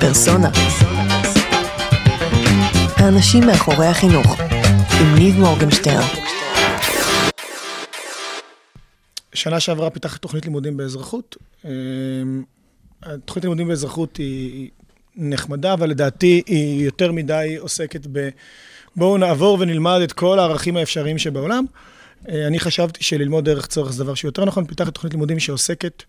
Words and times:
פרסונה. 0.00 0.50
האנשים 2.96 3.46
מאחורי 3.46 3.86
החינוך, 3.86 4.40
עם 5.00 5.14
ניב 5.14 5.38
מורגנשטרן. 5.38 6.08
שנה 9.34 9.60
שעברה 9.60 9.90
פיתחתי 9.90 10.18
תוכנית 10.18 10.44
לימודים 10.44 10.76
באזרחות. 10.76 11.36
אה, 11.64 11.70
התוכנית 13.02 13.44
לימודים 13.44 13.68
באזרחות 13.68 14.16
היא 14.16 14.70
נחמדה, 15.16 15.72
אבל 15.72 15.90
לדעתי 15.90 16.42
היא 16.46 16.84
יותר 16.84 17.12
מדי 17.12 17.56
עוסקת 17.58 18.06
ב... 18.12 18.28
בואו 18.96 19.18
נעבור 19.18 19.56
ונלמד 19.60 20.00
את 20.04 20.12
כל 20.12 20.38
הערכים 20.38 20.76
האפשריים 20.76 21.18
שבעולם. 21.18 21.64
אה, 22.28 22.46
אני 22.46 22.60
חשבתי 22.60 23.04
שללמוד 23.04 23.44
דרך 23.44 23.66
צורך 23.66 23.92
זה 23.92 24.04
דבר 24.04 24.14
שיותר 24.14 24.44
נכון. 24.44 24.66
פיתחתי 24.66 24.90
תוכנית 24.90 25.12
לימודים 25.12 25.38
שעוסקת 25.38 26.02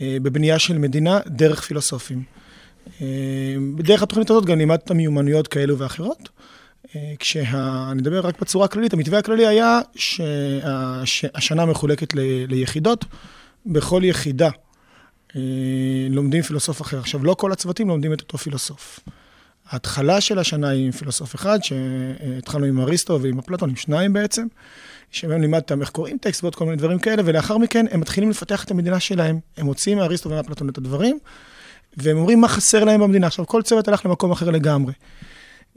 אה, 0.00 0.16
בבנייה 0.22 0.58
של 0.58 0.78
מדינה 0.78 1.20
דרך 1.26 1.62
פילוסופים. 1.62 2.41
בדרך 3.76 4.02
התוכנית 4.02 4.30
הזאת 4.30 4.44
גם 4.44 4.58
לימדת 4.58 4.90
מיומנויות 4.90 5.48
כאלו 5.48 5.78
ואחרות. 5.78 6.28
כשאני 7.18 8.00
אדבר 8.02 8.20
רק 8.20 8.40
בצורה 8.40 8.64
הכללית, 8.64 8.92
המתווה 8.92 9.18
הכללי 9.18 9.46
היה 9.46 9.80
שהשנה 11.04 11.66
מחולקת 11.66 12.14
ליחידות. 12.48 13.04
בכל 13.66 14.00
יחידה 14.04 14.48
אה, 15.36 15.40
לומדים 16.10 16.42
פילוסוף 16.42 16.82
אחר. 16.82 16.98
עכשיו, 16.98 17.24
לא 17.24 17.34
כל 17.34 17.52
הצוותים 17.52 17.88
לומדים 17.88 18.12
את 18.12 18.20
אותו 18.20 18.38
פילוסוף. 18.38 19.00
ההתחלה 19.68 20.20
של 20.20 20.38
השנה 20.38 20.68
היא 20.68 20.86
עם 20.86 20.92
פילוסוף 20.92 21.34
אחד, 21.34 21.58
שהתחלנו 21.62 22.64
עם 22.64 22.80
אריסטו 22.80 23.22
ועם 23.22 23.38
אפלטון, 23.38 23.70
עם 23.70 23.76
שניים 23.76 24.12
בעצם, 24.12 24.46
שבהם 25.10 25.40
לימדתם 25.40 25.80
איך 25.80 25.90
קוראים 25.90 26.18
טקסט 26.18 26.44
ועוד 26.44 26.54
כל 26.54 26.64
מיני 26.64 26.76
דברים 26.76 26.98
כאלה, 26.98 27.22
ולאחר 27.26 27.58
מכן 27.58 27.86
הם 27.90 28.00
מתחילים 28.00 28.30
לפתח 28.30 28.64
את 28.64 28.70
המדינה 28.70 29.00
שלהם. 29.00 29.38
הם 29.56 29.66
מוציאים 29.66 29.98
מאריסטו 29.98 30.30
ומאפלטון 30.30 30.68
את 30.68 30.78
הדברים, 30.78 31.18
והם 31.96 32.16
אומרים 32.16 32.40
מה 32.40 32.48
חסר 32.48 32.84
להם 32.84 33.00
במדינה. 33.00 33.26
עכשיו, 33.26 33.46
כל 33.46 33.62
צוות 33.62 33.88
הלך 33.88 34.06
למקום 34.06 34.30
אחר 34.30 34.50
לגמרי. 34.50 34.92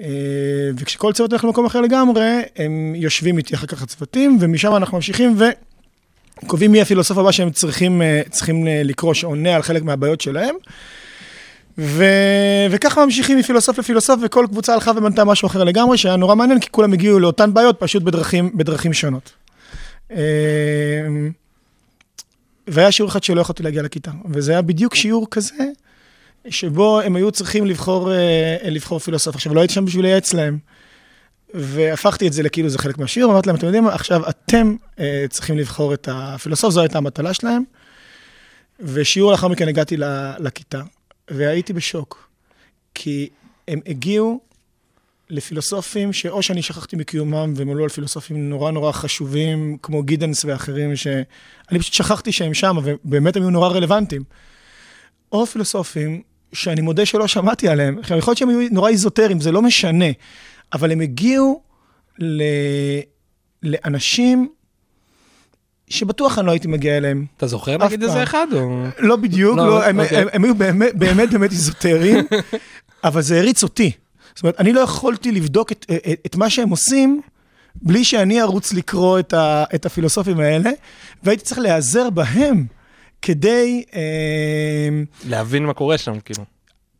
אה, 0.01 0.07
וכשכל 0.77 1.13
צוות 1.13 1.31
הולך 1.31 1.43
למקום 1.43 1.65
אחר 1.65 1.81
לגמרי, 1.81 2.41
הם 2.55 2.93
יושבים 2.95 3.37
איתי 3.37 3.55
אחר 3.55 3.67
כך 3.67 3.81
הצוותים, 3.81 4.37
ומשם 4.41 4.75
אנחנו 4.75 4.97
ממשיכים 4.97 5.37
וקובעים 6.43 6.71
מי 6.71 6.81
הפילוסוף 6.81 7.17
הבא 7.17 7.31
שהם 7.31 7.51
צריכים, 7.51 8.01
אה, 8.01 8.21
צריכים 8.29 8.67
אה, 8.67 8.81
לקרוא, 8.83 9.13
שעונה 9.13 9.55
על 9.55 9.61
חלק 9.61 9.83
מהבעיות 9.83 10.21
שלהם. 10.21 10.55
ו... 11.77 12.05
וככה 12.71 13.05
ממשיכים 13.05 13.37
מפילוסוף 13.37 13.79
לפילוסוף, 13.79 14.19
וכל 14.23 14.45
קבוצה 14.49 14.73
הלכה 14.73 14.91
ובנתה 14.95 15.23
משהו 15.23 15.45
אחר 15.45 15.63
לגמרי, 15.63 15.97
שהיה 15.97 16.15
נורא 16.15 16.35
מעניין, 16.35 16.59
כי 16.59 16.67
כולם 16.71 16.93
הגיעו 16.93 17.19
לאותן 17.19 17.53
בעיות, 17.53 17.79
פשוט 17.79 18.03
בדרכים, 18.03 18.57
בדרכים 18.57 18.93
שונות. 18.93 19.31
והיה 22.67 22.91
שיעור 22.91 23.11
אחד 23.11 23.23
שלא 23.23 23.41
יכולתי 23.41 23.63
להגיע 23.63 23.81
לכיתה, 23.81 24.11
וזה 24.29 24.51
היה 24.51 24.61
בדיוק 24.61 24.95
שיעור 24.95 25.27
כזה, 25.31 25.65
שבו 26.49 27.01
הם 27.01 27.15
היו 27.15 27.31
צריכים 27.31 27.65
לבחור, 27.65 28.11
אה, 28.11 28.57
לבחור 28.63 28.99
פילוסוף. 28.99 29.35
עכשיו, 29.35 29.53
לא 29.53 29.59
הייתי 29.59 29.73
שם 29.73 29.85
בשביל 29.85 30.05
לייעץ 30.05 30.33
להם. 30.33 30.57
והפכתי 31.53 32.27
את 32.27 32.33
זה 32.33 32.43
לכאילו 32.43 32.69
זה 32.69 32.77
חלק 32.77 32.97
מהשיעור, 32.97 33.31
אמרתי 33.31 33.47
להם, 33.47 33.55
אתם 33.55 33.65
יודעים 33.65 33.83
מה, 33.83 33.93
עכשיו 33.93 34.29
אתם 34.29 34.75
אה, 34.99 35.25
צריכים 35.29 35.57
לבחור 35.57 35.93
את 35.93 36.09
הפילוסוף, 36.11 36.73
זו 36.73 36.81
הייתה 36.81 36.97
המטלה 36.97 37.33
שלהם. 37.33 37.63
ושיעור 38.79 39.31
לאחר 39.31 39.47
מכן 39.47 39.67
הגעתי 39.67 39.97
לכיתה, 40.39 40.81
והייתי 41.31 41.73
בשוק. 41.73 42.29
כי 42.93 43.29
הם 43.67 43.79
הגיעו 43.87 44.39
לפילוסופים 45.29 46.13
שאו 46.13 46.41
שאני 46.41 46.61
שכחתי 46.61 46.95
מקיומם, 46.95 47.53
והם 47.55 47.69
עלו 47.69 47.83
על 47.83 47.89
פילוסופים 47.89 48.49
נורא 48.49 48.71
נורא 48.71 48.91
חשובים, 48.91 49.77
כמו 49.81 50.03
גידנס 50.03 50.45
ואחרים, 50.45 50.95
שאני 50.95 51.79
פשוט 51.79 51.93
שכחתי 51.93 52.31
שהם 52.31 52.53
שם, 52.53 52.77
ובאמת 52.83 53.35
הם 53.35 53.41
היו 53.41 53.49
נורא 53.49 53.69
רלוונטיים. 53.69 54.23
או 55.31 55.45
פילוסופים 55.45 56.21
שאני 56.55 56.81
מודה 56.81 57.05
שלא 57.05 57.27
שמעתי 57.27 57.67
עליהם. 57.67 57.99
יכול 57.99 58.17
להיות 58.17 58.37
שהם 58.37 58.49
היו 58.49 58.59
נורא 58.71 58.89
איזוטריים, 58.89 59.41
זה 59.41 59.51
לא 59.51 59.61
משנה, 59.61 60.05
אבל 60.73 60.91
הם 60.91 61.01
הגיעו 61.01 61.61
ל... 62.19 62.43
לאנשים 63.63 64.49
שבטוח 65.89 66.37
אני 66.39 66.47
לא 66.47 66.51
הייתי 66.51 66.67
מגיע 66.67 66.97
אליהם. 66.97 67.25
אתה 67.37 67.47
זוכר 67.47 67.77
נגיד 67.77 68.03
איזה 68.03 68.23
אחד? 68.23 68.47
או... 68.53 68.85
לא 68.99 69.15
בדיוק, 69.15 69.57
לא, 69.57 69.67
לא, 69.67 69.83
הם, 69.83 69.99
אוקיי. 69.99 70.17
הם, 70.17 70.27
הם 70.33 70.43
היו 70.43 70.55
באמת 70.55 70.95
באמת, 70.95 71.29
באמת 71.29 71.51
איזוטריים, 71.51 72.25
אבל 73.03 73.21
זה 73.21 73.39
הריץ 73.39 73.63
אותי. 73.63 73.91
זאת 74.35 74.43
אומרת, 74.43 74.59
אני 74.59 74.73
לא 74.73 74.79
יכולתי 74.79 75.31
לבדוק 75.31 75.71
את, 75.71 75.85
את, 75.91 76.19
את 76.25 76.35
מה 76.35 76.49
שהם 76.49 76.69
עושים 76.69 77.21
בלי 77.75 78.03
שאני 78.03 78.41
ארוץ 78.41 78.73
לקרוא 78.73 79.19
את, 79.19 79.33
ה, 79.33 79.63
את 79.75 79.85
הפילוסופים 79.85 80.39
האלה, 80.39 80.69
והייתי 81.23 81.43
צריך 81.43 81.59
להיעזר 81.59 82.09
בהם. 82.09 82.65
כדי... 83.25 83.83
אה, 83.93 84.01
להבין 85.27 85.65
מה 85.65 85.73
קורה 85.73 85.97
שם, 85.97 86.19
כאילו. 86.19 86.43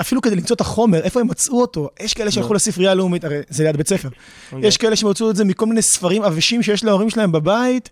אפילו 0.02 0.22
כדי 0.22 0.36
למצוא 0.36 0.56
את 0.56 0.62
החומר, 0.62 1.02
איפה 1.04 1.20
הם 1.20 1.28
מצאו 1.28 1.62
אותו. 1.62 1.90
יש 2.00 2.14
כאלה 2.14 2.32
שהלכו 2.32 2.54
לספרייה 2.54 2.92
הלאומית, 2.92 3.24
הרי 3.24 3.42
זה 3.50 3.64
ליד 3.64 3.78
בית 3.78 3.88
ספר. 3.88 4.10
אוקיי. 4.52 4.68
יש 4.68 4.78
כאלה 4.78 4.96
שמצאו 4.96 5.30
את 5.30 5.36
זה 5.36 5.46
מכל 5.46 5.66
מיני 5.66 5.82
ספרים 5.82 6.24
עבשים 6.24 6.64
שיש 6.64 6.84
להורים 6.84 7.10
שלהם 7.10 7.32
בבית, 7.32 7.90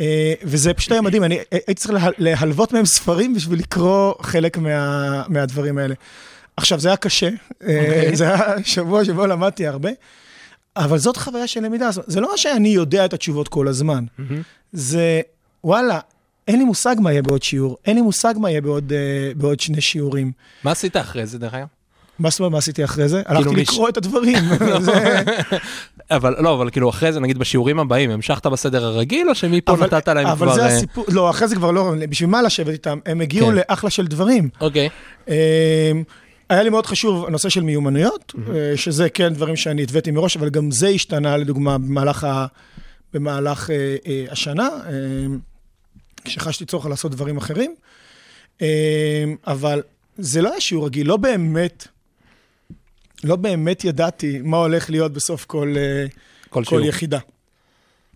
אה, 0.00 0.34
וזה 0.42 0.74
פשוט 0.74 0.92
היה 0.92 1.00
מדהים, 1.00 1.24
אני 1.24 1.38
הייתי 1.50 1.74
צריך 1.74 2.04
להלוות 2.18 2.72
מהם 2.72 2.84
ספרים 2.84 3.34
בשביל 3.34 3.58
לקרוא 3.58 4.14
חלק 4.22 4.58
מהדברים 5.28 5.78
האלה. 5.78 5.94
עכשיו, 6.56 6.80
זה 6.80 6.88
היה 6.88 6.96
קשה, 6.96 7.28
אה, 7.28 7.80
אוקיי. 7.80 8.16
זה 8.16 8.24
היה 8.24 8.64
שבוע 8.64 9.04
שבו 9.04 9.26
למדתי 9.26 9.66
הרבה, 9.66 9.90
אבל 10.76 10.98
זאת 10.98 11.16
חוויה 11.16 11.46
של 11.46 11.60
למידה. 11.60 11.90
זה 12.06 12.20
לא 12.20 12.36
שאני 12.36 12.68
יודע 12.68 13.04
את 13.04 13.12
התשובות 13.12 13.48
כל 13.48 13.68
הזמן, 13.68 14.04
זה, 14.72 15.20
וואלה, 15.64 16.00
אין 16.48 16.58
לי 16.58 16.64
מושג 16.64 16.96
מה 16.98 17.12
יהיה 17.12 17.22
בעוד 17.22 17.42
שיעור, 17.42 17.76
אין 17.86 17.96
לי 17.96 18.02
מושג 18.02 18.34
מה 18.36 18.50
יהיה 18.50 18.60
בעוד, 18.60 18.92
uh, 18.92 19.38
בעוד 19.38 19.60
שני 19.60 19.80
שיעורים. 19.80 20.32
מה 20.64 20.70
עשית 20.70 20.96
אחרי 20.96 21.26
זה, 21.26 21.38
דרך 21.38 21.54
אגב? 21.54 21.66
מה 22.18 22.30
זאת 22.30 22.40
אומרת, 22.40 22.52
מה 22.52 22.58
עשיתי 22.58 22.84
אחרי 22.84 23.08
זה? 23.08 23.22
כאילו 23.22 23.38
הלכתי 23.38 23.56
לקרוא 23.56 23.88
את 23.88 23.96
הדברים. 23.96 24.38
אבל 26.10 26.34
לא, 26.38 26.54
אבל 26.54 26.70
כאילו 26.70 26.90
אחרי 26.90 27.12
זה, 27.12 27.20
נגיד 27.20 27.38
בשיעורים 27.38 27.78
הבאים, 27.78 28.10
המשכת 28.10 28.46
בסדר 28.46 28.84
הרגיל, 28.84 29.28
או 29.28 29.34
שמפה 29.34 29.76
נתת 29.76 30.08
להם 30.08 30.24
כבר... 30.24 30.32
אבל 30.32 30.54
זה 30.54 30.62
אה, 30.62 30.66
הסיפור, 30.66 31.04
לא, 31.08 31.30
אחרי 31.30 31.48
זה 31.48 31.56
כבר 31.56 31.70
לא, 31.70 31.92
בשביל 32.08 32.30
מה 32.30 32.42
לשבת 32.42 32.68
איתם? 32.68 32.98
הם 33.06 33.20
הגיעו 33.20 33.46
כן. 33.46 33.54
לאחלה 33.54 33.90
של 33.90 34.06
דברים. 34.06 34.48
אוקיי. 34.60 34.88
אמ, 35.28 35.34
היה 36.48 36.62
לי 36.62 36.70
מאוד 36.70 36.86
חשוב 36.86 37.26
הנושא 37.26 37.48
של 37.48 37.62
מיומנויות, 37.62 38.34
אה, 38.54 38.76
שזה 38.76 39.08
כן 39.08 39.34
דברים 39.34 39.56
שאני 39.56 39.82
התוויתי 39.82 40.10
מראש, 40.10 40.36
אבל 40.36 40.48
גם 40.48 40.70
זה 40.70 40.88
השתנה, 40.88 41.36
לדוגמה, 41.36 41.76
במהלך 43.14 43.70
השנה. 44.30 44.68
אמ, 46.26 46.30
כשחשתי 46.30 46.64
צורך 46.64 46.86
לעשות 46.86 47.12
דברים 47.12 47.36
אחרים. 47.36 47.74
אה, 48.62 49.24
אבל 49.46 49.82
זה 50.18 50.42
לא 50.42 50.50
היה 50.50 50.60
שיעור 50.60 50.86
רגיל, 50.86 51.06
לא 51.06 51.16
באמת, 51.16 51.86
לא 53.24 53.36
באמת 53.36 53.84
ידעתי 53.84 54.40
מה 54.44 54.56
הולך 54.56 54.90
להיות 54.90 55.12
בסוף 55.12 55.44
כל, 55.44 55.74
אה, 55.76 56.06
כל, 56.50 56.64
כל 56.64 56.82
יחידה. 56.84 57.18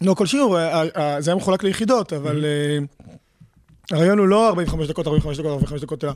לא 0.01 0.15
כל 0.15 0.27
שיעור, 0.27 0.59
אה, 0.59 1.21
זה 1.21 1.31
היה 1.31 1.37
מחולק 1.37 1.63
ליחידות, 1.63 2.13
אבל 2.13 2.45
mm-hmm. 2.45 3.15
הרעיון 3.91 4.19
הוא 4.19 4.27
לא 4.27 4.49
45 4.49 4.89
דקות, 4.89 5.07
45 5.07 5.39
דקות, 5.39 5.53
45 5.53 5.83
דקות, 5.83 6.05
אלא 6.05 6.13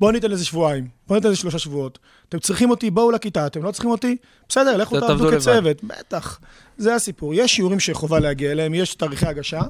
בואו 0.00 0.10
ניתן 0.10 0.30
לזה 0.30 0.44
שבועיים, 0.44 0.88
בואו 1.06 1.18
ניתן 1.18 1.28
לזה 1.28 1.36
שלושה 1.36 1.58
שבועות. 1.58 1.98
אתם 2.28 2.38
צריכים 2.38 2.70
אותי, 2.70 2.90
בואו 2.90 3.10
לכיתה, 3.10 3.46
אתם 3.46 3.62
לא 3.62 3.70
צריכים 3.70 3.90
אותי, 3.90 4.16
בסדר, 4.48 4.76
לכו 4.76 5.00
תעבדו 5.00 5.30
כצוות, 5.30 5.84
בטח. 5.84 6.40
זה 6.78 6.94
הסיפור. 6.94 7.34
יש 7.34 7.54
שיעורים 7.54 7.80
שחובה 7.80 8.20
להגיע 8.20 8.52
אליהם, 8.52 8.74
יש 8.74 8.94
תאריכי 8.94 9.26
הגשה. 9.26 9.62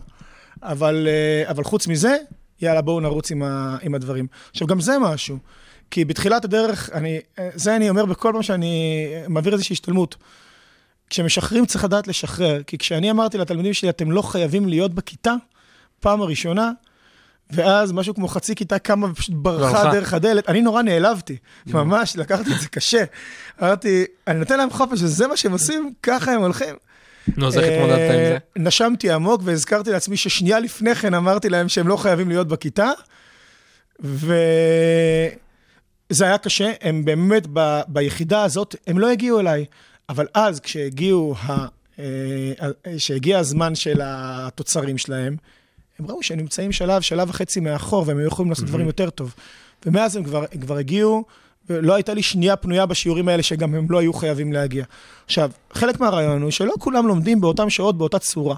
אבל, 0.62 1.08
אה, 1.10 1.50
אבל 1.50 1.64
חוץ 1.64 1.86
מזה, 1.86 2.16
יאללה, 2.62 2.80
בואו 2.80 3.00
נרוץ 3.00 3.30
עם, 3.30 3.42
ה, 3.42 3.76
עם 3.82 3.94
הדברים. 3.94 4.26
עכשיו, 4.50 4.66
גם 4.66 4.80
זה 4.80 4.98
משהו, 4.98 5.38
כי 5.90 6.04
בתחילת 6.04 6.44
הדרך, 6.44 6.90
אני, 6.92 7.20
אה, 7.38 7.48
זה 7.54 7.76
אני 7.76 7.90
אומר 7.90 8.04
בכל 8.04 8.30
פעם 8.32 8.42
שאני 8.42 9.06
מעביר 9.28 9.52
איזושהי 9.52 9.74
השתלמות. 9.74 10.16
כשמשחררים 11.10 11.66
צריך 11.66 11.84
לדעת 11.84 12.08
לשחרר, 12.08 12.62
כי 12.62 12.78
כשאני 12.78 13.10
אמרתי 13.10 13.38
לתלמידים 13.38 13.74
שלי, 13.74 13.88
אתם 13.88 14.10
לא 14.10 14.22
חייבים 14.22 14.68
להיות 14.68 14.94
בכיתה, 14.94 15.34
פעם 16.00 16.22
הראשונה, 16.22 16.70
ואז 17.50 17.92
משהו 17.92 18.14
כמו 18.14 18.28
חצי 18.28 18.54
כיתה 18.54 18.78
קמה 18.78 19.06
ופשוט 19.10 19.34
ברחה 19.34 19.92
דרך 19.92 20.14
הדלת, 20.14 20.48
אני 20.48 20.62
נורא 20.62 20.82
נעלבתי, 20.82 21.36
ממש, 21.66 22.16
לקחתי 22.16 22.54
את 22.54 22.60
זה 22.60 22.68
קשה. 22.68 23.04
אמרתי, 23.62 24.04
אני 24.26 24.38
נותן 24.38 24.58
להם 24.58 24.70
חופש, 24.70 25.02
וזה 25.02 25.26
מה 25.26 25.36
שהם 25.36 25.52
עושים, 25.52 25.92
ככה 26.02 26.32
הם 26.32 26.40
הולכים. 26.40 26.74
נו, 27.36 27.46
אז 27.46 27.58
איך 27.58 27.64
התמודדת 27.72 27.98
עם 27.98 28.16
זה? 28.16 28.32
אה, 28.32 28.36
נשמתי 28.56 29.10
עמוק 29.10 29.40
והזכרתי 29.44 29.90
לעצמי 29.90 30.16
ששנייה 30.16 30.60
לפני 30.60 30.94
כן 30.94 31.14
אמרתי 31.14 31.48
להם 31.48 31.68
שהם 31.68 31.88
לא 31.88 31.96
חייבים 31.96 32.28
להיות 32.28 32.48
בכיתה, 32.48 32.90
וזה 34.00 34.24
היה 36.20 36.38
קשה, 36.38 36.72
הם 36.80 37.04
באמת 37.04 37.46
ב... 37.52 37.80
ביחידה 37.88 38.42
הזאת, 38.42 38.76
הם 38.86 38.98
לא 38.98 39.10
הגיעו 39.10 39.40
אליי, 39.40 39.64
אבל 40.08 40.26
אז 40.34 40.60
כשהגיעו, 40.60 41.34
ה... 41.38 41.66
כשהגיע 42.96 43.34
אה, 43.34 43.40
הזמן 43.40 43.74
של 43.74 44.00
התוצרים 44.04 44.98
שלהם, 44.98 45.36
הם 45.98 46.06
ראו 46.06 46.22
שהם 46.22 46.38
נמצאים 46.38 46.72
שלב, 46.72 47.02
שלב 47.02 47.30
וחצי 47.30 47.60
מאחור, 47.60 48.04
והם 48.06 48.18
היו 48.18 48.26
יכולים 48.26 48.50
לעשות 48.50 48.66
דברים 48.66 48.86
יותר 48.86 49.10
טוב. 49.10 49.34
ומאז 49.86 50.16
הם 50.16 50.24
כבר, 50.24 50.44
הם 50.52 50.60
כבר 50.60 50.76
הגיעו 50.76 51.24
ולא 51.70 51.94
הייתה 51.94 52.14
לי 52.14 52.22
שנייה 52.22 52.56
פנויה 52.56 52.86
בשיעורים 52.86 53.28
האלה, 53.28 53.42
שגם 53.42 53.74
הם 53.74 53.86
לא 53.90 53.98
היו 53.98 54.12
חייבים 54.12 54.52
להגיע. 54.52 54.84
עכשיו, 55.26 55.50
חלק 55.72 56.00
מהרעיון 56.00 56.42
הוא 56.42 56.50
שלא 56.50 56.72
כולם 56.78 57.06
לומדים 57.06 57.40
באותן 57.40 57.70
שעות, 57.70 57.98
באותה 57.98 58.18
צורה. 58.18 58.56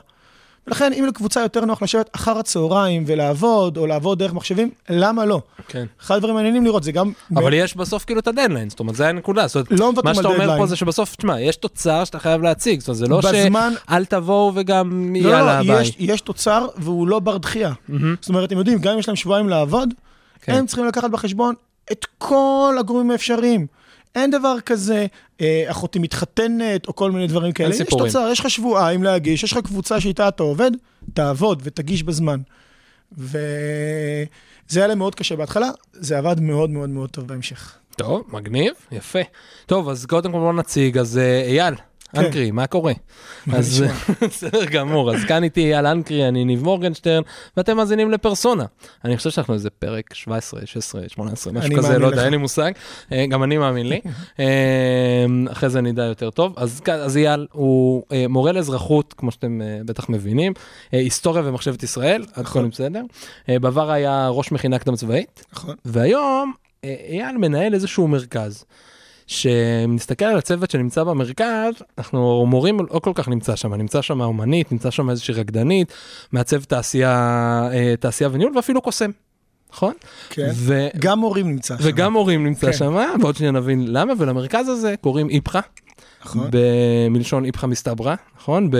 ולכן, 0.67 0.93
אם 0.93 1.05
לקבוצה 1.09 1.41
יותר 1.41 1.65
נוח 1.65 1.83
לשבת 1.83 2.11
אחר 2.12 2.39
הצהריים 2.39 3.05
ולעבוד, 3.06 3.77
או 3.77 3.87
לעבוד 3.87 4.19
דרך 4.19 4.33
מחשבים, 4.33 4.71
למה 4.91 5.25
לא? 5.25 5.41
כן. 5.69 5.85
אחד 6.03 6.17
הדברים 6.17 6.35
מעניינים 6.35 6.65
לראות, 6.65 6.83
זה 6.83 6.93
גם... 6.93 7.12
אבל 7.37 7.55
יש 7.55 7.77
בסוף 7.77 8.05
כאילו 8.05 8.21
את 8.21 8.29
הדדליין, 8.29 8.71
זאת 8.71 8.81
אומרת, 8.81 8.95
זה 8.97 9.09
הנקודה. 9.09 9.47
זאת 9.47 9.56
אומרת, 9.56 9.81
לא 9.81 9.93
מה 10.05 10.15
שאתה 10.15 10.29
אומר. 10.29 10.56
פה 10.59 10.67
זה 10.67 10.77
שבסוף, 10.77 11.17
תשמע, 11.17 11.41
יש 11.41 11.56
תוצר 11.56 12.05
שאתה 12.05 12.19
חייב 12.19 12.43
להציג, 12.43 12.81
זאת 12.81 12.89
אומרת, 12.89 12.99
זה 12.99 13.06
לא 13.06 13.21
בזמן- 13.21 13.73
שאל 13.89 14.05
תבואו 14.05 14.53
וגם 14.55 15.15
לא, 15.23 15.29
יאללה, 15.29 15.62
לא, 15.62 15.73
ביי. 15.75 15.83
יש, 15.83 15.97
יש 15.99 16.21
תוצר 16.21 16.67
והוא 16.77 17.09
לא 17.09 17.19
בר 17.19 17.37
דחייה. 17.37 17.73
זאת 18.21 18.29
אומרת, 18.29 18.45
אתם 18.49 18.59
יודעים, 18.59 18.79
גם 18.79 18.93
אם 18.93 18.99
יש 18.99 19.09
להם 19.09 19.17
שבועיים 19.17 19.49
לעבוד, 19.49 19.89
כן. 20.43 20.53
הם 20.55 20.67
צריכים 20.67 20.87
לקחת 20.87 21.11
בחשבון 21.11 21.55
את 21.92 22.06
כל 22.19 22.76
הגורמים 22.81 23.10
האפשריים. 23.10 23.66
אין 24.14 24.31
דבר 24.31 24.60
כזה, 24.60 25.06
אה, 25.40 25.64
אחותי 25.66 25.98
מתחתנת, 25.98 26.88
או 26.88 26.94
כל 26.94 27.10
מיני 27.10 27.26
דברים 27.26 27.52
כאלה. 27.52 27.70
יש 27.70 27.76
סיפורים. 27.76 28.06
תוצר, 28.06 28.28
יש 28.32 28.40
לך 28.40 28.50
שבועיים 28.50 29.02
להגיש, 29.02 29.42
יש 29.42 29.52
לך 29.52 29.58
קבוצה 29.58 30.00
שאיתה 30.00 30.28
אתה 30.28 30.42
עובד, 30.42 30.70
תעבוד 31.14 31.62
ותגיש 31.64 32.02
בזמן. 32.02 32.40
וזה 33.19 34.26
היה 34.76 34.86
להם 34.86 34.98
מאוד 34.98 35.14
קשה 35.14 35.36
בהתחלה, 35.36 35.70
זה 35.92 36.19
עבד 36.19 36.40
מאוד 36.40 36.70
מאוד 36.70 36.90
מאוד 36.90 37.10
טוב 37.10 37.28
בהמשך. 37.28 37.75
טוב, 37.96 38.25
מגניב, 38.28 38.72
יפה. 38.92 39.19
טוב, 39.66 39.88
אז 39.88 40.06
קודם 40.06 40.32
כל 40.32 40.38
בוא 40.38 40.52
נציג, 40.52 40.98
אז 40.98 41.19
אה, 41.19 41.42
אייל. 41.42 41.75
אנקרי, 42.16 42.50
מה 42.50 42.66
קורה? 42.66 42.93
אז 43.52 43.84
בסדר 44.22 44.64
גמור, 44.64 45.14
אז 45.14 45.25
כאן 45.25 45.44
איתי 45.44 45.61
אייל 45.61 45.87
אנקרי, 45.87 46.28
אני 46.28 46.44
ניב 46.44 46.62
מורגנשטרן, 46.62 47.22
ואתם 47.56 47.76
מאזינים 47.76 48.11
לפרסונה. 48.11 48.64
אני 49.05 49.16
חושב 49.16 49.31
שאנחנו 49.31 49.55
איזה 49.55 49.70
פרק 49.70 50.14
17, 50.14 50.61
16, 50.64 51.08
18, 51.08 51.52
משהו 51.52 51.76
כזה, 51.76 51.99
לא 51.99 52.06
יודע. 52.06 52.25
אין 52.25 52.31
לי 52.31 52.37
מושג. 52.37 52.72
אה, 53.12 53.26
גם 53.26 53.43
אני 53.43 53.58
מאמין 53.58 53.88
לי. 53.88 54.00
אה, 54.40 54.44
אחרי 55.52 55.70
זה 55.70 55.81
נדע 55.81 56.02
יותר 56.02 56.31
טוב. 56.31 56.55
אז 56.56 57.16
אייל 57.16 57.46
הוא 57.52 58.02
אה, 58.12 58.28
מורה 58.28 58.52
לאזרחות, 58.52 59.14
כמו 59.17 59.31
שאתם 59.31 59.62
אה, 59.62 59.81
בטח 59.84 60.08
מבינים, 60.08 60.52
היסטוריה 60.93 61.43
ומחשבת 61.46 61.82
ישראל, 61.82 62.25
עד 62.32 62.44
נכון. 62.44 62.62
כה 62.62 62.69
בסדר. 62.69 63.02
אה, 63.49 63.58
בעבר 63.58 63.90
היה 63.90 64.28
ראש 64.28 64.52
מכינה 64.52 64.78
קדם 64.78 64.96
צבאית. 64.96 65.44
נכון. 65.52 65.75
והיום 65.84 66.52
אייל 66.84 67.37
מנהל 67.38 67.75
איזשהו 67.75 68.08
מרכז. 68.08 68.64
שנסתכל 69.26 70.25
על 70.25 70.38
הצוות 70.38 70.71
שנמצא 70.71 71.05
במרכז, 71.05 71.75
אנחנו 71.99 72.47
מורים 72.47 72.81
לא 72.81 72.99
כל 72.99 73.12
כך 73.15 73.29
נמצא 73.29 73.56
שם, 73.56 73.75
נמצא 73.75 74.03
שם 74.03 74.21
אומנית, 74.21 74.73
נמצא 74.73 74.91
שם 74.91 75.11
איזושהי 75.11 75.35
רקדנית, 75.35 75.93
מעצב 76.32 76.65
תעשייה, 76.65 77.69
אה, 77.73 77.94
תעשייה 78.00 78.31
וניהול 78.32 78.56
ואפילו 78.56 78.81
קוסם, 78.82 79.11
נכון? 79.73 79.93
כן. 80.31 80.50
ו... 80.55 80.87
גם 80.99 81.19
מורים 81.19 81.50
נמצא 81.50 81.79
שם. 81.79 81.85
וגם 81.87 82.12
מורים 82.12 82.44
נמצא 82.44 82.67
כן. 82.67 82.73
שם, 82.73 82.97
ועוד 83.21 83.37
שניה 83.37 83.50
נבין 83.50 83.93
למה, 83.93 84.12
ולמרכז 84.19 84.69
הזה 84.69 84.94
קוראים 85.00 85.31
איפכא, 85.31 85.61
נכון. 86.25 86.49
ב- 86.50 87.09
מלשון 87.11 87.44
איפכא 87.44 87.67
מסתברא, 87.67 88.15
נכון? 88.37 88.70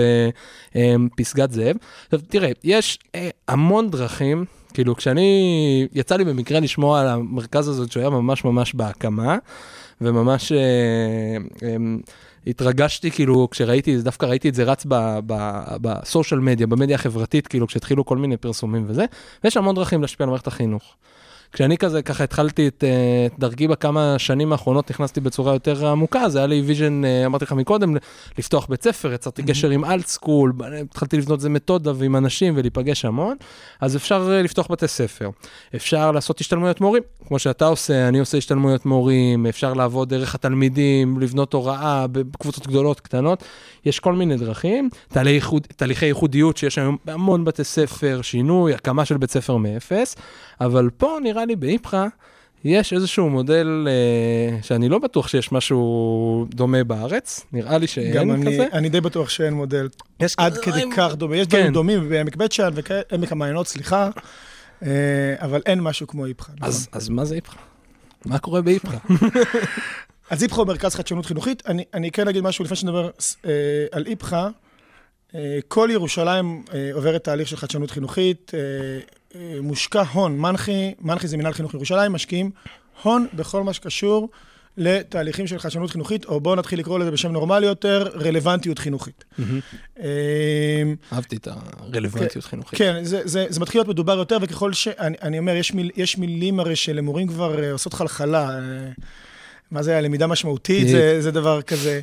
בפסגת 0.75 1.51
זאב. 1.51 1.75
עכשיו 2.05 2.19
תראה, 2.27 2.51
יש 2.63 2.99
אה, 3.15 3.29
המון 3.47 3.89
דרכים, 3.89 4.45
כאילו 4.73 4.95
כשאני, 4.95 5.87
יצא 5.93 6.15
לי 6.15 6.23
במקרה 6.23 6.59
לשמוע 6.59 7.01
על 7.01 7.07
המרכז 7.07 7.67
הזה 7.67 7.83
שהוא 7.89 8.01
היה 8.01 8.09
ממש 8.09 8.45
ממש 8.45 8.73
בהקמה, 8.73 9.37
וממש 10.01 10.51
אה, 10.51 10.57
אה, 11.63 11.75
התרגשתי 12.47 13.11
כאילו 13.11 13.47
כשראיתי, 13.51 13.97
דווקא 14.01 14.25
ראיתי 14.25 14.49
את 14.49 14.55
זה 14.55 14.63
רץ 14.63 14.85
ב 15.81 15.89
social 15.89 16.39
media, 16.39 16.67
במדיה 16.67 16.95
החברתית, 16.95 17.47
כאילו 17.47 17.67
כשהתחילו 17.67 18.05
כל 18.05 18.17
מיני 18.17 18.37
פרסומים 18.37 18.85
וזה, 18.87 19.05
ויש 19.43 19.57
המון 19.57 19.75
דרכים 19.75 20.01
להשפיע 20.01 20.23
על 20.23 20.29
מערכת 20.29 20.47
החינוך. 20.47 20.95
כשאני 21.55 21.77
כזה 21.77 22.01
ככה 22.01 22.23
התחלתי 22.23 22.67
את, 22.67 22.83
אה, 22.83 23.25
את 23.25 23.39
דרכי 23.39 23.67
בכמה 23.67 24.15
שנים 24.17 24.51
האחרונות, 24.51 24.89
נכנסתי 24.89 25.19
בצורה 25.19 25.53
יותר 25.53 25.87
עמוקה, 25.87 26.21
אז 26.21 26.35
היה 26.35 26.45
לי 26.45 26.61
vision, 26.61 27.05
אה, 27.05 27.25
אמרתי 27.25 27.45
לך 27.45 27.51
מקודם, 27.51 27.95
לפתוח 28.37 28.67
בית 28.69 28.83
ספר, 28.83 29.13
יצרתי 29.13 29.43
קשר 29.43 29.69
עם 29.69 29.85
AltSchool, 29.85 30.53
התחלתי 30.91 31.17
לבנות 31.17 31.39
איזה 31.39 31.49
מתודה 31.49 31.91
ועם 31.95 32.15
אנשים 32.15 32.53
ולהיפגש 32.57 33.05
המון, 33.05 33.35
אז 33.81 33.95
אפשר 33.95 34.29
אה, 34.31 34.41
לפתוח 34.41 34.67
בתי 34.71 34.87
ספר. 34.87 35.29
אפשר 35.75 36.11
לעשות 36.11 36.39
השתלמויות 36.39 36.81
מורים, 36.81 37.03
כמו 37.27 37.39
שאתה 37.39 37.65
עושה, 37.65 38.07
אני 38.07 38.19
עושה 38.19 38.37
השתלמויות 38.37 38.85
מורים, 38.85 39.45
אפשר 39.45 39.73
לעבוד 39.73 40.09
דרך 40.09 40.35
התלמידים, 40.35 41.19
לבנות 41.19 41.53
הוראה 41.53 42.05
בקבוצות 42.11 42.67
גדולות, 42.67 42.99
קטנות, 42.99 43.43
יש 43.85 43.99
כל 43.99 44.13
מיני 44.13 44.37
דרכים, 44.37 44.89
תהליכי 45.75 46.05
ייחודיות 46.05 46.57
שיש 46.57 46.77
היום 46.77 46.97
בהמון 47.05 47.45
בתי 47.45 47.63
ספר, 47.63 48.19
שינוי, 48.21 48.73
הקמה 48.73 49.05
של 49.05 49.17
בית 49.17 49.31
ספר 49.31 49.57
מאפס, 49.57 50.15
אבל 50.61 50.89
פה 50.97 51.17
נראה 51.23 51.45
לי 51.45 51.55
באיפכא, 51.55 52.07
יש 52.63 52.93
איזשהו 52.93 53.29
מודל 53.29 53.87
אה, 53.87 54.57
שאני 54.61 54.89
לא 54.89 54.99
בטוח 54.99 55.27
שיש 55.27 55.51
משהו 55.51 56.45
דומה 56.49 56.83
בארץ, 56.83 57.45
נראה 57.53 57.77
לי 57.77 57.87
שאין 57.87 58.13
גם 58.13 58.31
אני, 58.31 58.45
כזה. 58.45 58.67
אני 58.73 58.89
די 58.89 59.01
בטוח 59.01 59.29
שאין 59.29 59.53
מודל 59.53 59.87
יש 60.19 60.35
עד 60.37 60.57
כדי 60.57 60.71
דברים- 60.71 60.91
כך 60.97 61.15
דומה. 61.15 61.37
יש 61.37 61.47
כן. 61.47 61.57
דברים 61.57 61.73
דומים 61.73 62.09
בעמק 62.09 62.35
בית 62.35 62.51
שאן 62.51 62.73
ועמק 63.11 63.31
המעיינות, 63.31 63.67
סליחה, 63.67 64.09
אה, 64.83 64.89
אבל 65.39 65.61
אין 65.65 65.81
משהו 65.81 66.07
כמו 66.07 66.25
איפכא. 66.25 66.51
נכון. 66.51 66.67
אז, 66.67 66.87
אז 66.91 67.09
מה 67.09 67.25
זה 67.25 67.35
איפכא? 67.35 67.57
מה 68.25 68.39
קורה 68.39 68.61
באיפכא? 68.61 68.97
אז 70.29 70.43
איפכא 70.43 70.55
הוא 70.59 70.67
מרכז 70.67 70.95
חדשנות 70.95 71.25
חינוכית. 71.25 71.63
אני, 71.67 71.83
אני 71.93 72.11
כן 72.11 72.27
אגיד 72.27 72.43
משהו 72.43 72.63
לפני 72.65 72.75
שנדבר 72.77 73.09
אה, 73.45 73.51
על 73.91 74.05
איפכא. 74.07 74.47
אה, 75.35 75.59
כל 75.67 75.89
ירושלים 75.91 76.63
אה, 76.73 76.89
עוברת 76.93 77.23
תהליך 77.23 77.47
של 77.47 77.57
חדשנות 77.57 77.91
חינוכית. 77.91 78.51
אה, 78.53 78.59
אה, 78.59 78.99
מושקע 79.61 80.03
הון, 80.11 80.39
מנחי, 80.39 80.93
מנחי 81.01 81.27
זה 81.27 81.37
מנהל 81.37 81.53
חינוך 81.53 81.73
ירושלים, 81.73 82.11
משקיעים 82.11 82.51
הון 83.03 83.27
בכל 83.33 83.63
מה 83.63 83.73
שקשור 83.73 84.29
לתהליכים 84.77 85.47
של 85.47 85.59
חדשנות 85.59 85.91
חינוכית, 85.91 86.25
או 86.25 86.39
בואו 86.39 86.55
נתחיל 86.55 86.79
לקרוא 86.79 86.99
לזה 86.99 87.11
בשם 87.11 87.31
נורמלי 87.31 87.65
יותר, 87.65 88.09
רלוונטיות 88.15 88.79
חינוכית. 88.79 89.23
אה, 89.99 90.83
אהבתי 91.13 91.35
את 91.35 91.47
הרלוונטיות 91.47 92.45
חינוכית. 92.45 92.79
כן, 92.79 92.99
זה, 93.03 93.45
מתחיל 93.59 93.79
להיות 93.79 93.87
מדובר 93.87 94.17
יותר, 94.17 94.37
וככל 94.41 94.73
ש... 94.73 94.87
אני, 94.97 95.39
אומר, 95.39 95.55
יש, 95.55 95.73
מיל, 95.73 95.91
יש 95.95 96.17
מילים 96.17 96.59
הרי 96.59 96.75
שלמורים 96.75 97.27
כבר 97.27 97.59
uh, 97.59 97.71
עושות 97.71 97.93
חלחלה. 97.93 98.49
Uh, 98.49 99.01
מה 99.71 99.83
זה 99.83 99.97
הלמידה 99.97 100.27
משמעותית? 100.27 100.87
זה 101.19 101.31
דבר 101.31 101.61
כזה. 101.61 102.01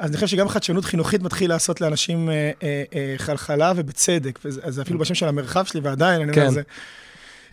אז 0.00 0.10
אני 0.10 0.14
חושב 0.14 0.26
שגם 0.26 0.48
חדשנות 0.48 0.84
חינוכית 0.84 1.22
מתחיל 1.22 1.50
לעשות 1.50 1.80
לאנשים 1.80 2.28
uh, 2.28 2.32
uh, 2.60 2.62
uh, 2.62 3.22
חלחלה, 3.22 3.72
ובצדק. 3.76 4.38
וזה, 4.44 4.60
אז 4.64 4.74
זה 4.74 4.82
אפילו 4.82 4.98
בשם 4.98 5.14
של 5.14 5.28
המרחב 5.28 5.64
שלי, 5.64 5.80
ועדיין, 5.80 6.20
אני 6.20 6.30
אומר, 6.30 6.34
כן. 6.34 6.50
זה... 6.50 6.62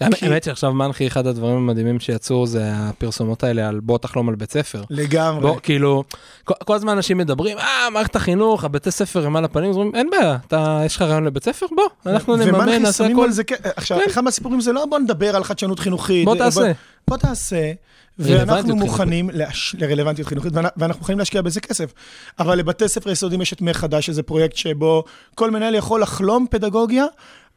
האמת- 0.02 0.44
שעכשיו 0.44 0.74
מנחי, 0.74 1.08
אחד 1.08 1.28
הדברים 1.28 1.56
המדהימים 1.56 2.00
שיצאו 2.00 2.48
זה 2.48 2.62
הפרסומות 2.76 3.44
האלה 3.44 3.68
על 3.68 3.80
בוא 3.80 3.98
תחלום 3.98 4.30
על 4.30 4.36
בית 4.36 4.52
ספר. 4.52 4.84
לגמרי. 4.90 5.42
בוא, 5.42 5.60
כאילו, 5.64 6.04
כל, 6.44 6.76
הזמן 6.76 6.92
אנשים 6.92 7.18
מדברים, 7.18 7.58
אה, 7.58 7.90
מערכת 7.94 8.16
החינוך, 8.16 8.64
הבתי 8.64 8.92
ספר 8.92 9.26
הם 9.26 9.36
על 9.36 9.46
הפנים, 9.46 9.72
אומרים, 9.72 9.92
אין 9.96 10.10
בעיה, 10.10 10.38
אתה, 10.48 10.82
יש 10.86 10.96
לך 10.96 11.02
רעיון 11.02 11.24
לבית 11.26 11.44
ספר? 11.44 11.66
בוא, 11.76 11.84
אנחנו 12.14 12.36
נממן, 12.36 12.82
נעשה 12.82 13.06
הכל. 13.06 13.28
עכשיו, 13.76 13.98
כן. 14.00 14.10
אחד 14.10 14.22
מהסיפורים 14.22 14.62
זה 14.62 14.72
לא 14.72 14.86
בוא 14.86 15.00
נדבר 15.00 15.36
על 15.36 15.44
חדשנות 15.44 15.80
חינוכית. 15.80 16.26
בוא 16.26 16.36
תעשה. 16.36 16.72
בוא 17.08 17.18
תעשה. 17.18 17.72
ואנחנו. 18.20 18.76
מוכנים 18.76 19.30
להש... 19.34 19.76
לרלוונטיות 19.80 20.28
חינוכית, 20.28 20.54
ואנ- 20.54 20.68
ואנחנו 20.78 21.00
מוכנים 21.00 21.20
להשקיע 21.20 21.42
בזה 21.42 21.62
כסף. 21.62 21.94
אבל 22.40 22.58
לבתי 22.58 22.88
ספר 22.88 23.10
יסודיים 23.10 23.42
יש 23.42 23.54
את 23.54 23.62
מי 23.62 23.74
חדש, 23.74 24.06
שזה 24.06 24.24
פרויקט 24.24 24.56
שבו 24.56 25.04
כל 25.36 25.52
מנהל 25.52 25.76
יכול 25.76 26.02
לחלום 26.02 26.46
פדגוגיה, 26.50 27.06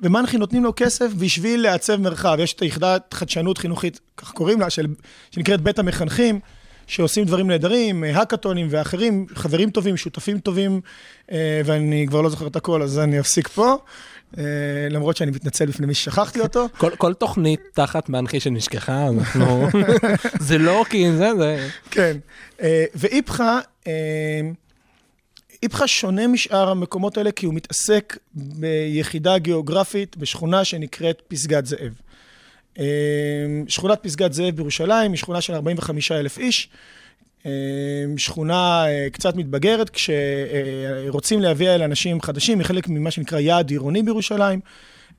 ומנחי 0.02 0.38
נותנים 0.38 0.64
לו 0.64 0.73
כסף 0.76 1.12
בשביל 1.19 1.62
לעצב 1.62 1.97
מרחב. 1.97 2.37
יש 2.40 2.52
את 2.52 2.61
היחידת 2.61 3.14
חדשנות 3.14 3.59
חינוכית, 3.59 4.00
כך 4.16 4.33
קוראים 4.33 4.61
לה, 4.61 4.71
של... 4.71 4.87
שנקראת 5.30 5.61
בית 5.61 5.78
המחנכים. 5.78 6.40
שעושים 6.87 7.25
דברים 7.25 7.47
נהדרים, 7.47 8.04
האקתונים 8.04 8.66
ואחרים, 8.71 9.26
חברים 9.35 9.71
טובים, 9.71 9.97
שותפים 9.97 10.38
טובים, 10.38 10.80
אה, 11.33 11.61
ואני 11.64 12.07
כבר 12.09 12.21
לא 12.21 12.28
זוכר 12.28 12.47
את 12.47 12.57
הכל, 12.57 12.83
אז 12.83 12.99
אני 12.99 13.21
אפסיק 13.21 13.49
פה, 13.49 13.76
אה, 14.38 14.45
למרות 14.90 15.16
שאני 15.16 15.30
מתנצל 15.30 15.66
בפני 15.66 15.87
מי 15.87 15.95
ששכחתי 15.95 16.40
אותו. 16.47 16.66
כל, 16.78 16.90
כל 16.97 17.14
תוכנית 17.14 17.61
תחת 17.75 18.09
מנחי 18.09 18.40
שנשכחה, 18.40 19.09
אנחנו... 19.09 19.69
זה 20.49 20.59
לא 20.59 20.85
כי 20.90 21.12
זה, 21.12 21.30
זה... 21.38 21.69
כן. 21.90 22.16
אה, 22.62 22.85
ואיפכא, 22.95 23.59
אה, 23.87 23.92
איפכא 25.62 25.87
שונה 25.87 26.26
משאר 26.26 26.71
המקומות 26.71 27.19
האלה 27.19 27.33
כי 27.33 27.47
הוא 27.47 27.55
מתעסק 27.55 28.19
ביחידה 28.35 29.38
גיאוגרפית 29.38 30.17
בשכונה 30.17 30.64
שנקראת 30.64 31.23
פסגת 31.29 31.67
זאב. 31.67 31.93
אה, 32.79 32.85
שכונת 33.69 33.99
פסגת 34.02 34.33
זאב 34.33 34.57
בירושלים 34.57 35.12
היא 35.12 35.19
שכונה 35.19 35.40
של 35.40 35.55
45 35.55 36.12
אלף 36.12 36.38
איש. 36.38 36.69
אה, 37.47 37.50
שכונה 38.17 38.85
אה, 38.87 39.09
קצת 39.12 39.37
מתבגרת, 39.37 39.90
כשרוצים 39.90 41.40
להביא 41.40 41.69
אל 41.71 41.83
אנשים 41.83 42.21
חדשים, 42.21 42.59
היא 42.59 42.67
חלק 42.67 42.88
ממה 42.88 43.11
שנקרא 43.11 43.38
יעד 43.38 43.71
עירוני 43.71 44.02
בירושלים. 44.02 44.61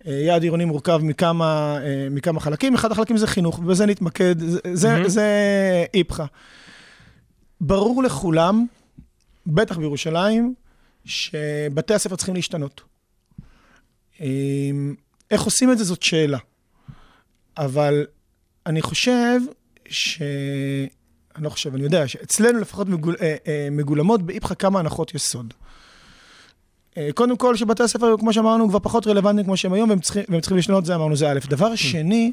יעד 0.06 0.44
עירוני 0.44 0.66
מורכב 0.66 1.00
מכמה, 1.04 1.80
מכמה 2.12 2.40
חלקים, 2.40 2.76
אחד 2.76 2.92
החלקים 2.92 3.18
זה 3.18 3.28
חינוך, 3.28 3.60
ובזה 3.60 3.86
נתמקד, 3.86 4.40
זה, 4.40 4.60
זה, 4.74 4.94
מהמם. 4.94 5.10
זה 5.10 5.26
איפכא. 5.94 6.26
ברור 7.62 8.04
לכולם, 8.04 8.66
בטח 9.48 9.78
בירושלים, 9.78 10.54
שבתי 11.06 11.94
הספר 11.94 12.16
צריכים 12.16 12.36
להשתנות. 12.36 12.82
אה, 14.22 14.28
איך 15.32 15.42
עושים 15.42 15.72
את 15.72 15.78
זה 15.78 15.84
זאת 15.84 16.04
שאלה. 16.04 16.38
אבל 17.58 18.06
אני 18.66 18.82
חושב 18.82 19.40
ש... 19.90 20.22
אני 21.36 21.44
לא 21.44 21.50
חושב, 21.50 21.74
אני 21.76 21.84
יודע 21.84 22.08
שאצלנו 22.08 22.60
לפחות 22.60 22.90
מגול, 22.90 23.16
אה, 23.22 23.36
אה, 23.48 23.68
מגולמות 23.72 24.22
באיפכא 24.22 24.56
כמה 24.56 24.80
הנחות 24.80 25.16
יסוד. 25.16 25.54
אה, 26.98 27.10
קודם 27.16 27.38
כל, 27.38 27.56
שבתי 27.56 27.84
הספר, 27.84 28.16
כמו 28.20 28.34
שאמרנו, 28.34 28.70
כבר 28.70 28.80
פחות 28.80 29.08
רלוונטיים 29.08 29.46
כמו 29.46 29.58
שהם 29.58 29.74
היום, 29.74 29.90
והם 29.90 30.00
צריכים, 30.00 30.24
והם 30.30 30.42
צריכים 30.42 30.58
לשנות 30.58 30.86
זה, 30.86 30.96
אמרנו, 30.96 31.16
זה 31.16 31.32
א'. 31.32 31.40
דבר 31.50 31.76
שני, 31.76 32.32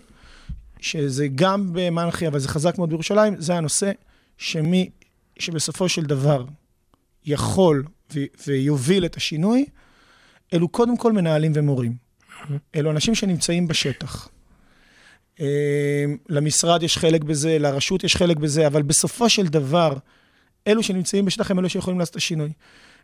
שזה 0.81 1.29
גם 1.35 1.73
במנחי, 1.73 2.27
אבל 2.27 2.39
זה 2.39 2.49
חזק 2.49 2.79
מאוד 2.79 2.89
בירושלים, 2.89 3.35
זה 3.39 3.55
הנושא 3.55 3.93
שמי 4.39 4.91
שבסופו 5.39 5.89
של 5.89 6.05
דבר 6.05 6.45
יכול 7.27 7.85
ו- 8.15 8.25
ויוביל 8.47 9.05
את 9.05 9.17
השינוי, 9.17 9.65
אלו 10.55 10.69
קודם 10.69 10.97
כל 10.97 11.13
מנהלים 11.13 11.53
ומורים. 11.55 12.09
אלו 12.75 12.91
אנשים 12.91 13.15
שנמצאים 13.15 13.69
בשטח. 13.69 14.29
אה, 15.41 16.05
למשרד 16.29 16.83
יש 16.83 16.99
חלק 16.99 17.25
בזה, 17.25 17.59
לרשות 17.59 18.05
יש 18.05 18.17
חלק 18.17 18.37
בזה, 18.37 18.67
אבל 18.67 18.83
בסופו 18.83 19.29
של 19.29 19.47
דבר, 19.47 19.93
אלו 20.67 20.83
שנמצאים 20.83 21.25
בשטח 21.25 21.51
הם 21.51 21.59
אלו 21.59 21.69
שיכולים 21.69 21.99
לעשות 21.99 22.11
את 22.13 22.17
השינוי. 22.17 22.53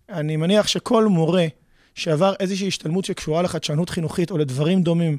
אני 0.08 0.36
מניח 0.36 0.68
שכל 0.68 1.06
מורה 1.06 1.46
שעבר 1.94 2.34
איזושהי 2.40 2.68
השתלמות 2.68 3.04
שקשורה 3.04 3.42
לחדשנות 3.42 3.90
חינוכית 3.90 4.30
או 4.30 4.38
לדברים 4.38 4.82
דומים, 4.82 5.16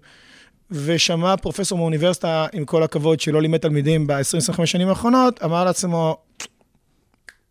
ושמע 0.71 1.37
פרופסור 1.37 1.77
מאוניברסיטה, 1.77 2.47
עם 2.53 2.65
כל 2.65 2.83
הכבוד, 2.83 3.19
שלא 3.19 3.41
לימד 3.41 3.57
תלמידים 3.57 4.07
ב-20-25 4.07 4.65
שנים 4.65 4.89
האחרונות, 4.89 5.43
אמר 5.43 5.65
לעצמו, 5.65 6.17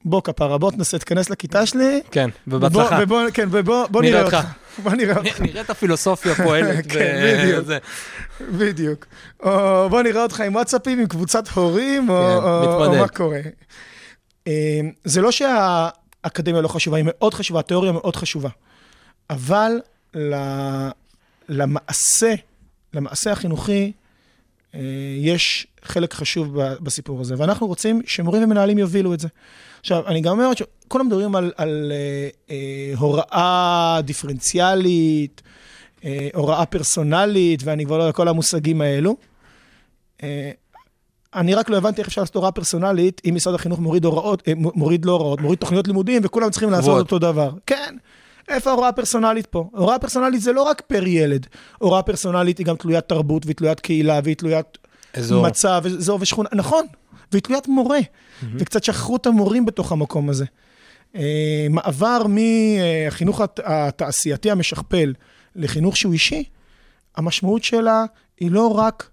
בוא 0.05 0.23
כפרה, 0.23 0.59
בוא 0.59 0.71
תנסה, 0.71 0.99
תיכנס 0.99 1.31
לכיתה 1.31 1.67
שלי. 1.67 2.01
כן, 2.11 2.31
ובהצלחה. 2.47 2.99
ובוא, 3.03 3.21
כן, 3.35 3.49
ובוא 3.51 3.87
בוא 3.87 4.03
נראה 4.03 4.23
אותך. 4.23 4.39
בוא 4.83 4.93
נראה 4.93 5.17
אותך. 5.17 5.41
נראה 5.41 5.61
את 5.61 5.71
הפילוסופיה 5.71 6.35
פועלת. 6.35 6.87
כן, 6.93 7.39
בדיוק. 7.43 7.67
זה. 7.67 7.79
בדיוק. 8.41 9.07
או 9.43 9.89
בוא 9.91 10.03
נראה 10.03 10.23
אותך 10.23 10.41
עם 10.41 10.55
וואטסאפים, 10.55 10.99
עם 10.99 11.07
קבוצת 11.07 11.49
הורים, 11.49 12.09
או, 12.09 12.93
כן. 12.93 12.99
מה 13.01 13.09
קורה. 13.09 13.41
אה, 14.47 14.81
זה 15.05 15.21
לא 15.21 15.33
שהאקדמיה 15.33 16.61
לא 16.61 16.69
חשובה, 16.69 16.97
היא 16.97 17.05
מאוד 17.09 17.35
חשובה, 17.35 17.61
התיאוריה 17.61 17.93
מאוד 17.93 18.17
חשובה. 18.17 18.49
אבל 19.31 19.73
למעשה, 21.49 22.35
למעשה 22.95 23.33
החינוכי, 23.33 23.93
אה, 24.75 24.81
יש 25.19 25.67
חלק 25.83 26.15
חשוב 26.15 26.63
בסיפור 26.63 27.21
הזה, 27.21 27.35
ואנחנו 27.39 27.67
רוצים 27.67 28.03
שמורים 28.07 28.43
ומנהלים 28.43 28.79
יובילו 28.79 29.15
את 29.15 29.21
זה. 29.21 29.29
עכשיו, 29.85 30.03
אני 30.07 30.21
גם 30.21 30.33
אומר 30.33 30.51
שכולם 30.55 31.07
מדברים 31.07 31.37
על, 31.37 31.53
על 31.57 31.93
אה, 31.95 32.29
אה, 32.51 32.99
הוראה 32.99 34.01
דיפרנציאלית, 34.05 35.43
אה, 36.05 36.29
הוראה 36.35 36.67
פרסונלית, 36.67 37.63
ואני 37.65 37.85
כבר 37.85 37.99
לא 37.99 38.03
יודע, 38.03 38.13
כל 38.13 38.29
המושגים 38.29 38.81
האלו. 38.81 39.17
אה, 40.23 40.51
אני 41.35 41.55
רק 41.55 41.71
לא 41.71 41.77
הבנתי 41.77 42.01
איך 42.01 42.09
אפשר 42.09 42.21
לעשות 42.21 42.37
הוראה 42.37 42.51
פרסונלית 42.51 43.23
אם 43.29 43.35
משרד 43.35 43.55
החינוך 43.55 43.79
מוריד 43.79 44.05
הוראות, 44.05 44.43
אה, 44.49 44.53
מוריד 44.57 45.05
לא 45.05 45.13
הוראות, 45.13 45.41
מוריד 45.41 45.59
תוכניות 45.59 45.87
לימודים 45.89 46.23
וכולם 46.25 46.51
צריכים 46.51 46.71
לעשות. 46.71 46.99
אותו 46.99 47.19
דבר. 47.19 47.51
כן. 47.67 47.97
איפה 48.49 48.71
ההוראה 48.71 48.89
הפרסונלית 48.89 49.47
פה? 49.47 49.69
הוראה 49.73 49.99
פרסונלית 49.99 50.41
זה 50.41 50.53
לא 50.53 50.63
רק 50.63 50.81
פר 50.81 51.07
ילד. 51.07 51.47
הוראה 51.79 52.03
פרסונלית 52.03 52.59
היא 52.59 52.67
גם 52.67 52.77
תלוית 52.77 53.09
תרבות 53.09 53.47
והיא 53.47 53.57
תלוית 53.57 53.81
קהילה 53.81 54.21
והיא 54.25 54.37
תלוית 54.37 54.79
אזור. 55.15 55.47
מצב, 55.47 55.83
אזור 55.87 56.19
ושכונה, 56.21 56.49
נכון, 56.53 56.87
והיא 57.33 57.43
תלוית 57.43 57.69
מורה. 57.69 57.99
וקצת 58.59 58.85
שכחו 58.85 59.17
את 59.17 59.27
המורים 59.27 59.67
בתוך 59.67 59.93
המקום 59.93 60.29
הזה. 60.31 60.45
אה, 61.17 61.67
מעבר 61.71 62.23
מהחינוך 62.29 63.41
הת- 63.41 63.61
התעשייתי 63.65 64.51
המשכפל 64.51 65.15
לחינוך 65.57 65.97
שהוא 65.97 66.13
אישי, 66.13 66.45
המשמעות 67.17 67.65
שלה 67.65 68.05
היא 68.41 68.51
לא 68.51 68.69
רק 68.69 69.11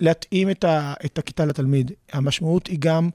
להתאים 0.00 0.50
את, 0.50 0.64
ה, 0.64 0.94
את 1.04 1.18
הכיתה 1.18 1.44
לתלמיד, 1.44 1.92
המשמעות 2.12 2.66
היא 2.66 2.76
גם 2.78 3.10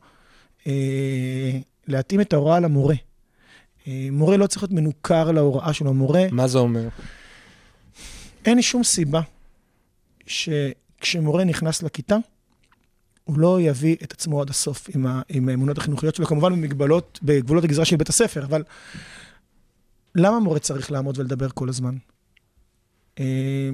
אה, 0.68 1.52
להתאים 1.88 2.22
את 2.22 2.34
ההוראה 2.34 2.60
למורה. 2.60 2.96
אה, 3.88 4.08
מורה 4.12 4.38
לא 4.38 4.48
צריך 4.48 4.64
להיות 4.64 4.72
מנוכר 4.72 5.32
להוראה 5.32 5.74
שלו, 5.74 5.94
מורה, 5.94 6.24
מה 6.32 6.48
זה 6.48 6.58
אומר? 6.58 6.88
אין 8.46 8.62
שום 8.62 8.84
סיבה 8.84 9.22
שכשמורה 10.28 11.44
נכנס 11.44 11.84
לכיתה, 11.84 12.18
הוא 13.30 13.40
לא 13.40 13.62
יביא 13.62 13.96
את 14.04 14.12
עצמו 14.12 14.42
עד 14.42 14.50
הסוף 14.50 14.88
עם, 14.96 15.06
ה, 15.06 15.22
עם 15.30 15.50
האמונות 15.50 15.78
החינוכיות 15.78 16.16
שלו, 16.16 16.26
כמובן 16.26 16.54
במגבלות, 16.54 17.20
בגבולות 17.24 17.64
הגזרה 17.64 17.86
של 17.86 17.96
בית 17.96 18.10
הספר, 18.10 18.46
אבל 18.46 18.64
למה 20.16 20.40
מורה 20.40 20.60
צריך 20.60 20.92
לעמוד 20.92 21.18
ולדבר 21.18 21.50
כל 21.50 21.70
הזמן? 21.70 21.96
אה, 23.20 23.70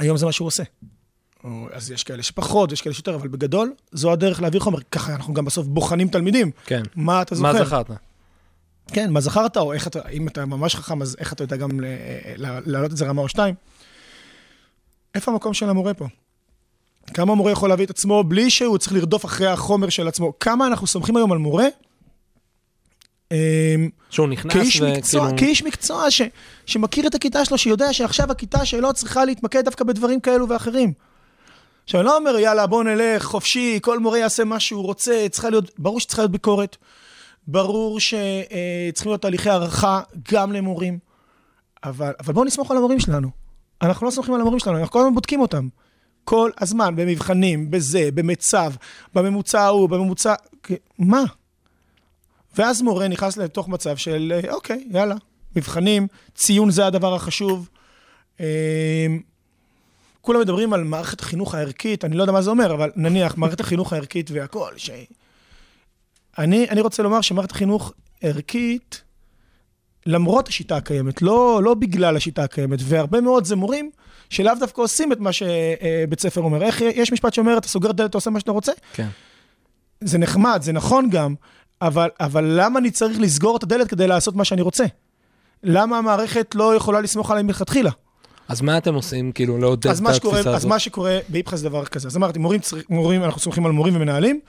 היום 0.00 0.16
זה 0.16 0.26
מה 0.26 0.32
שהוא 0.32 0.46
עושה. 0.46 0.62
או, 1.44 1.68
אז 1.72 1.90
יש 1.90 2.04
כאלה 2.04 2.22
שפחות, 2.22 2.72
יש 2.72 2.82
כאלה 2.82 2.94
שיותר, 2.94 3.14
אבל 3.14 3.28
בגדול, 3.28 3.74
זו 3.92 4.12
הדרך 4.12 4.40
להעביר 4.40 4.60
חומר. 4.60 4.80
ככה 4.90 5.14
אנחנו 5.14 5.34
גם 5.34 5.44
בסוף 5.44 5.66
בוחנים 5.66 6.08
תלמידים. 6.08 6.50
כן. 6.66 6.82
מה 6.96 7.22
אתה 7.22 7.34
זוכר? 7.34 7.52
מה 7.52 7.64
זכרת? 7.64 7.90
כן, 8.86 9.10
מה 9.10 9.20
זכרת, 9.20 9.56
או 9.56 9.72
איך 9.72 9.86
אתה, 9.86 10.08
אם 10.08 10.28
אתה 10.28 10.46
ממש 10.46 10.74
חכם, 10.74 11.02
אז 11.02 11.16
איך 11.18 11.32
אתה 11.32 11.44
יודע 11.44 11.56
גם 11.56 11.70
להעלות 12.36 12.92
את 12.92 12.96
זה 12.96 13.06
רמה 13.06 13.22
או 13.22 13.28
שתיים? 13.28 13.54
איפה 15.14 15.30
המקום 15.32 15.54
של 15.54 15.68
המורה 15.68 15.94
פה? 15.94 16.06
כמה 17.14 17.34
מורה 17.34 17.52
יכול 17.52 17.68
להביא 17.68 17.84
את 17.84 17.90
עצמו 17.90 18.24
בלי 18.24 18.50
שהוא 18.50 18.78
צריך 18.78 18.92
לרדוף 18.92 19.24
אחרי 19.24 19.46
החומר 19.46 19.88
של 19.88 20.08
עצמו? 20.08 20.32
כמה 20.40 20.66
אנחנו 20.66 20.86
סומכים 20.86 21.16
היום 21.16 21.32
על 21.32 21.38
מורה? 21.38 21.66
אמ, 23.32 23.36
שהוא 24.10 24.28
נכנס 24.28 24.52
כאיש 24.52 24.76
וכאילו... 24.76 24.96
מקצוע, 24.96 25.30
כאיש 25.36 25.62
מקצוע 25.62 26.10
ש, 26.10 26.22
שמכיר 26.66 27.06
את 27.06 27.14
הכיתה 27.14 27.44
שלו, 27.44 27.58
שיודע 27.58 27.92
שעכשיו 27.92 28.30
הכיתה 28.30 28.64
שלו 28.64 28.92
צריכה 28.92 29.24
להתמקד 29.24 29.64
דווקא 29.64 29.84
בדברים 29.84 30.20
כאלו 30.20 30.48
ואחרים. 30.48 30.92
עכשיו, 31.84 32.00
אני 32.00 32.06
לא 32.06 32.16
אומר, 32.16 32.38
יאללה, 32.38 32.66
בוא 32.66 32.84
נלך 32.84 33.24
חופשי, 33.24 33.78
כל 33.82 33.98
מורה 33.98 34.18
יעשה 34.18 34.44
מה 34.44 34.60
שהוא 34.60 34.82
רוצה, 34.82 35.26
צריכה 35.30 35.50
להיות, 35.50 35.70
ברור 35.78 36.00
שצריכה 36.00 36.22
להיות 36.22 36.32
ביקורת, 36.32 36.76
ברור 37.46 38.00
שצריכים 38.00 39.10
להיות 39.10 39.22
תהליכי 39.22 39.50
הערכה 39.50 40.00
גם 40.32 40.52
למורים, 40.52 40.98
אבל, 41.84 42.12
אבל 42.20 42.32
בואו 42.32 42.44
נסמוך 42.44 42.70
על 42.70 42.76
המורים 42.76 43.00
שלנו. 43.00 43.30
אנחנו 43.82 44.06
לא 44.06 44.10
סומכים 44.10 44.34
על 44.34 44.40
המורים 44.40 44.58
שלנו, 44.58 44.78
אנחנו 44.78 44.92
כל 44.92 44.98
הזמן 44.98 45.14
בודקים 45.14 45.40
אותם. 45.40 45.68
כל 46.28 46.50
הזמן, 46.60 46.96
במבחנים, 46.96 47.70
בזה, 47.70 48.08
במיצב, 48.14 48.72
בממוצע 49.14 49.60
ההוא, 49.60 49.88
בממוצע... 49.88 50.34
מה? 50.98 51.24
ואז 52.56 52.82
מורה 52.82 53.08
נכנס 53.08 53.36
לתוך 53.36 53.68
מצב 53.68 53.96
של, 53.96 54.32
אה, 54.44 54.52
אוקיי, 54.54 54.88
יאללה, 54.90 55.14
מבחנים, 55.56 56.06
ציון 56.34 56.70
זה 56.70 56.86
הדבר 56.86 57.14
החשוב. 57.14 57.68
אה, 58.40 59.06
כולם 60.20 60.40
מדברים 60.40 60.72
על 60.72 60.84
מערכת 60.84 61.20
החינוך 61.20 61.54
הערכית, 61.54 62.04
אני 62.04 62.16
לא 62.16 62.22
יודע 62.22 62.32
מה 62.32 62.42
זה 62.42 62.50
אומר, 62.50 62.74
אבל 62.74 62.90
נניח, 62.96 63.36
מערכת 63.36 63.60
החינוך 63.60 63.92
הערכית 63.92 64.30
והכול, 64.30 64.72
ש... 64.76 64.90
אני, 66.38 66.66
אני 66.70 66.80
רוצה 66.80 67.02
לומר 67.02 67.20
שמערכת 67.20 67.50
החינוך 67.50 67.92
ערכית, 68.22 69.02
למרות 70.06 70.48
השיטה 70.48 70.76
הקיימת, 70.76 71.22
לא, 71.22 71.60
לא 71.64 71.74
בגלל 71.74 72.16
השיטה 72.16 72.44
הקיימת, 72.44 72.78
והרבה 72.82 73.20
מאוד 73.20 73.44
זה 73.44 73.56
מורים 73.56 73.90
שלאו 74.30 74.52
דווקא 74.60 74.80
עושים 74.80 75.12
את 75.12 75.20
מה 75.20 75.30
שבית 75.32 76.20
ספר 76.20 76.40
אומר. 76.40 76.62
איך, 76.62 76.80
יש 76.80 77.12
משפט 77.12 77.34
שאומר, 77.34 77.58
אתה 77.58 77.68
סוגר 77.68 77.92
דלת, 77.92 78.10
אתה 78.10 78.18
עושה 78.18 78.30
מה 78.30 78.40
שאתה 78.40 78.52
רוצה? 78.52 78.72
כן. 78.92 79.06
זה 80.00 80.18
נחמד, 80.18 80.60
זה 80.62 80.72
נכון 80.72 81.10
גם, 81.10 81.34
אבל, 81.82 82.08
אבל 82.20 82.44
למה 82.60 82.78
אני 82.78 82.90
צריך 82.90 83.20
לסגור 83.20 83.56
את 83.56 83.62
הדלת 83.62 83.88
כדי 83.88 84.06
לעשות 84.06 84.36
מה 84.36 84.44
שאני 84.44 84.62
רוצה? 84.62 84.84
למה 85.62 85.98
המערכת 85.98 86.54
לא 86.54 86.74
יכולה 86.76 87.00
לסמוך 87.00 87.30
עליי 87.30 87.42
מלכתחילה? 87.42 87.90
אז 88.48 88.60
מה 88.60 88.78
אתם 88.78 88.94
עושים, 88.94 89.32
כאילו, 89.32 89.58
לעודד 89.58 89.86
אז 89.90 90.00
את 90.00 90.06
התפיסה 90.08 90.38
אז 90.50 90.56
הזאת? 90.56 90.68
מה 90.68 90.78
שקורה 90.78 91.18
באיפכא 91.28 91.56
זה 91.56 91.68
דבר 91.68 91.84
כזה. 91.84 92.08
אז 92.08 92.16
אמרתי, 92.16 92.38
מורים, 92.38 92.60
צריך- 92.60 92.90
מורים, 92.90 93.24
אנחנו 93.24 93.40
סומכים 93.40 93.66
על 93.66 93.72
מורים 93.72 93.96
ומנהלים, 93.96 94.40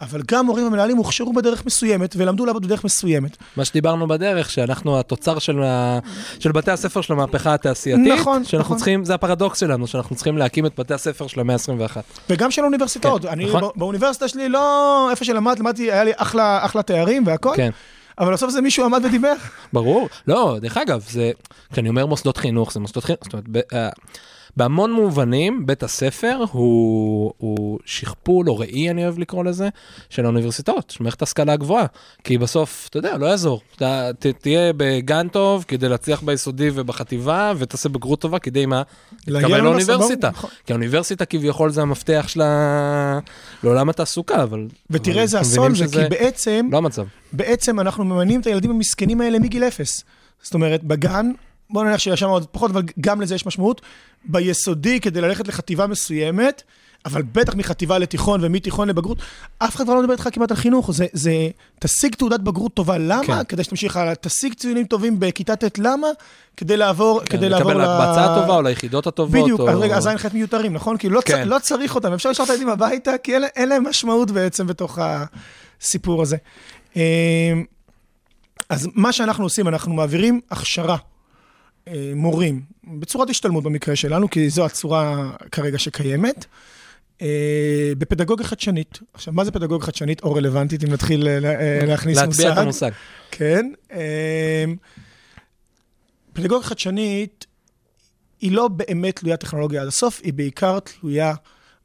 אבל 0.00 0.22
גם 0.30 0.46
מורים 0.46 0.66
ומנהלים 0.66 0.96
הוכשרו 0.96 1.32
בדרך 1.32 1.66
מסוימת 1.66 2.14
ולמדו 2.16 2.46
לעבוד 2.46 2.66
בדרך 2.66 2.84
מסוימת. 2.84 3.36
מה 3.56 3.64
שדיברנו 3.64 4.08
בדרך, 4.08 4.50
שאנחנו 4.50 4.98
התוצר 5.00 5.38
של, 5.38 5.62
ה... 5.62 5.98
של 6.38 6.52
בתי 6.52 6.70
הספר 6.70 7.00
של 7.00 7.12
המהפכה 7.12 7.54
התעשייתית, 7.54 8.12
נכון, 8.18 8.44
שאנחנו 8.44 8.58
נכון. 8.64 8.76
צריכים, 8.76 9.04
זה 9.04 9.14
הפרדוקס 9.14 9.60
שלנו, 9.60 9.86
שאנחנו 9.86 10.16
צריכים 10.16 10.38
להקים 10.38 10.66
את 10.66 10.80
בתי 10.80 10.94
הספר 10.94 11.26
של 11.26 11.40
המאה 11.40 11.56
ה-21. 11.56 11.96
וגם 12.30 12.50
של 12.50 12.62
האוניברסיטאות. 12.62 13.22
כן, 13.22 13.28
אני 13.28 13.44
נכון. 13.44 13.60
בא- 13.60 13.68
באוניברסיטה 13.76 14.28
שלי, 14.28 14.48
לא 14.48 15.08
איפה 15.10 15.24
שלמדתי, 15.24 15.60
למדתי, 15.60 15.92
היה 15.92 16.04
לי 16.04 16.12
אחלה, 16.16 16.64
אחלה 16.64 16.82
תארים 16.82 17.26
והכל, 17.26 17.52
כן, 17.56 17.70
אבל 18.18 18.32
בסוף 18.32 18.50
זה 18.50 18.60
מישהו 18.60 18.84
עמד 18.84 19.04
ודיבר. 19.04 19.32
ברור. 19.72 20.08
לא, 20.28 20.56
דרך 20.60 20.76
אגב, 20.76 21.04
זה, 21.10 21.30
כשאני 21.72 21.88
אומר 21.88 22.06
מוסדות 22.06 22.36
חינוך, 22.36 22.72
זה 22.72 22.80
מוסדות 22.80 23.04
חינוך, 23.04 23.20
זאת 23.24 23.32
אומרת, 23.32 23.48
ב, 23.48 23.58
uh, 23.58 23.74
בהמון 24.56 24.92
מובנים, 24.92 25.66
בית 25.66 25.82
הספר 25.82 26.44
הוא, 26.52 27.32
הוא 27.38 27.78
שכפול 27.84 28.48
או 28.50 28.58
ראי, 28.58 28.90
אני 28.90 29.04
אוהב 29.04 29.18
לקרוא 29.18 29.44
לזה, 29.44 29.68
של 30.10 30.24
האוניברסיטאות, 30.24 30.90
של 30.90 31.04
מערכת 31.04 31.22
ההשכלה 31.22 31.52
הגבוהה. 31.52 31.86
כי 32.24 32.38
בסוף, 32.38 32.86
אתה 32.90 32.98
יודע, 32.98 33.18
לא 33.18 33.26
יעזור. 33.26 33.60
אתה 33.76 34.10
ת, 34.18 34.26
תהיה 34.26 34.72
בגן 34.76 35.28
טוב 35.28 35.64
כדי 35.68 35.88
להצליח 35.88 36.22
ביסודי 36.22 36.70
ובחטיבה, 36.74 37.52
ותעשה 37.58 37.88
בגרות 37.88 38.20
טובה 38.20 38.38
כדי 38.38 38.66
מה? 38.66 38.82
להתקבל 39.26 39.60
לאוניברסיטה, 39.60 40.28
נכון. 40.28 40.50
כי 40.66 40.72
האוניברסיטה 40.72 41.24
כביכול 41.24 41.70
זה 41.70 41.82
המפתח 41.82 42.24
שלה 42.28 43.18
לעולם 43.64 43.88
התעסוקה, 43.88 44.42
אבל... 44.42 44.66
ותראה 44.90 45.22
איזה 45.22 45.40
אסון 45.40 45.74
זה, 45.74 45.84
כי 45.92 46.08
בעצם, 46.10 46.68
לא 46.72 46.78
המצב. 46.78 47.04
בעצם 47.32 47.80
אנחנו 47.80 48.04
ממנים 48.04 48.40
את 48.40 48.46
הילדים 48.46 48.70
המסכנים 48.70 49.20
האלה 49.20 49.38
מגיל 49.38 49.64
אפס. 49.64 50.04
זאת 50.42 50.54
אומרת, 50.54 50.84
בגן, 50.84 51.30
בוא 51.72 51.84
נניח 51.84 51.98
שיש 51.98 52.20
שם 52.20 52.28
עוד 52.28 52.46
פחות, 52.46 52.70
אבל 52.70 52.82
גם 53.00 53.20
לזה 53.20 53.34
יש 53.34 53.46
משמעות. 53.46 53.80
ביסודי, 54.24 55.00
כדי 55.00 55.20
ללכת 55.20 55.48
לחטיבה 55.48 55.86
מסוימת, 55.86 56.62
אבל 57.06 57.22
בטח 57.22 57.54
מחטיבה 57.54 57.98
לתיכון 57.98 58.40
ומתיכון 58.42 58.88
לבגרות, 58.88 59.18
אף 59.58 59.76
אחד 59.76 59.84
כבר 59.84 59.94
לא 59.94 60.00
מדבר 60.00 60.12
איתך 60.12 60.28
כמעט 60.32 60.50
על 60.50 60.56
חינוך. 60.56 60.92
זה, 60.92 61.06
זה, 61.12 61.48
תשיג 61.78 62.14
תעודת 62.14 62.40
בגרות 62.40 62.74
טובה, 62.74 62.98
למה? 62.98 63.22
כן. 63.24 63.44
כדי 63.44 63.64
שתמשיך 63.64 63.96
הלאה. 63.96 64.14
תשיג 64.14 64.54
ציונים 64.54 64.84
טובים 64.84 65.20
בכיתה 65.20 65.56
ט', 65.56 65.78
למה? 65.78 66.06
כדי 66.56 66.76
לעבור, 66.76 67.20
כן, 67.20 67.36
כדי 67.36 67.48
לעבור 67.48 67.72
לקבל 67.72 67.82
להקבצה 67.82 68.24
הטובה 68.24 68.56
או 68.56 68.62
ליחידות 68.62 69.06
הטובות. 69.06 69.42
בדיוק, 69.42 69.60
או... 69.60 69.70
אז 69.70 69.78
רגע, 69.78 69.96
אז 69.96 70.02
זין 70.02 70.18
ח' 70.18 70.34
מיותרים, 70.34 70.72
נכון? 70.72 70.98
כאילו, 70.98 71.14
לא, 71.14 71.20
צ... 71.20 71.24
כן. 71.24 71.48
לא 71.48 71.58
צריך 71.58 71.94
אותם, 71.94 72.12
אפשר 72.12 72.30
לשלוח 72.30 72.46
את 72.46 72.50
הילדים 72.50 72.68
הביתה, 72.68 73.18
כי 73.22 73.34
אין, 73.34 73.44
אין 73.56 73.68
להם 73.68 73.88
משמעות 73.88 74.30
בעצם 74.30 74.66
בתוך 74.66 74.98
הסיפור 75.80 76.22
הזה. 76.22 76.36
אמ, 76.96 77.00
אז 78.68 78.88
מה 78.94 79.12
שאנחנו 79.12 79.44
עושים, 79.44 79.68
אנחנו 79.68 79.92
מעבירים 79.92 80.40
הכשרה, 80.50 80.96
מורים, 82.16 82.60
בצורת 82.84 83.30
השתלמות 83.30 83.64
במקרה 83.64 83.96
שלנו, 83.96 84.30
כי 84.30 84.50
זו 84.50 84.64
הצורה 84.64 85.30
כרגע 85.50 85.78
שקיימת, 85.78 86.46
אה, 87.22 87.92
בפדגוגיה 87.98 88.46
חדשנית. 88.46 88.98
עכשיו, 89.14 89.34
מה 89.34 89.44
זה 89.44 89.50
פדגוגיה 89.50 89.86
חדשנית 89.86 90.22
או 90.22 90.34
רלוונטית, 90.34 90.84
אם 90.84 90.92
נתחיל 90.92 91.28
אה, 91.28 91.34
אה, 91.34 91.86
להכניס 91.86 92.18
מושג? 92.18 92.28
להטביע 92.28 92.52
את 92.52 92.58
המושג. 92.58 92.90
כן. 93.30 93.72
פדגוגיה 96.32 96.68
חדשנית 96.68 97.46
היא 98.40 98.52
לא 98.52 98.68
באמת 98.68 99.16
תלויה 99.16 99.36
טכנולוגיה 99.36 99.82
עד 99.82 99.88
הסוף, 99.88 100.20
היא 100.24 100.32
בעיקר 100.32 100.78
תלויה 100.80 101.34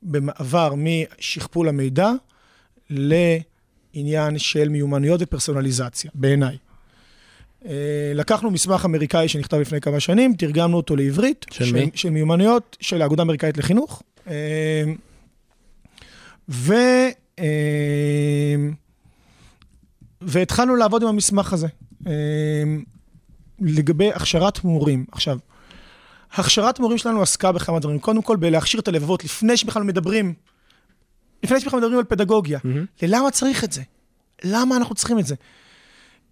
במעבר 0.03 0.73
משכפול 0.77 1.69
המידע 1.69 2.11
לעניין 2.89 4.37
של 4.37 4.69
מיומנויות 4.69 5.21
ופרסונליזציה, 5.23 6.11
בעיניי. 6.13 6.57
אה, 7.65 7.71
לקחנו 8.15 8.51
מסמך 8.51 8.85
אמריקאי 8.85 9.27
שנכתב 9.27 9.57
לפני 9.57 9.81
כמה 9.81 9.99
שנים, 9.99 10.33
תרגמנו 10.33 10.77
אותו 10.77 10.95
לעברית. 10.95 11.45
של 11.51 11.73
מי? 11.73 11.89
של 11.95 12.09
מיומנויות 12.09 12.77
של 12.79 13.01
האגודה 13.01 13.21
האמריקאית 13.21 13.57
לחינוך. 13.57 14.03
אה, 14.27 14.83
ו... 16.49 16.73
אה, 17.39 17.45
והתחלנו 20.21 20.75
לעבוד 20.75 21.03
עם 21.03 21.09
המסמך 21.09 21.53
הזה. 21.53 21.67
לגבי 23.61 24.11
הכשרת 24.13 24.63
מורים. 24.63 25.05
עכשיו, 25.11 25.37
הכשרת 26.31 26.79
מורים 26.79 26.97
שלנו 26.97 27.21
עסקה 27.21 27.51
בכמה 27.51 27.79
דברים. 27.79 27.99
קודם 27.99 28.21
כל, 28.21 28.35
בלהכשיר 28.35 28.79
את 28.79 28.87
הלבבות 28.87 29.23
לפני 29.23 29.57
שבכלל 29.57 29.83
מדברים, 29.83 30.33
לפני 31.43 31.59
שבכלל 31.59 31.79
מדברים 31.79 31.97
על 31.97 32.03
פדגוגיה. 32.03 32.59
מהמם. 32.63 32.85
ללמה 33.01 33.31
צריך 33.31 33.63
את 33.63 33.71
זה? 33.71 33.81
למה 34.43 34.77
אנחנו 34.77 34.95
צריכים 34.95 35.19
את 35.19 35.25
זה? 35.27 35.35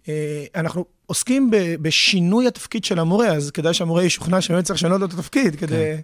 אה, 0.08 0.44
אנחנו 0.54 0.84
עוסקים 1.06 1.50
בשינוי 1.82 2.46
התפקיד 2.46 2.84
של 2.84 2.98
המורה, 2.98 3.28
אז 3.28 3.50
כדאי 3.50 3.74
שהמורה 3.74 4.04
ישוכנע 4.04 4.40
שבאמת 4.40 4.64
צריך 4.64 4.78
לשנות 4.78 5.00
לו 5.00 5.06
את 5.06 5.12
התפקיד, 5.12 5.56
כדי... 5.56 5.94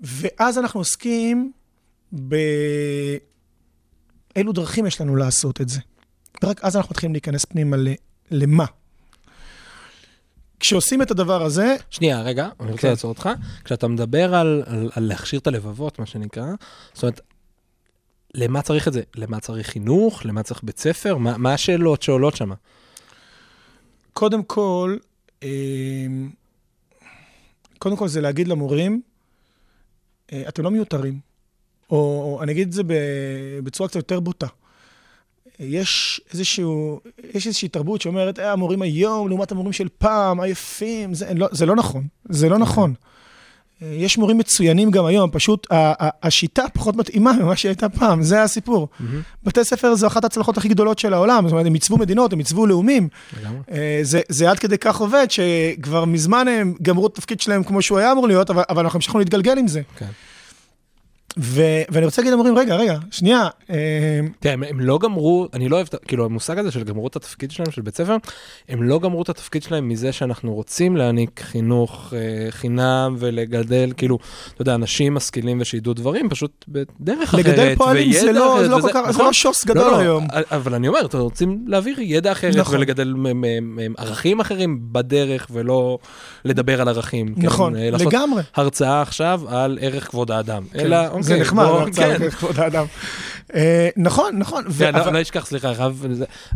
ואז 0.00 0.58
אנחנו 0.58 0.80
עוסקים 0.80 1.52
באילו 2.12 3.22
דרכים 4.52 4.86
יש 4.86 5.00
לנו 5.00 5.16
לעשות 5.16 5.60
את 5.60 5.68
זה. 5.68 5.80
ורק 6.42 6.64
אז 6.64 6.76
אנחנו 6.76 6.90
מתחילים 6.90 7.12
להיכנס 7.12 7.44
פנימה 7.44 7.76
ל... 7.76 7.88
למה. 8.30 8.64
כשעושים 10.60 11.02
את 11.02 11.10
הדבר 11.10 11.42
הזה, 11.42 11.76
שנייה, 11.90 12.22
רגע, 12.22 12.48
אני 12.60 12.70
רוצה 12.70 12.82
כן. 12.82 12.88
לעצור 12.88 13.08
אותך. 13.08 13.28
כשאתה 13.64 13.88
מדבר 13.88 14.34
על, 14.34 14.62
על, 14.66 14.90
על 14.94 15.04
להכשיר 15.04 15.38
את 15.38 15.46
הלבבות, 15.46 15.98
מה 15.98 16.06
שנקרא, 16.06 16.46
זאת 16.94 17.02
אומרת, 17.02 17.20
למה 18.34 18.62
צריך 18.62 18.88
את 18.88 18.92
זה? 18.92 19.02
למה 19.14 19.40
צריך 19.40 19.66
חינוך? 19.66 20.26
למה 20.26 20.42
צריך 20.42 20.60
בית 20.64 20.78
ספר? 20.78 21.16
מה, 21.16 21.36
מה 21.36 21.54
השאלות 21.54 22.02
שעולות 22.02 22.36
שם? 22.36 22.52
קודם 24.12 24.42
כל, 24.42 24.96
אה, 25.42 25.48
קודם 27.78 27.96
כל 27.96 28.08
זה 28.08 28.20
להגיד 28.20 28.48
למורים, 28.48 29.02
אה, 30.32 30.42
אתם 30.48 30.62
לא 30.62 30.70
מיותרים. 30.70 31.20
או, 31.90 31.96
או 31.96 32.42
אני 32.42 32.52
אגיד 32.52 32.66
את 32.66 32.72
זה 32.72 32.82
בצורה 33.64 33.88
קצת 33.88 33.96
יותר 33.96 34.20
בוטה. 34.20 34.46
יש 35.58 36.20
איזשהו, 36.32 37.00
יש 37.34 37.46
איזושהי 37.46 37.68
תרבות 37.68 38.00
שאומרת, 38.00 38.38
אה, 38.38 38.52
המורים 38.52 38.82
היום, 38.82 39.28
לעומת 39.28 39.52
המורים 39.52 39.72
של 39.72 39.88
פעם, 39.98 40.40
עייפים, 40.40 41.14
זה 41.14 41.34
לא, 41.34 41.48
זה 41.52 41.66
לא 41.66 41.76
נכון. 41.76 42.06
זה 42.28 42.48
לא 42.48 42.58
נכון. 42.58 42.94
אה, 43.82 43.94
יש 43.94 44.18
מורים 44.18 44.38
מצוינים 44.38 44.90
גם 44.90 45.04
היום, 45.04 45.30
פשוט 45.30 45.66
השיטה 46.22 46.64
פחות 46.72 46.96
מתאימה 46.96 47.32
ממה 47.40 47.56
שהייתה 47.56 47.88
פעם, 47.88 48.22
זה 48.22 48.42
הסיפור. 48.42 48.88
בתי 49.44 49.64
ספר 49.64 49.94
זו 49.94 50.06
אחת 50.06 50.24
ההצלחות 50.24 50.56
הכי 50.58 50.68
גדולות 50.68 50.98
של 50.98 51.14
העולם, 51.14 51.44
זאת 51.44 51.52
אומרת, 51.52 51.66
הם 51.66 51.74
עיצבו 51.74 51.98
מדינות, 51.98 52.32
הם 52.32 52.38
עיצבו 52.38 52.66
לאומים. 52.66 53.08
אה, 53.72 53.98
זה, 54.02 54.20
זה 54.28 54.50
עד 54.50 54.58
כדי 54.58 54.78
כך 54.78 54.96
עובד, 54.96 55.26
שכבר 55.28 56.04
מזמן 56.04 56.48
הם 56.48 56.74
גמרו 56.82 57.06
את 57.06 57.12
התפקיד 57.12 57.40
שלהם 57.40 57.64
כמו 57.64 57.82
שהוא 57.82 57.98
היה 57.98 58.12
אמור 58.12 58.28
להיות, 58.28 58.50
אבל, 58.50 58.62
אבל 58.68 58.82
אנחנו 58.82 58.96
המשכנו 58.96 59.18
להתגלגל 59.18 59.58
עם 59.58 59.68
זה. 59.68 59.80
כן. 59.96 60.06
ו, 61.38 61.62
ואני 61.90 62.04
רוצה 62.06 62.22
להגיד 62.22 62.32
למורים, 62.32 62.58
רגע, 62.58 62.76
רגע, 62.76 62.98
שנייה, 63.10 63.48
אה, 63.70 63.76
תראה, 64.40 64.54
הם, 64.54 64.62
הם 64.62 64.80
לא 64.80 64.98
גמרו, 64.98 65.48
אני 65.54 65.68
לא 65.68 65.76
אוהב, 65.76 65.86
כאילו, 66.08 66.24
המושג 66.24 66.58
הזה 66.58 66.70
של 66.70 66.82
גמרו 66.84 67.06
את 67.06 67.16
התפקיד 67.16 67.50
שלהם, 67.50 67.70
של 67.70 67.82
בית 67.82 67.96
ספר, 67.96 68.16
הם 68.68 68.82
לא 68.82 68.98
גמרו 68.98 69.22
את 69.22 69.28
התפקיד 69.28 69.62
שלהם 69.62 69.88
מזה 69.88 70.12
שאנחנו 70.12 70.54
רוצים 70.54 70.96
להעניק 70.96 71.40
חינוך 71.44 72.14
אה, 72.16 72.50
חינם 72.50 73.16
ולגדל, 73.18 73.92
כאילו, 73.96 74.18
אתה 74.54 74.62
יודע, 74.62 74.74
אנשים 74.74 75.14
משכילים 75.14 75.58
ושידעו 75.60 75.94
דברים, 75.94 76.28
פשוט 76.28 76.64
בדרך 76.68 77.22
אחרת. 77.34 77.44
לגדל 77.44 77.74
פועלים 77.76 78.12
זה 78.12 78.32
לא, 78.32 78.54
אחרת, 78.58 78.70
לא 78.70 78.76
וזה- 78.76 78.86
כל 78.88 78.94
כך, 78.94 79.02
זה 79.06 79.10
נכון? 79.10 79.26
לא 79.26 79.32
שוס 79.32 79.64
גדול 79.64 79.82
לא, 79.82 79.92
לא, 79.92 79.98
היום. 79.98 80.26
אבל 80.32 80.74
אני 80.74 80.88
אומר, 80.88 81.00
אתם 81.06 81.18
רוצים 81.18 81.64
להעביר 81.66 81.96
ידע 82.00 82.32
אחרת 82.32 82.56
נכון. 82.56 82.74
ולגדל 82.76 83.12
מ- 83.16 83.40
מ- 83.40 83.76
מ- 83.76 83.94
ערכים 83.98 84.40
אחרים 84.40 84.78
בדרך, 84.92 85.46
ולא 85.50 85.98
לדבר 86.44 86.80
על 86.80 86.88
ערכים. 86.88 87.34
כן? 87.34 87.42
נכון, 87.42 87.74
לעשות 87.76 88.12
לגמרי. 88.12 88.42
הרצאה 88.54 89.02
עכשיו 89.02 89.40
על 89.48 89.78
ערך 89.80 90.08
כבוד 90.10 90.30
האדם. 90.30 90.62
כן, 90.72 90.80
אלא, 90.80 90.96
זה 91.22 91.32
אוקיי, 91.32 91.40
נחמד, 91.46 91.64
בוא- 91.64 91.80
הרצאה 91.80 92.18
כן. 92.18 92.22
על 92.24 92.30
כבוד 92.30 92.58
האדם. 92.60 92.84
אה, 93.54 93.88
נכון, 93.96 94.36
נכון. 94.38 94.64
כן, 94.78 94.94
לא- 95.12 95.22
אשכח, 95.22 95.46
סליחה, 95.46 95.72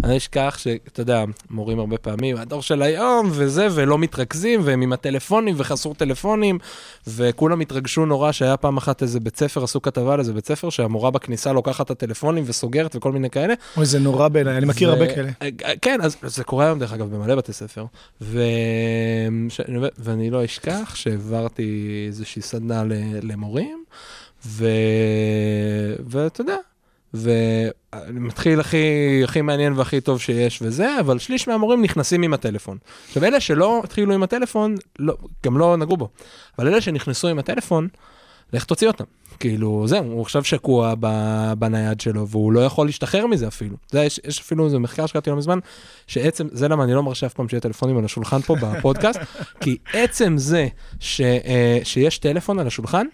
אני 0.04 0.12
לא 0.12 0.16
אשכח 0.16 0.56
שאתה 0.58 1.00
יודע, 1.00 1.24
מורים 1.50 1.78
הרבה 1.78 1.98
פעמים, 1.98 2.36
הדור 2.36 2.62
של 2.62 2.82
היום 2.82 3.28
וזה, 3.32 3.66
ולא 3.74 3.98
מתרכזים, 3.98 4.60
והם 4.64 4.80
עם 4.82 4.92
הטלפונים 4.92 5.54
וחסור 5.58 5.94
טלפונים, 5.94 6.58
וכולם 7.06 7.60
התרגשו 7.60 8.06
נורא 8.06 8.32
שהיה 8.32 8.56
פעם 8.56 8.76
אחת 8.76 9.02
איזה 9.02 9.20
בית 9.20 9.36
ספר, 9.36 9.64
עשו 9.64 9.82
כתבה 9.82 10.14
על 10.14 10.20
איזה 10.20 10.32
בית 10.32 10.46
ספר, 10.46 10.70
שהמורה 10.70 11.10
בכניסה 11.10 11.52
לוקחת 11.52 11.86
את 11.86 11.90
הטלפונים 11.90 12.44
וסוגרת 12.46 12.96
וכל 12.96 13.12
מיני 13.12 13.30
כאלה. 13.30 13.54
אוי, 13.76 13.86
זה 13.86 13.98
נורא 13.98 14.28
בעיניי, 14.28 14.56
אני 14.56 14.66
מכיר 14.66 14.90
הרבה 14.90 15.14
כאלה. 15.14 15.30
כן, 15.82 16.00
אז 16.02 16.16
זה 16.22 16.44
קורה 16.44 16.64
היום 16.64 16.78
דרך 16.78 16.92
אגב 16.92 17.14
במלא 17.14 17.34
בתי 17.34 17.52
ספר. 17.52 17.84
ואני 19.98 20.30
לא 20.30 20.44
אשכח 20.44 20.92
שהעברתי 20.94 22.04
איזושהי 22.08 22.42
סדנה. 22.42 22.82
למורים, 23.22 23.84
ו... 24.46 24.66
ואתה 26.06 26.40
יודע, 26.40 26.56
ומתחיל 27.14 28.60
הכי, 28.60 29.20
הכי 29.24 29.40
מעניין 29.40 29.72
והכי 29.72 30.00
טוב 30.00 30.20
שיש 30.20 30.58
וזה, 30.62 31.00
אבל 31.00 31.18
שליש 31.18 31.48
מהמורים 31.48 31.82
נכנסים 31.82 32.22
עם 32.22 32.34
הטלפון. 32.34 32.78
עכשיו 33.08 33.24
אלה 33.24 33.40
שלא 33.40 33.80
התחילו 33.84 34.14
עם 34.14 34.22
הטלפון, 34.22 34.74
לא, 34.98 35.16
גם 35.44 35.58
לא 35.58 35.76
נגעו 35.76 35.96
בו, 35.96 36.08
אבל 36.58 36.68
אלה 36.68 36.80
שנכנסו 36.80 37.28
עם 37.28 37.38
הטלפון, 37.38 37.88
לך 38.52 38.64
תוציא 38.64 38.88
אותם. 38.88 39.04
כאילו, 39.40 39.84
זהו, 39.88 40.04
הוא 40.04 40.22
עכשיו 40.22 40.44
שקוע 40.44 40.94
בנייד 41.58 42.00
שלו, 42.00 42.28
והוא 42.28 42.52
לא 42.52 42.60
יכול 42.60 42.86
להשתחרר 42.86 43.26
מזה 43.26 43.48
אפילו. 43.48 43.76
זה, 43.90 44.04
יש, 44.04 44.20
יש 44.24 44.40
אפילו 44.40 44.64
איזה 44.64 44.78
מחקר 44.78 45.06
שקראתי 45.06 45.30
לא 45.30 45.36
מזמן, 45.36 45.58
שעצם, 46.06 46.48
זה 46.52 46.68
למה 46.68 46.84
אני 46.84 46.94
לא 46.94 47.02
מרשה 47.02 47.26
אף 47.26 47.34
פעם 47.34 47.48
שיהיה 47.48 47.60
טלפונים 47.60 47.98
על 47.98 48.04
השולחן 48.04 48.40
פה 48.40 48.56
בפודקאסט, 48.60 49.20
כי 49.60 49.76
עצם 49.92 50.34
זה 50.38 50.68
ש, 51.00 51.20
אה, 51.20 51.78
שיש 51.84 52.18
טלפון 52.18 52.58
על 52.58 52.66
השולחן, 52.66 53.06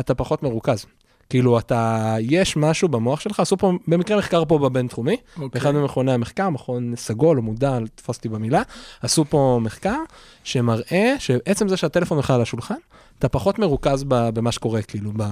אתה 0.00 0.14
פחות 0.14 0.42
מרוכז. 0.42 0.86
כאילו, 1.30 1.58
אתה, 1.58 2.14
יש 2.20 2.56
משהו 2.56 2.88
במוח 2.88 3.20
שלך, 3.20 3.40
עשו 3.40 3.56
פה 3.56 3.72
במקרה 3.88 4.18
מחקר 4.18 4.44
פה 4.44 4.58
בבינתחומי, 4.58 5.16
אוקיי. 5.36 5.48
באחד 5.54 5.70
ממכוני 5.70 6.12
המחקר, 6.12 6.50
מכון 6.50 6.92
סגול 6.96 7.36
או 7.36 7.42
מודע, 7.42 7.78
תפסתי 7.94 8.28
במילה, 8.28 8.62
עשו 9.02 9.24
פה 9.24 9.58
מחקר 9.62 9.98
שמראה 10.44 11.14
שעצם 11.18 11.68
זה 11.68 11.76
שהטלפון 11.76 12.18
בכלל 12.18 12.36
על 12.36 12.42
השולחן, 12.42 12.74
אתה 13.18 13.28
פחות 13.28 13.58
מרוכז 13.58 14.04
במה 14.08 14.52
שקורה, 14.52 14.82
כאילו, 14.82 15.10
ב... 15.16 15.22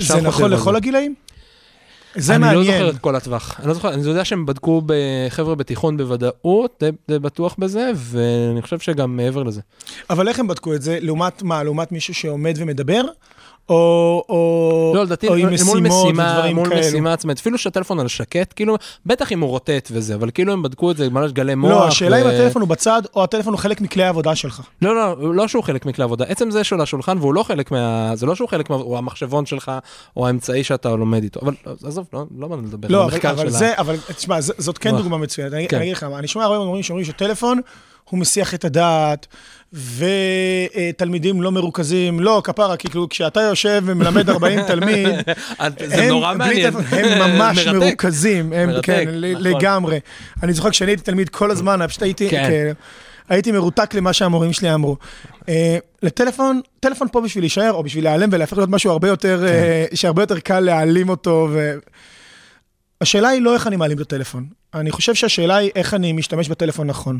זה 0.00 0.20
נכון 0.20 0.50
לכל 0.50 0.76
הגילאים? 0.76 1.14
זה 2.16 2.34
אני 2.34 2.42
לא 2.42 2.48
מעניין. 2.48 2.78
זוכר 2.78 2.90
את 2.90 2.98
כל 2.98 3.16
הטווח. 3.16 3.60
אני 3.60 3.68
לא 3.68 3.74
זוכר, 3.74 3.94
אני 3.94 4.02
יודע 4.02 4.24
שהם 4.24 4.46
בדקו 4.46 4.82
בחבר'ה 4.86 5.54
בתיכון 5.54 5.96
בוודאות, 5.96 6.76
די, 6.80 6.90
די 7.08 7.18
בטוח 7.18 7.54
בזה, 7.58 7.90
ואני 7.94 8.62
חושב 8.62 8.78
שגם 8.78 9.16
מעבר 9.16 9.42
לזה. 9.42 9.60
אבל 10.10 10.28
איך 10.28 10.38
הם 10.38 10.48
בדקו 10.48 10.74
את 10.74 10.82
זה? 10.82 10.98
לעומת 11.00 11.42
מה? 11.42 11.62
לעומת 11.62 11.92
מישהו 11.92 12.14
שעומד 12.14 12.54
ומדבר? 12.56 13.02
או, 13.68 14.24
או, 14.28 14.92
לא, 14.94 15.02
לדעתי, 15.02 15.28
או 15.28 15.34
עם 15.34 15.40
מול 15.40 15.50
משימות 15.54 15.76
משימה, 15.82 16.32
ודברים 16.36 16.56
מול 16.56 16.68
כאלו? 16.68 16.80
משימה 16.80 17.12
עצמית, 17.12 17.38
אפילו 17.38 17.58
שהטלפון 17.58 18.00
על 18.00 18.08
שקט, 18.08 18.52
כאילו, 18.56 18.76
בטח 19.06 19.32
אם 19.32 19.40
הוא 19.40 19.50
רוטט 19.50 19.88
וזה, 19.92 20.14
אבל 20.14 20.30
כאילו 20.30 20.52
הם 20.52 20.62
בדקו 20.62 20.90
את 20.90 20.96
זה, 20.96 21.10
ממש 21.10 21.32
גלי 21.32 21.54
מוח. 21.54 21.70
לא, 21.70 21.86
השאלה 21.86 22.16
ו- 22.16 22.20
אם 22.20 22.26
הטלפון 22.26 22.62
הוא 22.62 22.68
בצד, 22.68 23.02
או 23.16 23.24
הטלפון 23.24 23.52
הוא 23.52 23.60
חלק 23.60 23.80
מכלי 23.80 24.02
העבודה 24.02 24.34
שלך. 24.34 24.60
לא, 24.82 24.94
לא, 24.96 25.34
לא 25.34 25.48
שהוא 25.48 25.62
חלק 25.62 25.86
מכלי 25.86 26.04
עבודה, 26.04 26.24
עצם 26.24 26.50
זה 26.50 26.64
שהוא 26.64 26.76
על 26.76 26.82
השולחן 26.82 27.18
והוא 27.18 27.34
לא 27.34 27.42
חלק 27.42 27.70
מה... 27.70 28.10
זה 28.16 28.26
לא 28.26 28.34
שהוא 28.34 28.48
חלק 28.48 28.70
מה... 28.70 28.76
הוא 28.76 28.98
המחשבון 28.98 29.46
שלך, 29.46 29.72
או 30.16 30.26
האמצעי 30.26 30.64
שאתה 30.64 30.96
לומד 30.96 31.22
איתו, 31.22 31.40
אבל 31.42 31.54
עזוב, 31.84 32.06
לא, 32.12 32.24
לא 32.38 32.48
באנו 32.48 32.62
לדבר 32.62 32.88
לא, 32.90 32.98
על 32.98 33.04
אבל, 33.04 33.12
המחקר 33.12 33.30
אבל 33.30 33.40
של 33.50 33.56
ה- 33.56 33.58
זה, 33.58 33.72
אבל 33.78 33.96
תשמע, 34.16 34.40
זאת 34.40 34.78
כן. 34.78 34.96
דוגמה 34.96 35.18
מצוינת. 35.18 35.52
כן. 35.68 35.76
אני 35.76 35.84
אגיד 35.84 35.96
לך 35.96 36.06
אני 36.18 36.28
שומע 36.28 36.44
הרבה 36.44 36.58
מורים 36.64 36.82
שאומרים 36.82 37.04
שטלפון 37.06 37.60
הוא 38.10 38.20
מסיח 38.20 38.54
את 38.54 38.64
הדעת, 38.64 39.26
ותלמידים 39.72 41.42
לא 41.42 41.52
מרוכזים, 41.52 42.20
לא, 42.20 42.40
כפרה, 42.44 42.76
כי 42.76 42.88
כאילו 42.88 43.08
כשאתה 43.08 43.40
יושב 43.40 43.82
ומלמד 43.86 44.30
40 44.30 44.60
תלמיד, 44.68 45.08
זה 45.86 46.02
הם, 46.02 46.08
נורא 46.08 46.34
מעניין. 46.34 46.74
הם 46.90 47.18
ממש 47.18 47.66
מרתק. 47.66 47.76
מרוכזים, 47.76 48.52
הם, 48.52 48.68
מרתק, 48.68 48.86
כן, 48.86 49.08
נכון. 49.08 49.42
לגמרי. 49.42 49.98
אני 50.42 50.52
זוכר 50.52 50.70
כשאני 50.70 50.90
הייתי 50.90 51.02
תלמיד 51.02 51.28
כל 51.28 51.50
הזמן, 51.50 51.86
פשוט 51.86 52.02
הייתי, 52.02 52.28
כן. 52.30 52.46
כן. 52.48 52.72
הייתי 53.28 53.52
מרותק 53.52 53.94
למה 53.94 54.12
שהמורים 54.12 54.52
שלי 54.52 54.74
אמרו. 54.74 54.96
אה, 55.48 55.78
לטלפון, 56.02 56.60
טלפון 56.80 57.08
פה 57.12 57.20
בשביל 57.20 57.42
להישאר, 57.44 57.72
או 57.72 57.82
בשביל 57.82 58.04
להיעלם 58.04 58.28
ולהפך 58.32 58.56
להיות 58.56 58.70
משהו 58.70 58.90
הרבה 58.90 59.08
יותר, 59.08 59.38
כן. 59.38 59.52
אה, 59.52 59.84
שהרבה 59.94 60.22
יותר 60.22 60.38
קל 60.38 60.60
להעלים 60.60 61.08
אותו. 61.08 61.48
ו... 61.52 61.74
השאלה 63.00 63.28
היא 63.28 63.42
לא 63.42 63.54
איך 63.54 63.66
אני 63.66 63.76
מעלים 63.76 63.96
את 63.96 64.02
הטלפון. 64.02 64.46
אני 64.74 64.90
חושב 64.90 65.14
שהשאלה 65.14 65.56
היא 65.56 65.70
איך 65.74 65.94
אני 65.94 66.12
משתמש 66.12 66.48
בטלפון 66.48 66.86
נכון. 66.86 67.18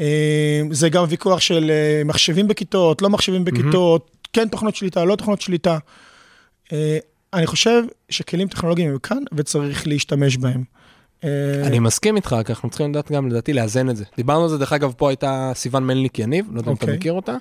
אה, 0.00 0.62
זה 0.70 0.88
גם 0.88 1.04
ויכוח 1.08 1.40
של 1.40 1.70
אה, 1.70 2.02
מחשבים 2.04 2.48
בכיתות, 2.48 3.02
לא 3.02 3.10
מחשבים 3.10 3.44
בכיתות, 3.44 4.10
כן 4.32 4.48
תוכנות 4.48 4.76
שליטה, 4.76 5.04
לא 5.04 5.16
תוכנות 5.16 5.40
שליטה. 5.40 5.78
אה, 6.72 6.98
אני 7.34 7.46
חושב 7.46 7.82
שכלים 8.08 8.48
טכנולוגיים 8.48 8.90
הם 8.90 8.98
כאן 8.98 9.22
וצריך 9.32 9.86
להשתמש 9.86 10.36
בהם. 10.36 10.64
אה, 11.24 11.30
אני 11.66 11.78
מסכים 11.78 12.16
איתך, 12.16 12.32
רק 12.32 12.50
אנחנו 12.50 12.70
צריכים 12.70 12.90
לדעת 12.90 13.12
גם, 13.12 13.28
לדעתי, 13.28 13.52
לאזן 13.52 13.90
את 13.90 13.96
זה. 13.96 14.04
דיברנו 14.16 14.42
על 14.42 14.48
זה, 14.48 14.58
דרך 14.58 14.72
אגב, 14.72 14.92
פה 14.96 15.08
הייתה 15.10 15.52
סיוון 15.54 15.86
מלניק 15.86 16.18
יניב, 16.18 16.46
לא 16.52 16.58
יודע 16.60 16.70
אם 16.70 16.76
אתה 16.76 16.84
אוקיי. 16.84 16.96
מכיר 16.96 17.12
אותה, 17.12 17.36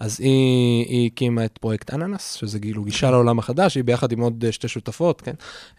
אז 0.00 0.20
היא 0.20 1.06
הקימה 1.06 1.44
את 1.44 1.58
פרויקט 1.58 1.94
אננס, 1.94 2.32
שזה 2.34 2.58
כאילו 2.58 2.84
גישה 2.84 3.10
לעולם 3.10 3.38
החדש, 3.38 3.74
היא 3.74 3.84
ביחד 3.84 4.12
עם 4.12 4.20
עוד 4.20 4.44
אה, 4.46 4.52
שתי 4.52 4.68
שותפות, 4.68 5.20
כן? 5.20 5.32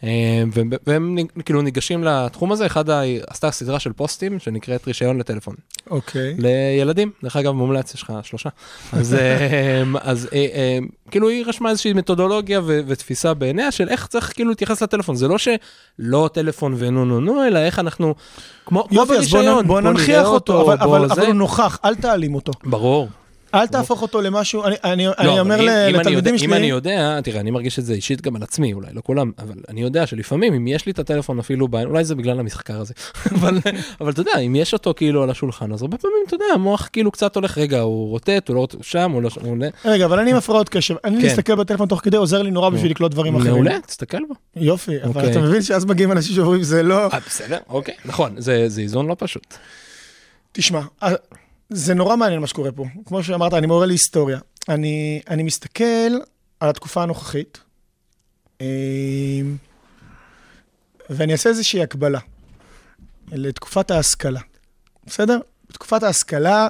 אה, 0.03 0.43
והם- 0.87 1.17
כאילו 1.45 1.61
ניגשים 1.61 2.03
לתחום 2.03 2.51
הזה, 2.51 2.65
אחד, 2.65 2.83
עשתה 3.27 3.51
סדרה 3.51 3.79
של 3.79 3.93
פוסטים 3.93 4.39
שנקראת 4.39 4.87
רישיון 4.87 5.17
לטלפון. 5.19 5.55
אוקיי. 5.89 6.35
לילדים, 6.37 7.11
דרך 7.23 7.35
אגב, 7.35 7.51
מומלץ, 7.51 7.93
יש 7.93 8.03
לך 8.03 8.13
שלושה. 8.23 8.49
אז, 8.93 9.15
כאילו 11.11 11.29
היא 11.29 11.45
רשמה 11.47 11.69
איזושהי 11.69 11.93
מתודולוגיה 11.93 12.61
ותפיסה 12.65 13.33
בעיניה 13.33 13.71
של 13.71 13.89
איך 13.89 14.07
צריך 14.07 14.33
כאילו 14.33 14.49
להתייחס 14.49 14.83
לטלפון. 14.83 15.15
זה 15.15 15.27
לא 15.27 15.37
שלא 15.37 16.29
טלפון 16.33 16.75
ונו 16.77 17.05
נו 17.05 17.19
נו, 17.19 17.38
אלא 17.47 17.59
איך 17.59 17.79
אנחנו, 17.79 18.13
כמו 18.65 18.83
כמו 18.87 18.95
יופי, 18.95 19.07
בוא 19.07 19.15
נ- 19.15 19.19
ברישיון, 19.19 19.67
בוא 19.67 19.81
נראה 19.81 19.93
ננכיח 19.93 20.25
אותו, 20.27 20.61
אבל- 20.61 20.77
בוא 20.77 20.97
אבל 20.97 21.07
זה. 21.07 21.13
אבל 21.13 21.25
הוא 21.25 21.33
נוכח, 21.33 21.79
אל 21.85 21.95
תעלים 21.95 22.35
אותו. 22.35 22.51
ברור. 22.63 23.07
אל 23.53 23.67
תהפוך 23.67 24.01
אותו 24.01 24.21
למשהו, 24.21 24.63
אני- 24.63 24.75
אני 24.83 25.05
לא, 25.05 25.11
אני 25.17 25.39
אומר 25.39 25.55
אם- 25.59 25.65
ל- 25.65 25.69
אם 25.69 25.75
אני 25.77 25.87
יודע- 25.87 25.99
לתלמידים 25.99 26.35
אם 26.43 26.53
אני 26.53 26.59
שלי, 26.59 26.67
יודע, 26.67 27.21
תראה, 27.23 27.39
אני 27.39 27.51
מרגיש 27.51 27.79
את 27.79 27.85
זה 27.85 27.93
אישית 27.93 28.21
גם 28.21 28.35
על 28.35 28.43
עצמי, 28.43 28.73
אולי 28.73 28.87
לא 28.93 29.01
כולם, 29.05 29.31
אבל 29.39 29.53
אני 29.69 29.81
יודע 29.81 30.07
שלפעמים 30.07 30.53
אם 30.53 30.67
יש 30.67 30.85
לי 30.85 30.91
את 30.91 30.99
הטלפון 30.99 31.39
אפילו, 31.39 31.67
ב- 31.67 31.75
אולי 31.75 32.03
זה 32.05 32.15
בגלל 32.15 32.39
המחקר 32.39 32.79
הזה, 32.81 32.93
אבל 33.35 33.57
אבל 34.01 34.11
אתה 34.11 34.21
יודע, 34.21 34.37
אם 34.37 34.55
יש 34.55 34.73
אותו 34.73 34.93
כאילו 34.97 35.23
על 35.23 35.29
השולחן, 35.29 35.71
אז 35.73 35.81
הרבה 35.81 35.97
פעמים, 35.97 36.17
אתה 36.27 36.35
יודע, 36.35 36.45
המוח 36.53 36.89
כאילו 36.93 37.11
קצת 37.11 37.35
הולך, 37.35 37.57
רגע, 37.57 37.79
הוא 37.79 38.09
רוטט, 38.09 38.47
הוא 38.47 38.55
לא 38.55 38.59
רוטט, 38.59 38.73
הוא 38.75 38.83
שם, 38.83 39.11
הוא 39.11 39.21
לא 39.21 39.29
שם, 39.29 39.41
הוא. 39.45 39.57
רגע, 39.85 40.05
אבל 40.05 40.19
אני 40.19 40.31
עם 40.31 40.37
הפרעות 40.37 40.69
קשב, 40.69 40.95
אני 41.03 41.17
כן. 41.21 41.21
להסתכל 41.27 41.55
בטלפון 41.55 41.87
תוך 41.87 42.01
כדי 42.03 42.17
עוזר 42.17 42.41
לי 42.41 42.51
נורא 42.51 42.69
בשביל 42.69 42.91
לקלוט 42.91 43.11
דברים 43.11 43.35
אחרים. 43.35 43.53
מעולה, 43.53 43.77
תסתכל 43.87 44.17
בו. 44.27 44.33
יופי, 44.55 44.91
אבל 45.03 45.07
אוקיי. 45.09 45.31
אתה 45.31 45.41
מבין 45.41 45.61
שאז 45.61 45.85
מגיעים 45.85 46.11
אנשים 46.11 46.35
שאומרים, 46.35 46.63
זה 46.63 46.83
לא... 46.83 47.03
אה, 47.13 47.19
בסדר, 47.27 47.57
אוקיי, 47.69 47.93
נכון, 48.05 48.35
זה 48.37 48.65
זה 48.69 48.81
איזון 48.81 49.07
לא 49.07 49.15
פשוט. 49.19 49.55
תשמע, 50.51 50.81
זה 51.69 51.93
נורא 51.93 52.15
מעניין 52.15 52.41
מה 52.41 52.47
שקורה 52.47 52.71
פה. 52.71 52.85
כמו 53.05 53.23
שאמרת, 53.23 53.53
אני 53.53 53.67
מורה 53.67 53.85
להיסטוריה. 53.85 54.39
אני, 54.69 55.21
אני 55.29 55.43
מסתכל 55.43 56.11
על 56.59 56.69
התקופה 56.69 57.03
הנוכחית, 57.03 57.57
אה, 58.61 58.67
ואני 61.09 61.33
אעשה 61.33 61.49
איזושהי 61.49 61.83
הקבלה 61.83 62.19
לתקופת 63.31 63.91
ההשכלה. 63.91 64.41
בסדר? 65.05 65.39
בתקופת 65.69 66.03
ההשכלה 66.03 66.67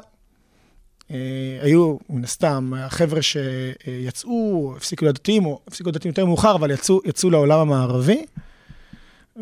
אה, 1.11 1.59
היו, 1.61 1.97
מן 2.09 2.23
הסתם, 2.23 2.73
החבר'ה 2.77 3.21
שיצאו, 3.21 4.73
הפסיקו 4.77 5.05
להיות 5.05 5.15
דתיים, 5.15 5.45
או 5.45 5.59
הפסיקו 5.67 5.87
להיות 5.87 5.97
דתיים 5.97 6.11
יותר 6.11 6.25
מאוחר, 6.25 6.55
אבל 6.55 6.71
יצאו, 6.71 7.01
יצאו 7.05 7.29
לעולם 7.29 7.59
המערבי, 7.59 8.25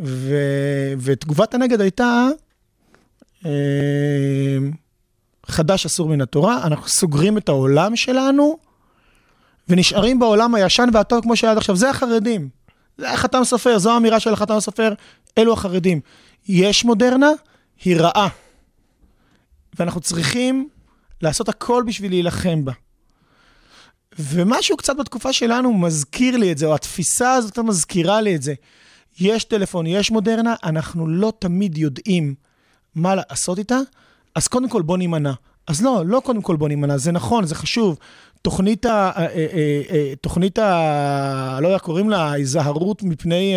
ו, 0.03 0.35
ותגובת 0.99 1.53
הנגד 1.53 1.81
הייתה, 1.81 2.27
אה, 3.45 3.51
חדש 5.57 5.85
אסור 5.85 6.09
מן 6.09 6.21
התורה, 6.21 6.63
אנחנו 6.63 6.87
סוגרים 6.87 7.37
את 7.37 7.49
העולם 7.49 7.95
שלנו 7.95 8.57
ונשארים 9.67 10.19
בעולם 10.19 10.55
הישן 10.55 10.89
והטוב 10.93 11.21
כמו 11.21 11.35
שהיה 11.35 11.51
עד 11.51 11.57
עכשיו. 11.57 11.75
זה 11.75 11.89
החרדים. 11.89 12.49
זה 12.97 13.11
החתם 13.11 13.43
סופר, 13.43 13.77
זו 13.77 13.91
האמירה 13.91 14.19
של 14.19 14.33
החתם 14.33 14.59
סופר, 14.59 14.93
אלו 15.37 15.53
החרדים. 15.53 15.99
יש 16.47 16.85
מודרנה, 16.85 17.29
היא 17.83 17.97
רעה. 17.97 18.27
ואנחנו 19.79 20.01
צריכים 20.01 20.69
לעשות 21.21 21.49
הכל 21.49 21.83
בשביל 21.87 22.11
להילחם 22.11 22.65
בה. 22.65 22.71
ומשהו 24.19 24.77
קצת 24.77 24.95
בתקופה 24.95 25.33
שלנו 25.33 25.73
מזכיר 25.73 26.37
לי 26.37 26.51
את 26.51 26.57
זה, 26.57 26.65
או 26.65 26.75
התפיסה 26.75 27.33
הזאת 27.33 27.59
מזכירה 27.59 28.21
לי 28.21 28.35
את 28.35 28.41
זה. 28.41 28.53
יש 29.19 29.43
טלפון, 29.43 29.87
יש 29.87 30.11
מודרנה, 30.11 30.55
אנחנו 30.63 31.07
לא 31.07 31.33
תמיד 31.39 31.77
יודעים 31.77 32.35
מה 32.95 33.15
לעשות 33.15 33.57
איתה, 33.57 33.79
אז 34.37 34.47
קודם 34.47 34.69
כל 34.69 34.81
בוא 34.81 34.97
נימנע. 34.97 35.33
אז 35.67 35.81
לא, 35.81 36.03
לא 36.05 36.21
קודם 36.25 36.41
כל 36.41 36.55
בוא 36.55 36.67
נימנע, 36.67 36.97
זה 36.97 37.11
נכון, 37.11 37.45
זה 37.45 37.55
חשוב. 37.55 37.97
תוכנית 38.41 38.85
ה... 38.85 39.11
אה, 39.17 39.25
אה, 39.25 39.81
אה, 39.91 40.13
תוכנית 40.21 40.59
ה... 40.59 41.59
לא 41.61 41.67
יודע, 41.67 41.79
קוראים 41.79 42.09
לה 42.09 42.31
היזהרות 42.31 43.03
מפני 43.03 43.53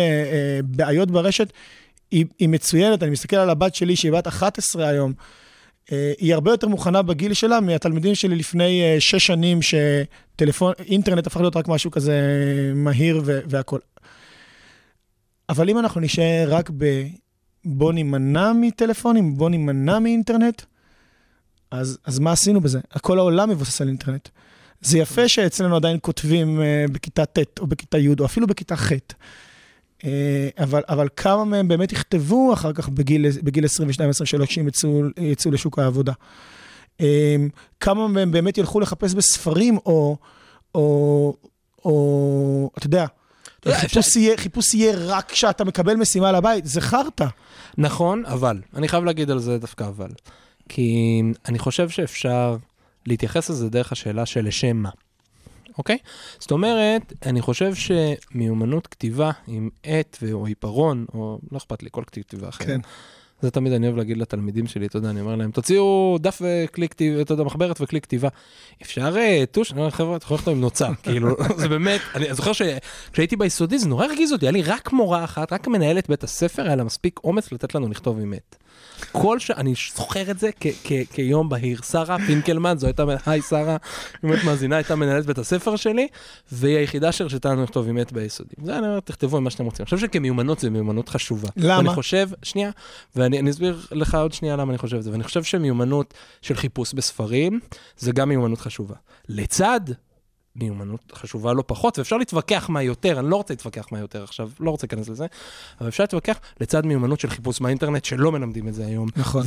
בעיות 0.63 1.11
ברשת, 1.11 1.53
היא, 2.11 2.25
היא 2.39 2.49
מצוינת, 2.49 3.03
אני 3.03 3.11
מסתכל 3.11 3.35
על 3.35 3.49
הבת 3.49 3.75
שלי, 3.75 3.95
שהיא 3.95 4.11
בת 4.11 4.27
11 4.27 4.87
היום, 4.87 5.13
היא 5.89 6.33
הרבה 6.33 6.51
יותר 6.51 6.67
מוכנה 6.67 7.01
בגיל 7.01 7.33
שלה 7.33 7.59
מהתלמידים 7.59 8.15
שלי 8.15 8.35
לפני 8.35 8.95
שש 8.99 9.27
שנים, 9.27 9.59
שטלפון, 9.61 10.73
אינטרנט 10.87 11.27
הפך 11.27 11.39
להיות 11.39 11.55
רק 11.55 11.67
משהו 11.67 11.91
כזה 11.91 12.21
מהיר 12.75 13.21
והכול. 13.25 13.79
אבל 15.49 15.69
אם 15.69 15.79
אנחנו 15.79 16.01
נשאר 16.01 16.47
רק 16.47 16.69
ב... 16.77 17.03
בוא 17.65 17.93
נימנע 17.93 18.51
מטלפונים, 18.53 19.37
בוא 19.37 19.49
נימנע 19.49 19.99
מאינטרנט, 19.99 20.61
אז, 21.71 21.97
אז 22.05 22.19
מה 22.19 22.31
עשינו 22.31 22.61
בזה? 22.61 22.79
כל 23.01 23.19
העולם 23.19 23.49
מבוסס 23.49 23.81
על 23.81 23.87
אינטרנט. 23.87 24.29
זה 24.81 24.97
יפה 24.97 25.27
שאצלנו 25.27 25.75
עדיין 25.75 25.97
כותבים 26.01 26.59
uh, 26.59 26.91
בכיתה 26.91 27.25
ט' 27.25 27.59
או 27.59 27.67
בכיתה 27.67 27.97
י' 27.97 28.15
או 28.19 28.25
אפילו 28.25 28.47
בכיתה 28.47 28.75
ח', 28.75 28.91
uh, 28.91 30.05
אבל, 30.57 30.81
אבל 30.89 31.07
כמה 31.15 31.45
מהם 31.45 31.67
באמת 31.67 31.91
יכתבו 31.91 32.53
אחר 32.53 32.73
כך 32.73 32.89
בגיל, 32.89 33.25
בגיל 33.43 33.65
22-23 33.65 34.45
כשהם 34.45 34.67
יצאו, 34.67 35.01
יצאו 35.17 35.51
לשוק 35.51 35.79
העבודה? 35.79 36.13
Um, 36.97 37.03
כמה 37.79 38.07
מהם 38.07 38.31
באמת 38.31 38.57
ילכו 38.57 38.79
לחפש 38.79 39.13
בספרים 39.13 39.77
או, 39.85 40.17
או, 40.75 41.35
או 41.85 42.69
אתה 42.77 42.85
יודע, 42.85 43.05
אתה 43.59 43.69
יודע, 43.69 43.79
חיפוש 43.79 44.15
יהיה, 44.15 44.37
חיפוש 44.37 44.73
יהיה 44.73 44.93
רק 44.97 45.31
כשאתה 45.31 45.63
מקבל 45.63 45.95
משימה 45.95 46.31
לבית, 46.31 46.65
זה 46.65 46.81
חרטא. 46.81 47.27
נכון, 47.77 48.25
אבל, 48.25 48.61
אני 48.75 48.87
חייב 48.87 49.03
להגיד 49.03 49.31
על 49.31 49.39
זה 49.39 49.57
דווקא 49.57 49.83
אבל. 49.83 50.09
כי 50.73 51.21
אני 51.47 51.59
חושב 51.59 51.89
שאפשר 51.89 52.57
להתייחס 53.05 53.49
לזה 53.49 53.69
דרך 53.69 53.91
השאלה 53.91 54.25
של 54.25 54.47
לשם 54.47 54.77
מה, 54.77 54.89
אוקיי? 55.77 55.97
זאת 56.39 56.51
אומרת, 56.51 57.13
אני 57.25 57.41
חושב 57.41 57.71
שמיומנות 57.75 58.87
כתיבה 58.87 59.31
עם 59.47 59.69
עט 59.83 60.17
או 60.31 60.45
עיפרון, 60.45 61.05
או 61.13 61.39
לא 61.51 61.57
אכפת 61.57 61.83
לי, 61.83 61.89
כל 61.91 62.03
כתיבה 62.07 62.49
אחרת. 62.49 62.67
כן. 62.67 62.79
זה 63.41 63.51
תמיד 63.51 63.73
אני 63.73 63.87
אוהב 63.87 63.97
להגיד 63.97 64.17
לתלמידים 64.17 64.67
שלי, 64.67 64.85
אתה 64.85 64.97
יודע, 64.97 65.09
אני 65.09 65.21
אומר 65.21 65.35
להם, 65.35 65.51
תוציאו 65.51 66.17
דף 66.21 66.41
כתיבה, 66.73 67.21
אתה 67.21 67.33
יודע, 67.33 67.43
מחברת 67.43 67.81
וכלי 67.81 68.01
כתיבה. 68.01 68.29
אפשר 68.81 69.17
אה, 69.17 69.43
טוש, 69.51 69.71
אני 69.71 69.79
אומר, 69.79 69.89
חבר'ה, 69.89 70.15
אתה 70.15 70.25
יכול 70.25 70.35
לכתוב 70.35 70.53
עם 70.53 70.61
נוצה, 70.61 70.87
כאילו, 71.03 71.35
זה 71.57 71.67
באמת, 71.67 72.01
אני 72.15 72.33
זוכר 72.33 72.51
שכשהייתי 72.53 73.35
ביסודי 73.35 73.79
זה 73.79 73.87
נורא 73.87 74.05
הרגיז 74.05 74.33
אותי, 74.33 74.45
היה 74.45 74.51
לי 74.51 74.61
רק 74.61 74.93
מורה 74.93 75.23
אחת, 75.23 75.53
רק 75.53 75.67
מנהלת 75.67 76.09
בית 76.09 76.23
הספר, 76.23 76.65
היה 76.65 76.75
לה 76.75 76.83
מספיק 76.83 77.19
אומץ 77.23 77.51
לתת 77.51 77.75
לנו 77.75 77.89
לכתוב 77.89 78.19
עם 78.19 78.33
עט. 78.33 78.55
כל 79.11 79.39
ש... 79.39 79.51
אני 79.51 79.73
זוכר 79.95 80.31
את 80.31 80.39
זה 80.39 80.49
כ- 80.59 80.67
כ- 80.83 81.13
כיום 81.13 81.49
בהיר. 81.49 81.81
שרה 81.81 82.17
פינקלמן, 82.27 82.77
זו 82.77 82.87
הייתה, 82.87 83.03
היי 83.25 83.41
שרה, 83.41 83.77
באמת 84.23 84.43
מאזינה, 84.43 84.75
הייתה 84.75 84.95
מנהלת 84.95 85.25
בית 85.25 85.37
הספר 85.37 85.75
שלי, 85.75 86.07
והיא 86.51 86.77
היחידה 86.77 87.11
שהרשתה 87.11 87.49
לנו 87.49 87.63
לכתוב 87.63 87.87
עם 87.87 87.97
עט 87.97 88.11
ביסודי. 88.11 88.53
זה 88.63 88.77
אני 88.77 88.87
אומר, 88.87 88.99
תכתבו 88.99 89.37
עם 89.37 89.43
מה 89.43 89.49
שאתם 89.49 89.65
רוצים. 89.65 89.83
אני 89.83 89.85
חושב 89.85 89.97
שכמיומנות 89.97 90.59
זה 90.59 90.69
מיומנות 90.69 91.09
חשובה. 91.09 91.49
למה? 91.57 91.77
ואני 91.77 91.89
חושב, 91.89 92.29
שנייה, 92.43 92.71
ואני 93.15 93.30
אני 93.39 93.49
אסביר 93.49 93.85
לך 93.91 94.15
עוד 94.15 94.33
שנייה 94.33 94.55
למה 94.55 94.71
אני 94.71 94.77
חושב 94.77 94.97
את 94.97 95.03
זה, 95.03 95.11
ואני 95.11 95.23
חושב 95.23 95.43
שמיומנות 95.43 96.13
של 96.41 96.55
חיפוש 96.55 96.93
בספרים, 96.93 97.59
זה 97.97 98.11
גם 98.11 98.29
מיומנות 98.29 98.59
חשובה. 98.59 98.95
לצד 99.29 99.81
מיומנות 100.55 101.11
חשובה 101.15 101.53
לא 101.53 101.63
פחות, 101.67 101.97
ואפשר 101.97 102.17
להתווכח 102.17 102.69
מה 102.69 102.83
יותר, 102.83 103.19
אני 103.19 103.29
לא 103.29 103.35
רוצה 103.35 103.53
להתווכח 103.53 103.87
מה 103.91 103.99
יותר 103.99 104.23
עכשיו, 104.23 104.49
לא 104.59 104.71
רוצה 104.71 104.87
להיכנס 104.87 105.09
לזה, 105.09 105.25
אבל 105.81 105.89
אפשר 105.89 106.03
להתווכח 106.03 106.39
לצד 106.61 106.85
מיומנות 106.85 107.19
של 107.19 107.29
חיפוש 107.29 107.61
מהאינטרנט, 107.61 108.05
שלא 108.05 108.31
מלמדים 108.31 108.67
את 108.67 108.73
זה 108.73 108.85
היום. 108.85 109.07
נכון. 109.17 109.43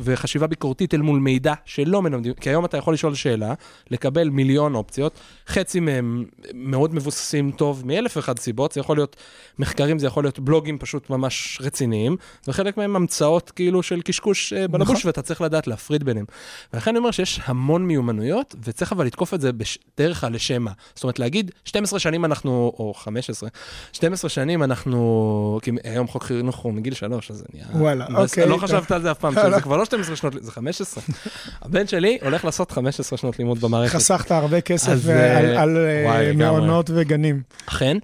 וחשיבה 0.00 0.46
ביקורתית 0.46 0.94
אל 0.94 1.02
מול 1.02 1.18
מידע 1.18 1.54
שלא 1.64 2.02
מלמדים, 2.02 2.34
כי 2.34 2.50
היום 2.50 2.64
אתה 2.64 2.76
יכול 2.76 2.94
לשאול 2.94 3.14
שאלה, 3.14 3.54
לקבל 3.90 4.28
מיליון 4.28 4.74
אופציות, 4.74 5.20
חצי 5.48 5.80
מהם 5.80 6.24
מאוד 6.54 6.94
מבוססים 6.94 7.50
טוב 7.50 7.82
מאלף 7.86 8.16
ואחת 8.16 8.38
סיבות, 8.38 8.72
זה 8.72 8.80
יכול 8.80 8.96
להיות 8.96 9.16
מחקרים, 9.58 9.98
זה 9.98 10.06
יכול 10.06 10.24
להיות 10.24 10.38
בלוגים 10.38 10.78
פשוט 10.78 11.10
ממש 11.10 11.58
רציניים, 11.62 12.16
וחלק 12.48 12.76
מהם 12.76 12.96
המצאות 12.96 13.50
כאילו 13.50 13.82
של 13.82 14.02
קשקוש 14.02 14.52
אה, 14.52 14.68
בלבוש, 14.68 14.90
נכון. 14.90 15.08
ואתה 15.08 15.22
צריך 15.22 15.40
לדעת 15.40 15.66
להפריד 15.66 16.04
ביניהם. 16.04 16.26
ולכן 16.72 16.90
אני 16.90 16.98
אומר 16.98 17.10
שיש 17.10 17.40
המון 17.44 17.86
מיומנויות, 17.86 18.54
וצריך 18.64 18.92
אבל 18.92 19.06
לתקוף 19.06 19.34
את 19.34 19.40
זה 19.40 19.50
בדרך 19.52 20.24
הלשם 20.42 20.62
מה. 20.62 20.70
זאת 20.94 21.04
אומרת, 21.04 21.18
להגיד, 21.18 21.50
12 21.64 21.98
שנים 21.98 22.24
אנחנו, 22.24 22.72
או 22.78 22.94
15, 22.96 23.48
12 23.92 24.30
שנים 24.30 24.62
אנחנו, 24.62 25.58
כי 25.62 25.70
היום 25.84 26.08
חוק 26.08 26.22
חינוך 26.24 26.56
הוא 26.56 26.72
מגיל 26.72 26.94
3, 26.94 27.30
אז 27.30 27.36
זה 27.36 27.44
נהיה... 27.54 27.66
וואלה, 27.74 28.06
אוקיי, 28.14 28.46
לא 28.46 28.54
טוב. 28.54 28.64
חשבת 28.64 28.90
על 28.90 29.02
זה 29.02 29.10
אף 29.10 29.18
פעם, 29.18 29.34
לא, 29.36 29.42
לא. 29.42 29.56
זה 29.56 29.60
כבר 29.60 29.76
לא 29.76 29.84
12 29.84 30.16
שנות, 30.16 30.34
זה 30.40 30.52
15. 30.52 31.04
הבן 31.62 31.86
שלי 31.86 32.18
הולך 32.22 32.44
לעשות 32.44 32.70
15 32.70 33.18
שנות 33.18 33.38
לימוד 33.38 33.60
במערכת. 33.60 33.94
חסכת 33.94 34.30
הרבה 34.30 34.60
כסף 34.60 35.08
אה, 35.08 35.38
על- 35.38 35.76
אה, 35.76 36.18
על 36.18 36.26
אה. 36.26 36.32
מעונות 36.32 36.90
וגנים. 36.94 37.42
אכן, 37.66 37.96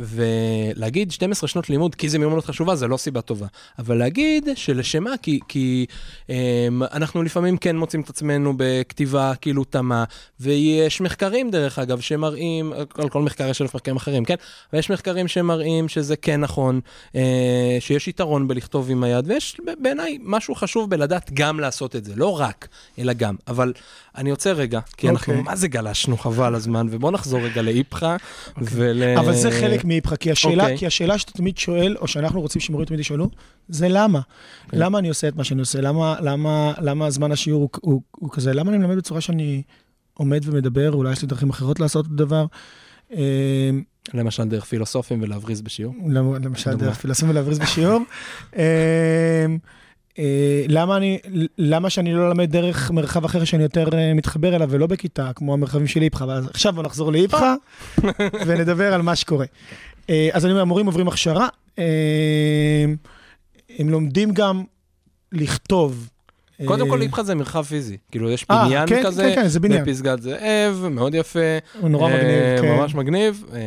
ולהגיד 0.00 1.12
12 1.12 1.48
שנות 1.48 1.70
לימוד, 1.70 1.94
כי 1.94 2.08
זו 2.08 2.18
מיומנות 2.18 2.44
חשובה, 2.44 2.76
זה 2.76 2.86
לא 2.86 2.96
סיבה 2.96 3.20
טובה. 3.20 3.46
אבל 3.78 3.96
להגיד 3.96 4.48
שלשם 4.54 5.04
מה, 5.04 5.10
כי, 5.48 5.86
um, 6.26 6.30
אנחנו 6.92 7.22
לפעמים 7.22 7.56
כן 7.56 7.76
מוצאים 7.76 8.02
את 8.02 8.10
עצמנו 8.10 8.54
בכתיבה 8.56 9.32
כאילו 9.40 9.64
תמה, 9.64 10.04
ויש 10.40 11.00
מחקרים, 11.00 11.33
דרך 11.50 11.78
אגב, 11.78 12.00
שמראים, 12.00 12.72
על 12.98 13.08
כל 13.08 13.22
מחקר 13.22 13.48
יש 13.48 13.62
אלף 13.62 13.74
מחקרים 13.74 13.96
אחרים, 13.96 14.24
כן? 14.24 14.34
ויש 14.72 14.90
מחקרים 14.90 15.28
שמראים 15.28 15.88
שזה 15.88 16.16
כן 16.16 16.40
נכון, 16.40 16.80
uh, 17.12 17.16
שיש 17.80 18.08
יתרון 18.08 18.48
בלכתוב 18.48 18.90
עם 18.90 19.04
היד, 19.04 19.30
ויש 19.30 19.56
בעיניי 19.78 20.18
משהו 20.22 20.54
חשוב 20.54 20.90
בלדעת 20.90 21.30
גם 21.34 21.60
לעשות 21.60 21.96
את 21.96 22.04
זה, 22.04 22.12
לא 22.16 22.40
רק, 22.40 22.68
אלא 22.98 23.12
גם. 23.12 23.34
אבל 23.48 23.72
אני 24.16 24.30
עוצר 24.30 24.52
רגע, 24.52 24.80
כי 24.96 25.08
אנחנו 25.08 25.32
אוקיי. 25.32 25.44
מה 25.44 25.56
זה 25.56 25.68
גלשנו 25.68 26.16
חבל 26.16 26.54
הזמן, 26.54 26.86
ובואו 26.90 27.12
נחזור 27.12 27.40
רגע 27.40 27.62
לאיפכא 27.62 28.16
ול... 28.58 29.02
אבל 29.18 29.34
זה 29.34 29.50
חלק 29.50 29.84
מאיפכא, 29.84 30.16
כי 30.16 30.30
השאלה, 30.30 30.62
אוקיי. 30.62 30.78
כי 30.78 30.86
השאלה 30.86 31.18
שאתה 31.18 31.32
תמיד 31.32 31.58
שואל, 31.58 31.96
או 32.00 32.08
שאנחנו 32.08 32.40
רוצים 32.40 32.60
שמורים 32.60 32.86
תמיד 32.86 33.00
ישאלו, 33.00 33.28
זה 33.68 33.88
למה. 33.88 34.20
כן. 34.68 34.78
למה 34.78 34.98
אני 34.98 35.08
עושה 35.08 35.28
את 35.28 35.36
מה 35.36 35.44
שאני 35.44 35.60
עושה? 35.60 35.80
למה, 35.80 36.16
למה, 36.20 36.72
למה 36.80 37.10
זמן 37.10 37.32
השיעור 37.32 37.60
הוא, 37.60 37.70
הוא, 37.80 38.00
הוא 38.10 38.30
כזה? 38.30 38.52
למה 38.52 38.70
אני 38.70 38.78
מלמד 38.78 38.96
בצורה 38.96 39.20
שאני 39.20 39.62
עומד 40.14 40.40
ומדבר? 40.44 40.92
אולי 40.92 41.12
יש 41.12 41.22
לי 41.22 41.28
דרכים 41.28 41.50
אחרות 41.50 41.80
לעשות 41.80 42.06
את 42.06 42.10
הדבר? 42.10 42.46
אה, 43.12 43.70
למשל 44.14 44.44
דרך 44.44 44.64
פילוסופים 44.64 45.22
ולהבריז 45.22 45.60
בשיעור. 45.62 45.94
למ- 46.08 46.44
למשל. 46.44 46.74
דרך 46.74 46.96
פילוסופיה 46.98 47.30
ולהבריז 47.30 47.58
בשיעור. 47.58 48.00
אה, 48.56 49.46
אה, 50.18 50.64
למה 50.68 50.96
אני, 50.96 51.18
למה 51.58 51.90
שאני 51.90 52.14
לא 52.14 52.28
אלמד 52.28 52.50
דרך 52.50 52.90
מרחב 52.90 53.24
אחר 53.24 53.44
שאני 53.44 53.62
יותר 53.62 53.88
אה, 53.94 54.14
מתחבר 54.14 54.56
אליו 54.56 54.68
ולא 54.70 54.86
בכיתה, 54.86 55.30
כמו 55.34 55.52
המרחבים 55.52 55.86
של 55.86 56.02
איפכא? 56.02 56.24
אבל 56.24 56.42
עכשיו 56.50 56.72
בוא 56.72 56.82
נחזור 56.82 57.12
לאיפכא 57.12 57.54
ונדבר 58.46 58.94
על 58.94 59.02
מה 59.02 59.16
שקורה. 59.16 59.46
אה, 60.10 60.28
אז 60.32 60.44
אני 60.44 60.52
אומר, 60.52 60.62
המורים 60.62 60.86
עוברים 60.86 61.08
הכשרה, 61.08 61.48
אה, 61.78 62.84
הם 63.78 63.88
לומדים 63.88 64.32
גם 64.32 64.62
לכתוב. 65.32 66.08
קודם 66.64 66.88
כל 66.88 66.98
אה, 66.98 67.04
איפכא 67.04 67.22
זה 67.22 67.34
מרחב 67.34 67.62
פיזי. 67.62 67.96
כאילו 68.10 68.30
יש 68.30 68.46
אה, 68.50 68.64
בניין 68.64 68.88
כן, 68.88 69.02
כזה, 69.04 69.22
כן, 69.22 69.34
כן, 69.42 69.48
זה 69.48 69.60
בניין. 69.60 69.84
בפסגת 69.84 70.22
זאב, 70.22 70.88
מאוד 70.90 71.14
יפה. 71.14 71.40
הוא 71.80 71.88
נורא 71.88 72.10
אה, 72.10 72.16
מגניב, 72.16 72.60
כן. 72.60 72.76
ממש 72.76 72.94
מגניב. 72.94 73.44
אה, 73.52 73.58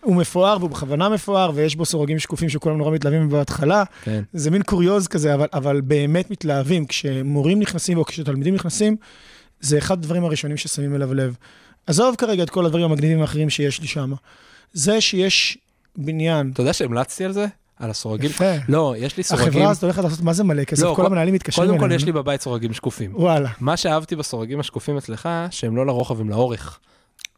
הוא 0.00 0.16
מפואר 0.16 0.56
והוא 0.58 0.70
בכוונה 0.70 1.08
מפואר, 1.08 1.50
ויש 1.54 1.76
בו 1.76 1.84
סורגים 1.84 2.18
שקופים 2.18 2.48
שכולם 2.48 2.78
נורא 2.78 2.90
מתלהבים 2.90 3.28
בהתחלה. 3.28 3.84
כן. 4.02 4.22
זה 4.32 4.50
מין 4.50 4.62
קוריוז 4.62 5.08
כזה, 5.08 5.34
אבל, 5.34 5.46
אבל 5.52 5.80
באמת 5.80 6.30
מתלהבים. 6.30 6.86
כשמורים 6.86 7.60
נכנסים 7.60 7.98
או 7.98 8.04
כשתלמידים 8.04 8.54
נכנסים, 8.54 8.96
זה 9.60 9.78
אחד 9.78 9.98
הדברים 9.98 10.24
הראשונים 10.24 10.56
ששמים 10.56 10.94
אליו 10.94 11.14
לב. 11.14 11.36
עזוב 11.86 12.14
כרגע 12.18 12.42
את 12.42 12.50
כל 12.50 12.66
הדברים 12.66 12.84
המגניבים 12.84 13.20
האחרים 13.20 13.50
שיש 13.50 13.80
לי 13.80 13.86
שם. 13.86 14.12
זה 14.72 15.00
שיש 15.00 15.58
בניין. 15.96 16.50
אתה 16.52 16.60
יודע 16.60 16.72
שהמלצתי 16.72 17.24
על 17.24 17.32
זה? 17.32 17.46
על 17.80 17.90
הסורגים? 17.90 18.30
יפה. 18.30 18.52
לא, 18.68 18.94
יש 18.98 19.16
לי 19.16 19.22
סורגים. 19.22 19.48
החברה 19.48 19.70
הזאת 19.70 19.84
הולכת 19.84 20.04
לעשות 20.04 20.20
מה 20.20 20.32
זה 20.32 20.44
מלא 20.44 20.64
כסף, 20.64 20.82
לא, 20.82 20.92
כל 20.96 21.06
המנהלים 21.06 21.34
מתקשרים 21.34 21.68
קודם 21.68 21.80
כל. 21.80 21.92
יש 21.92 22.04
לי 22.04 22.12
בבית 22.12 22.40
סורגים 22.40 22.72
שקופים. 22.72 23.12
וואלה, 23.14 23.50
מה 23.60 23.76
שאהבתי 23.76 24.16
בסורגים 24.16 24.60
השקופים 24.60 24.96
אצלך, 24.96 25.28
שהם 25.50 25.76
לא 25.76 25.86
לרוחב, 25.86 26.20
הם 26.20 26.30
לאורך. 26.30 26.78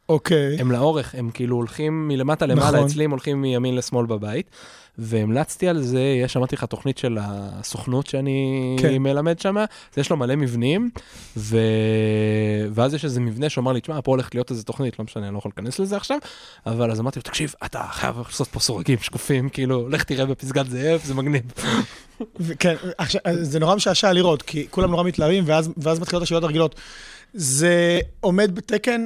אוקיי. 0.09 0.57
הם 0.61 0.73
לאורך, 0.73 1.15
הם 1.19 1.31
כאילו 1.35 1.57
הולכים 1.57 2.09
מלמטה 2.09 2.47
למעלה, 2.47 2.77
נכון. 2.79 2.87
אצלי 2.91 3.05
הם 3.05 3.11
הולכים 3.11 3.43
מימין 3.43 3.77
לשמאל 3.77 4.07
בבית. 4.07 4.51
והמלצתי 4.99 5.69
על 5.69 5.83
זה, 5.83 6.01
יש, 6.01 6.37
אמרתי 6.37 6.57
לך, 6.57 6.65
תוכנית 6.65 6.99
של 6.99 7.19
הסוכנות 7.21 8.07
שאני 8.07 8.77
כן. 8.81 8.97
מלמד 8.97 9.39
שם, 9.39 9.59
אז 9.59 9.67
יש 9.97 10.11
לו 10.11 10.17
מלא 10.17 10.37
מבנים, 10.37 10.91
ו... 11.37 11.59
ואז 12.73 12.95
יש 12.95 13.05
איזה 13.05 13.21
מבנה 13.21 13.49
שאמר 13.49 13.73
לי, 13.73 13.81
תשמע, 13.81 14.01
פה 14.01 14.11
הולכת 14.11 14.35
להיות 14.35 14.51
איזה 14.51 14.65
תוכנית, 14.65 14.99
לא 14.99 15.05
משנה, 15.05 15.27
אני 15.27 15.35
לא 15.35 15.39
יכול 15.39 15.53
להיכנס 15.57 15.79
לזה 15.79 15.97
עכשיו, 15.97 16.19
אבל 16.67 16.91
אז 16.91 17.01
אמרתי 17.01 17.19
לו, 17.19 17.23
תקשיב, 17.23 17.55
אתה 17.65 17.83
חייב 17.91 18.19
לעשות 18.19 18.49
פה 18.49 18.61
סורגים 18.61 18.99
שקופים, 18.99 19.49
כאילו, 19.49 19.89
לך 19.89 20.05
תראה 20.05 20.27
בפסגת 20.27 20.67
זאב, 20.71 21.01
זה 21.05 21.15
מגניב. 21.15 21.43
כן, 22.59 22.75
עכשיו, 22.99 23.21
זה 23.43 23.61
נורא 23.61 23.77
משעשע 23.77 24.13
לראות, 24.13 24.43
כי 24.43 24.67
כולם 24.71 24.91
נורא 24.91 25.05
מתלהבים, 25.05 25.45
ואז, 25.47 25.71
ואז 25.77 26.01
מתחילות 26.01 26.23
השאלות 26.23 26.43
הרגילות. 26.43 26.75
זה 27.35 28.01
עומד 28.21 28.55
בתקן, 28.55 29.05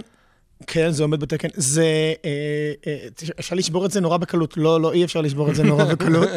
כן, 0.66 0.90
זה 0.90 1.02
עומד 1.02 1.20
בתקן, 1.20 1.48
זה, 1.54 1.84
אה, 2.24 2.30
אה, 2.86 2.96
אפשר 3.38 3.56
לשבור 3.56 3.86
את 3.86 3.90
זה 3.90 4.00
נורא 4.00 4.16
בקלות, 4.16 4.56
לא, 4.56 4.80
לא, 4.80 4.92
אי 4.92 5.04
אפשר 5.04 5.20
לשבור 5.20 5.50
את 5.50 5.54
זה 5.54 5.62
נורא 5.62 5.84
בקלות. 5.84 6.28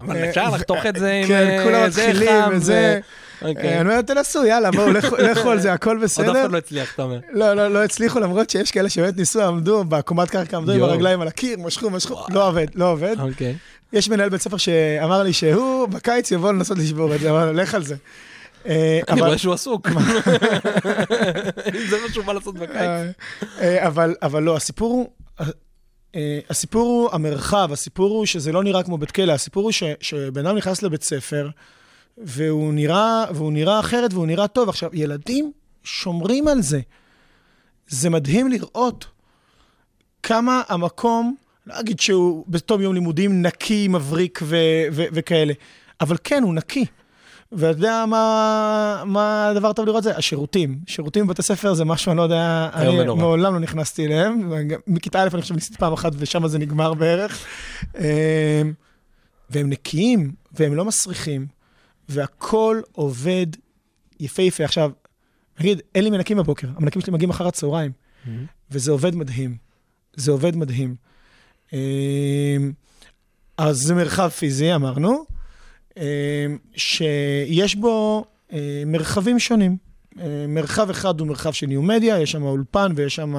אבל 0.00 0.16
אה, 0.16 0.28
אפשר 0.28 0.50
לחתוך 0.50 0.86
את 0.86 0.96
זה 0.96 1.12
עם 1.12 1.28
כן, 1.28 1.46
אה, 1.58 1.64
כולם 1.64 1.86
מתחילים, 1.86 2.40
וזה... 2.52 3.00
ו- 3.02 3.22
אוקיי. 3.48 3.68
אה, 3.68 3.80
אני 3.80 3.88
אומר, 3.90 4.02
תנסו, 4.02 4.44
יאללה, 4.44 4.70
בואו, 4.70 4.90
לכו- 4.92 5.50
על 5.52 5.60
זה, 5.60 5.72
הכל 5.72 5.90
עוד 5.90 5.96
אף 5.98 6.02
בסדר. 6.04 6.40
אחד 6.40 6.52
לא 6.52 6.58
הצליח, 6.58 6.94
אתה 6.94 7.02
אומר. 7.02 7.18
לא, 7.32 7.54
לא, 7.54 7.68
לא 7.68 7.84
הצליחו, 7.84 8.20
למרות 8.20 8.50
שיש 8.50 8.70
כאלה 8.70 8.88
שבאמת 8.88 9.16
ניסו, 9.16 9.42
עמדו 9.42 9.84
בקומת 9.84 10.30
קרקע, 10.30 10.56
עמדו 10.56 10.72
עם. 10.72 10.82
הרגליים 10.82 11.20
על 11.20 11.28
הקיר, 11.28 11.58
משכו, 11.58 11.90
משכו, 11.90 12.26
לא 12.30 12.48
עובד, 12.48 12.66
לא 12.74 12.90
עובד. 12.92 13.16
אוקיי. 13.20 13.54
יש 13.92 14.08
מנהל 14.08 14.28
בית 14.28 14.42
ספר 14.42 14.56
שאמר 14.56 15.22
לי 15.22 15.32
שהוא 15.32 15.88
בקיץ 15.88 16.30
יבוא 16.30 16.52
לנסות 16.52 16.78
לשבור 16.78 17.14
את 17.14 17.20
זה, 17.20 17.30
אבל 17.30 17.60
לך 17.60 17.74
על 17.74 17.84
זה. 17.84 17.94
אה, 18.66 19.00
אני 19.08 19.20
רואה 19.20 19.38
שהוא 19.38 19.54
עסוק. 19.54 19.88
זה 21.90 21.96
מה 22.02 22.12
שהוא 22.12 22.24
בא 22.24 22.32
לעשות 22.32 22.54
בקיץ. 22.54 22.76
אה, 22.76 23.10
אה, 23.60 23.86
אבל, 23.86 24.14
אבל 24.22 24.42
לא, 24.42 24.56
הסיפור 24.56 24.92
הוא, 24.92 25.08
הסיפור 26.50 26.88
הוא 26.88 27.08
המרחב, 27.12 27.68
הסיפור 27.72 28.10
הוא 28.10 28.26
שזה 28.26 28.52
לא 28.52 28.62
נראה 28.64 28.82
כמו 28.82 28.98
בית 28.98 29.10
כלא, 29.10 29.32
הסיפור 29.32 29.62
הוא 29.62 29.72
שבן 30.00 30.46
אדם 30.46 30.56
נכנס 30.56 30.82
לבית 30.82 31.02
ספר, 31.02 31.50
והוא 32.18 32.72
נראה, 32.72 33.24
והוא 33.34 33.52
נראה 33.52 33.80
אחרת 33.80 34.12
והוא 34.12 34.26
נראה 34.26 34.48
טוב. 34.48 34.68
עכשיו, 34.68 34.90
ילדים 34.92 35.52
שומרים 35.84 36.48
על 36.48 36.62
זה. 36.62 36.80
זה 37.88 38.10
מדהים 38.10 38.48
לראות 38.48 39.06
כמה 40.22 40.62
המקום, 40.68 41.34
לא 41.66 41.80
אגיד 41.80 42.00
שהוא 42.00 42.44
בתום 42.48 42.80
יום 42.80 42.94
לימודים 42.94 43.42
נקי, 43.42 43.88
מבריק 43.88 44.40
ו- 44.42 44.56
ו- 44.92 45.04
וכאלה, 45.12 45.52
אבל 46.00 46.16
כן, 46.24 46.42
הוא 46.42 46.54
נקי. 46.54 46.86
ואתה 47.52 47.78
יודע 47.78 48.04
מה, 48.08 49.02
מה 49.06 49.48
הדבר 49.48 49.68
הטוב 49.68 49.86
לראות 49.86 50.02
זה? 50.02 50.16
השירותים. 50.16 50.80
שירותים 50.86 51.26
בבתי 51.26 51.42
ספר 51.42 51.74
זה 51.74 51.84
משהו, 51.84 52.10
אני 52.10 52.18
לא 52.18 52.22
יודע, 52.22 52.70
אני 52.74 53.00
ונורא. 53.00 53.20
מעולם 53.20 53.54
לא 53.54 53.60
נכנסתי 53.60 54.06
אליהם. 54.06 54.52
מכיתה 54.86 55.22
א' 55.22 55.28
אני 55.34 55.42
חושב 55.42 55.54
ניסיתי 55.54 55.78
פעם 55.78 55.92
אחת 55.92 56.12
ושם 56.16 56.48
זה 56.48 56.58
נגמר 56.58 56.94
בערך. 56.94 57.46
אמ, 57.98 58.02
והם 59.50 59.70
נקיים, 59.70 60.32
והם 60.52 60.74
לא 60.74 60.84
מסריחים, 60.84 61.46
והכל 62.08 62.80
עובד 62.92 63.46
יפהפה. 64.20 64.64
עכשיו, 64.64 64.90
נגיד, 65.60 65.80
אין 65.94 66.04
לי 66.04 66.10
מנקים 66.10 66.36
בבוקר, 66.36 66.68
המנקים 66.76 67.02
שלי 67.02 67.12
מגיעים 67.12 67.30
אחר 67.30 67.46
הצהריים, 67.46 67.92
וזה 68.70 68.90
עובד 68.92 69.14
מדהים. 69.14 69.56
זה 70.16 70.30
עובד 70.32 70.56
מדהים. 70.56 70.94
אמ, 71.72 71.78
אז 73.58 73.76
זה 73.76 73.94
מרחב 73.94 74.28
פיזי, 74.28 74.74
אמרנו, 74.74 75.10
אמ, 75.10 75.31
שיש 76.76 77.76
בו 77.76 78.24
אה, 78.52 78.82
מרחבים 78.86 79.38
שונים. 79.38 79.76
אה, 80.20 80.44
מרחב 80.48 80.90
אחד 80.90 81.20
הוא 81.20 81.28
מרחב 81.28 81.52
של 81.52 81.66
ניו-מדיה, 81.66 82.20
יש 82.20 82.32
שם 82.32 82.42
אולפן 82.42 82.92
ויש 82.96 83.14
שם 83.14 83.34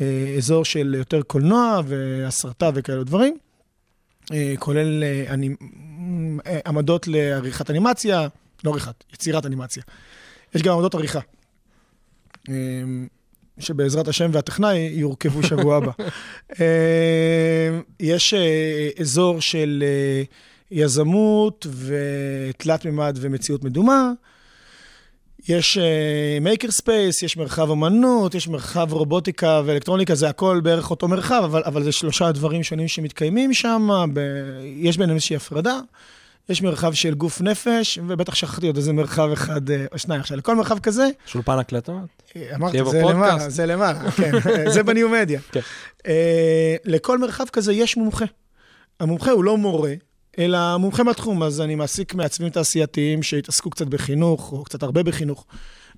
אה, 0.00 0.34
אזור 0.36 0.64
של 0.64 0.94
יותר 0.98 1.22
קולנוע 1.22 1.80
והסרטה 1.86 2.70
וכאלו 2.74 3.04
דברים, 3.04 3.38
כולל 4.58 5.04
אני- 5.28 5.54
עמדות 6.66 7.08
לעריכת 7.08 7.70
אנימציה, 7.70 8.28
לא 8.64 8.70
עריכת, 8.70 9.04
יצירת 9.14 9.46
אנימציה. 9.46 9.82
יש 10.54 10.62
גם 10.62 10.74
עמדות 10.74 10.94
עריכה. 10.94 11.20
אה, 12.48 12.54
שבעזרת 13.58 14.08
השם 14.08 14.30
והטכנאי 14.32 14.78
יורכבו 14.78 15.42
שבוע 15.42 15.76
הבא. 15.76 15.92
אה, 16.60 17.80
יש 18.00 18.34
אזור 19.00 19.40
של 19.40 19.84
יזמות 20.70 21.66
ותלת 21.84 22.84
מימד 22.84 23.18
ומציאות 23.20 23.64
מדומה. 23.64 24.12
יש 25.48 25.78
maker 26.40 26.68
אה, 26.68 26.70
space, 26.70 27.22
יש 27.22 27.36
מרחב 27.36 27.70
אמנות, 27.70 28.34
יש 28.34 28.48
מרחב 28.48 28.92
רובוטיקה 28.92 29.62
ואלקטרוניקה, 29.64 30.14
זה 30.14 30.28
הכל 30.28 30.60
בערך 30.62 30.90
אותו 30.90 31.08
מרחב, 31.08 31.42
אבל, 31.44 31.62
אבל 31.66 31.82
זה 31.82 31.92
שלושה 31.92 32.32
דברים 32.32 32.62
שונים 32.62 32.88
שמתקיימים 32.88 33.54
שם, 33.54 33.88
ב... 34.12 34.20
יש 34.76 34.96
ביניהם 34.96 35.16
איזושהי 35.16 35.36
הפרדה. 35.36 35.80
יש 36.48 36.62
מרחב 36.62 36.92
של 36.92 37.14
גוף 37.14 37.40
נפש, 37.40 37.98
ובטח 38.06 38.34
שכחתי 38.34 38.66
עוד 38.66 38.76
איזה 38.76 38.92
מרחב 38.92 39.30
אחד 39.32 39.70
אה, 39.70 39.86
או 39.92 39.98
שניים. 39.98 40.20
עכשיו, 40.20 40.36
לכל 40.36 40.56
מרחב 40.56 40.78
כזה... 40.78 41.08
שולפן 41.26 41.58
הקלטות? 41.58 41.94
אה, 42.36 42.54
אמרתי, 42.54 42.78
זה 42.90 43.02
למעלה, 43.02 43.50
זה 43.50 43.66
למעלה, 43.66 44.10
כן, 44.10 44.32
זה 44.74 44.82
בניו 44.82 45.08
מדיה. 45.08 45.40
כן. 45.52 45.60
אה, 46.06 46.76
לכל 46.84 47.18
מרחב 47.18 47.44
כזה 47.52 47.72
יש 47.72 47.96
מומחה. 47.96 48.24
המומחה 49.00 49.30
הוא 49.30 49.44
לא 49.44 49.56
מורה, 49.56 49.92
אלא 50.38 50.76
מומחה 50.76 51.02
מהתחום, 51.02 51.42
אז 51.42 51.60
אני 51.60 51.74
מעסיק 51.74 52.14
מעצבים 52.14 52.50
תעשייתיים 52.50 53.22
שהתעסקו 53.22 53.70
קצת 53.70 53.86
בחינוך, 53.86 54.52
או 54.52 54.64
קצת 54.64 54.82
הרבה 54.82 55.02
בחינוך, 55.02 55.46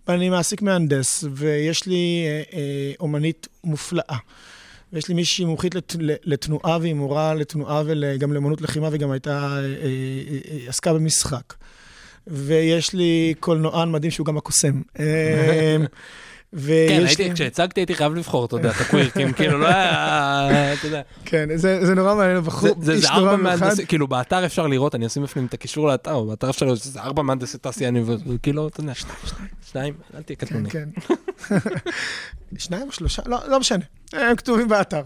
ואני 0.09 0.29
מעסיק 0.29 0.63
מהנדס, 0.63 1.25
ויש 1.33 1.87
לי 1.87 2.25
אומנית 3.01 3.49
מופלאה. 3.65 4.17
ויש 4.93 5.09
לי 5.09 5.15
מישהי 5.15 5.45
מומחית 5.45 5.75
לת, 5.75 5.97
לתנועה 6.01 6.79
והיא 6.81 6.95
מורה 6.95 7.35
לתנועה 7.35 7.83
וגם 7.87 8.33
לאמנות 8.33 8.61
לחימה 8.61 8.89
והיא 8.89 9.07
הייתה, 9.11 9.31
אה, 9.31 9.59
אה, 9.59 9.89
אה, 10.51 10.69
עסקה 10.69 10.95
במשחק. 10.95 11.55
ויש 12.27 12.95
לי 12.95 13.35
קולנוען 13.41 13.91
מדהים 13.91 14.11
שהוא 14.11 14.27
גם 14.27 14.37
הקוסם. 14.37 14.81
כן, 16.57 17.03
הייתי, 17.07 17.33
כשהצגתי 17.35 17.81
הייתי 17.81 17.95
חייב 17.95 18.15
לבחור, 18.15 18.45
אתה 18.45 18.57
יודע, 18.57 18.71
את 18.71 18.81
הקווירקים, 18.81 19.33
כאילו, 19.33 19.59
לא 19.59 19.67
היה, 19.67 20.73
אתה 20.73 20.87
יודע. 20.87 21.03
כן, 21.25 21.57
זה 21.57 21.95
נורא 21.95 22.15
מעניין, 22.15 22.41
בחור, 22.41 22.77
איש 22.93 23.11
נורא 23.11 23.37
מיוחד. 23.37 23.75
כאילו, 23.89 24.09
באתר 24.09 24.47
אפשר 24.47 24.67
לראות, 24.67 24.95
אני 24.95 25.07
אשים 25.07 25.23
בפנים 25.23 25.47
את 25.47 25.55
הקישור 25.55 25.89
לאתר, 25.89 26.21
באתר 26.21 26.51
אפשר 26.51 26.67
לראות, 26.67 26.79
זה 26.79 27.01
ארבע 27.01 27.23
מהנדסי 27.23 27.59
תעשיינים, 27.59 28.05
וכאילו, 28.07 28.69
אתה 28.69 28.81
יודע, 28.81 28.95
שניים, 28.95 29.17
שניים, 29.73 29.95
אל 30.15 30.23
תהיה 30.23 30.37
קטנוני. 30.37 30.71
כן, 30.71 30.89
כן. 31.49 31.57
שניים 32.59 32.87
או 32.87 32.93
שלושה? 32.93 33.23
לא, 33.27 33.39
לא 33.49 33.61
משנה, 33.61 33.85
הם 34.13 34.37
כתובים 34.37 34.69
באתר. 34.69 35.03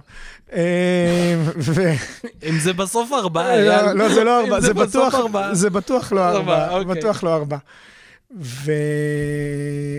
אה, 0.52 1.34
אם 2.48 2.58
זה 2.58 2.72
בסוף 2.72 3.12
ארבעה, 3.12 3.56
לא, 3.56 3.92
לא, 3.92 4.14
זה 4.14 4.24
לא 4.24 4.40
ארבעה, 4.40 4.60
זה 5.54 5.70
בטוח 5.70 6.12
לא 6.12 6.28
ארבעה, 6.28 6.70
אוקיי. 6.70 6.94
בטוח 6.94 7.24
לא 7.24 7.34
ארבעה. 7.34 7.58
ו... 8.40 8.72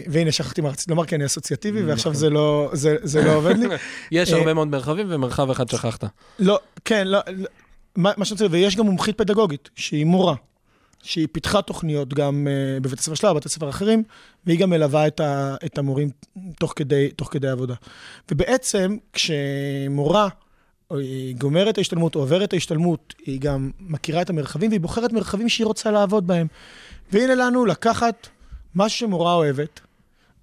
והנה, 0.07 0.31
שכחתי 0.31 0.61
מה 0.61 0.69
רציתי 0.69 0.91
לומר, 0.91 1.05
כי 1.05 1.15
אני 1.15 1.25
אסוציאטיבי, 1.25 1.79
נכון. 1.79 1.89
ועכשיו 1.89 2.13
זה 2.13 2.29
לא, 2.29 2.69
זה, 2.73 2.95
זה 3.03 3.23
לא 3.23 3.35
עובד 3.35 3.57
לי. 3.57 3.67
יש 4.11 4.31
הרבה 4.31 4.53
מאוד 4.53 4.67
מרחבים, 4.67 5.07
ומרחב 5.09 5.49
אחד 5.49 5.69
שכחת. 5.69 6.03
לא, 6.39 6.59
כן, 6.85 7.07
לא, 7.07 7.19
לא 7.27 7.47
מה, 7.95 8.11
מה 8.17 8.25
שאני 8.25 8.33
רוצה, 8.33 8.45
ויש 8.51 8.75
גם 8.75 8.85
מומחית 8.85 9.17
פדגוגית, 9.17 9.69
שהיא 9.75 10.05
מורה, 10.05 10.35
שהיא 11.03 11.27
פיתחה 11.31 11.61
תוכניות 11.61 12.13
גם 12.13 12.47
uh, 12.47 12.83
בבית 12.83 12.99
הספר 12.99 13.15
שלה, 13.15 13.33
בבתי 13.33 13.49
ספר 13.49 13.69
אחרים, 13.69 14.03
והיא 14.45 14.59
גם 14.59 14.69
מלווה 14.69 15.07
את, 15.07 15.19
ה, 15.19 15.55
את 15.65 15.77
המורים 15.77 16.09
תוך 16.59 16.73
כדי, 16.75 17.09
תוך 17.09 17.27
כדי 17.31 17.47
עבודה. 17.47 17.73
ובעצם, 18.31 18.97
כשמורה 19.13 20.29
גומרת 21.37 21.73
את 21.73 21.77
ההשתלמות 21.77 22.15
עוברת 22.15 22.43
את 22.43 22.53
ההשתלמות, 22.53 23.15
היא 23.25 23.39
גם 23.39 23.71
מכירה 23.79 24.21
את 24.21 24.29
המרחבים, 24.29 24.69
והיא 24.69 24.81
בוחרת 24.81 25.13
מרחבים 25.13 25.49
שהיא 25.49 25.65
רוצה 25.65 25.91
לעבוד 25.91 26.27
בהם. 26.27 26.47
והנה 27.11 27.35
לנו 27.35 27.65
לקחת 27.65 28.27
משהו 28.75 28.99
שמורה 28.99 29.33
אוהבת, 29.33 29.79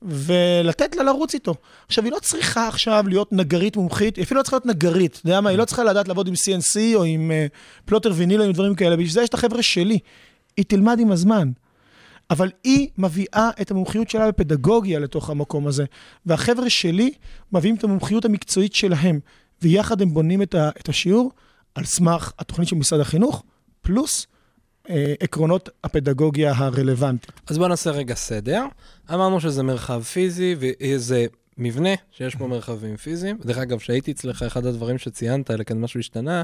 ולתת 0.03 0.97
לה 0.97 1.03
לרוץ 1.03 1.35
איתו. 1.35 1.55
עכשיו, 1.87 2.05
היא 2.05 2.13
לא 2.13 2.19
צריכה 2.19 2.69
עכשיו 2.69 3.05
להיות 3.09 3.33
נגרית 3.33 3.77
מומחית, 3.77 4.17
היא 4.17 4.25
אפילו 4.25 4.39
לא 4.39 4.43
צריכה 4.43 4.57
להיות 4.57 4.67
נגרית, 4.67 5.13
אתה 5.21 5.29
יודע 5.29 5.41
מה? 5.41 5.51
היא 5.51 5.59
לא 5.59 5.65
צריכה 5.65 5.85
לדעת 5.85 6.09
לעבוד 6.09 6.29
עם 6.29 6.35
CNC 6.35 6.81
או 6.95 7.05
עם 7.05 7.31
uh, 7.31 7.85
פלוטר 7.85 8.13
ויניל 8.15 8.41
או 8.41 8.47
עם 8.47 8.53
דברים 8.53 8.75
כאלה, 8.75 8.97
בשביל 8.97 9.11
זה 9.11 9.23
יש 9.23 9.29
את 9.29 9.35
החבר'ה 9.35 9.63
שלי. 9.63 9.99
היא 10.57 10.65
תלמד 10.69 10.99
עם 11.01 11.13
הזמן. 11.13 11.51
אבל 12.31 12.51
היא 12.65 12.89
מביאה 12.99 13.51
את 13.61 13.71
המומחיות 13.71 14.11
שלה 14.11 14.29
בפדגוגיה 14.29 14.99
לתוך 14.99 15.31
המקום 15.31 15.67
הזה. 15.67 15.85
והחבר'ה 16.27 16.71
שלי 16.71 17.13
מביאים 17.53 17.75
את 17.75 17.85
המומחיות 17.85 18.25
המקצועית 18.25 18.75
שלהם, 18.75 19.21
ויחד 19.63 20.03
הם 20.03 20.15
בונים 20.15 20.43
את, 20.43 20.55
ה, 20.55 20.71
את 20.81 20.89
השיעור 20.89 21.31
על 21.75 21.85
סמך 21.85 22.33
התוכנית 22.39 22.69
של 22.69 22.77
משרד 22.77 23.01
החינוך, 23.01 23.43
פלוס 23.81 24.27
אה, 24.91 25.15
עקרונות 25.21 25.69
הפדגוגיה 25.85 26.53
הרלוונטית. 26.57 27.33
אז 27.47 27.59
בואו 27.59 27.69
נעשה 27.69 27.91
רגע 27.91 28.15
סדר. 28.15 28.65
אמרנו 29.15 29.41
שזה 29.41 29.63
מרחב 29.63 30.03
פיזי 30.03 30.57
וזה 30.59 31.27
מבנה 31.59 31.91
שיש 32.11 32.37
בו 32.37 32.49
מרחבים 32.49 32.97
פיזיים. 32.97 33.39
דרך 33.45 33.59
אגב, 33.59 33.79
כשהייתי 33.79 34.13
אצלך, 34.13 34.43
אחד 34.43 34.67
הדברים 34.67 34.99
שציינת, 34.99 35.51
אלא 35.51 35.65
כן 35.65 35.81
משהו 35.81 36.01
השתנה, 36.01 36.43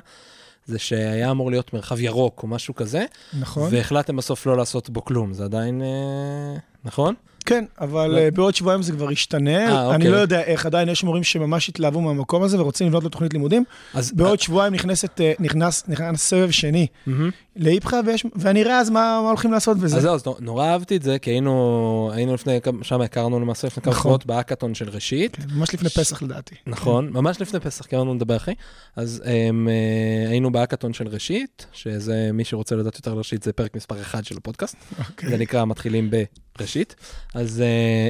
זה 0.67 0.79
שהיה 0.79 1.31
אמור 1.31 1.51
להיות 1.51 1.73
מרחב 1.73 2.01
ירוק 2.01 2.43
או 2.43 2.49
משהו 2.49 2.75
כזה. 2.75 3.05
נכון. 3.41 3.69
והחלטתם 3.73 4.17
בסוף 4.17 4.47
לא 4.47 4.57
לעשות 4.57 4.91
בו 4.91 5.05
כלום. 5.05 5.33
זה 5.33 5.45
עדיין, 5.45 5.83
אה, 5.83 6.57
נכון? 6.85 7.15
כן, 7.49 7.65
אבל 7.81 8.11
לא. 8.11 8.31
בעוד 8.31 8.55
שבועיים 8.55 8.83
זה 8.83 8.93
כבר 8.93 9.13
ישתנה. 9.13 9.67
아, 9.67 9.71
אה, 9.71 9.87
אני 9.89 9.95
אוקיי. 9.95 10.11
לא 10.11 10.17
יודע 10.17 10.41
איך, 10.41 10.67
עדיין 10.67 10.89
יש 10.89 11.05
מורים 11.05 11.25
שממש 11.25 11.69
התלהבו 11.69 12.01
מהמקום 12.01 12.43
הזה 12.43 12.61
ורוצים 12.61 12.87
לבנות 12.87 13.03
לו 13.03 13.09
תוכנית 13.09 13.33
לימודים. 13.33 13.65
אז 13.95 14.13
בעוד 14.13 14.41
שבועיים 14.41 14.75
נכנסת, 14.75 15.21
נכנס, 15.39 15.85
נכנס 15.89 16.23
סבב 16.23 16.51
שני. 16.51 16.87
לאיפכא, 17.59 18.01
ואני 18.37 18.63
אראה 18.63 18.79
אז 18.79 18.91
מה, 18.91 19.21
מה 19.23 19.29
הולכים 19.29 19.53
לעשות 19.53 19.79
בזה. 19.79 19.97
אז 19.97 20.03
זהו, 20.03 20.15
אז 20.15 20.23
נורא 20.41 20.67
אהבתי 20.67 20.97
את 20.97 21.03
זה, 21.03 21.19
כי 21.19 21.31
היינו, 21.31 22.11
היינו 22.15 22.35
לפני, 22.35 22.59
שם 22.83 23.01
הכרנו 23.01 23.41
למעשה 23.41 23.67
לפני 23.67 23.83
כמה 23.83 23.93
נכון. 23.93 24.03
שבועות 24.03 24.27
בהאקתון 24.27 24.75
של 24.75 24.89
ראשית. 24.89 25.37
כן, 25.37 25.43
ממש 25.55 25.75
לפני 25.75 25.89
פסח 25.89 26.23
לדעתי. 26.23 26.55
נכון, 26.67 27.11
ממש 27.13 27.41
לפני 27.41 27.61
פסח, 27.61 27.87
כי 27.87 27.97
אמרנו 27.97 28.15
לדבר 28.15 28.37
אחרי. 28.37 28.55
אז 28.97 29.23
הם, 29.25 29.69
אה, 29.69 30.31
היינו 30.31 30.53
בהאקתון 30.53 30.93
של 30.93 31.09
ראשית, 31.09 31.67
שזה, 31.73 32.31
מי 32.33 32.45
שרוצה 32.45 32.77
לדעת 32.77 32.95
יותר 32.95 33.13
ראשית, 33.13 33.43
זה 33.43 33.53
פרק 33.53 33.77
מספר 33.77 34.01
1 34.01 34.25
של 34.25 34.37
הפודקאסט. 34.37 34.77
אוקיי. 34.99 35.29
זה 35.29 35.37
נקרא 35.37 35.65
מתחילים 35.65 36.11
בראשית. 36.59 36.95
אז 37.35 37.63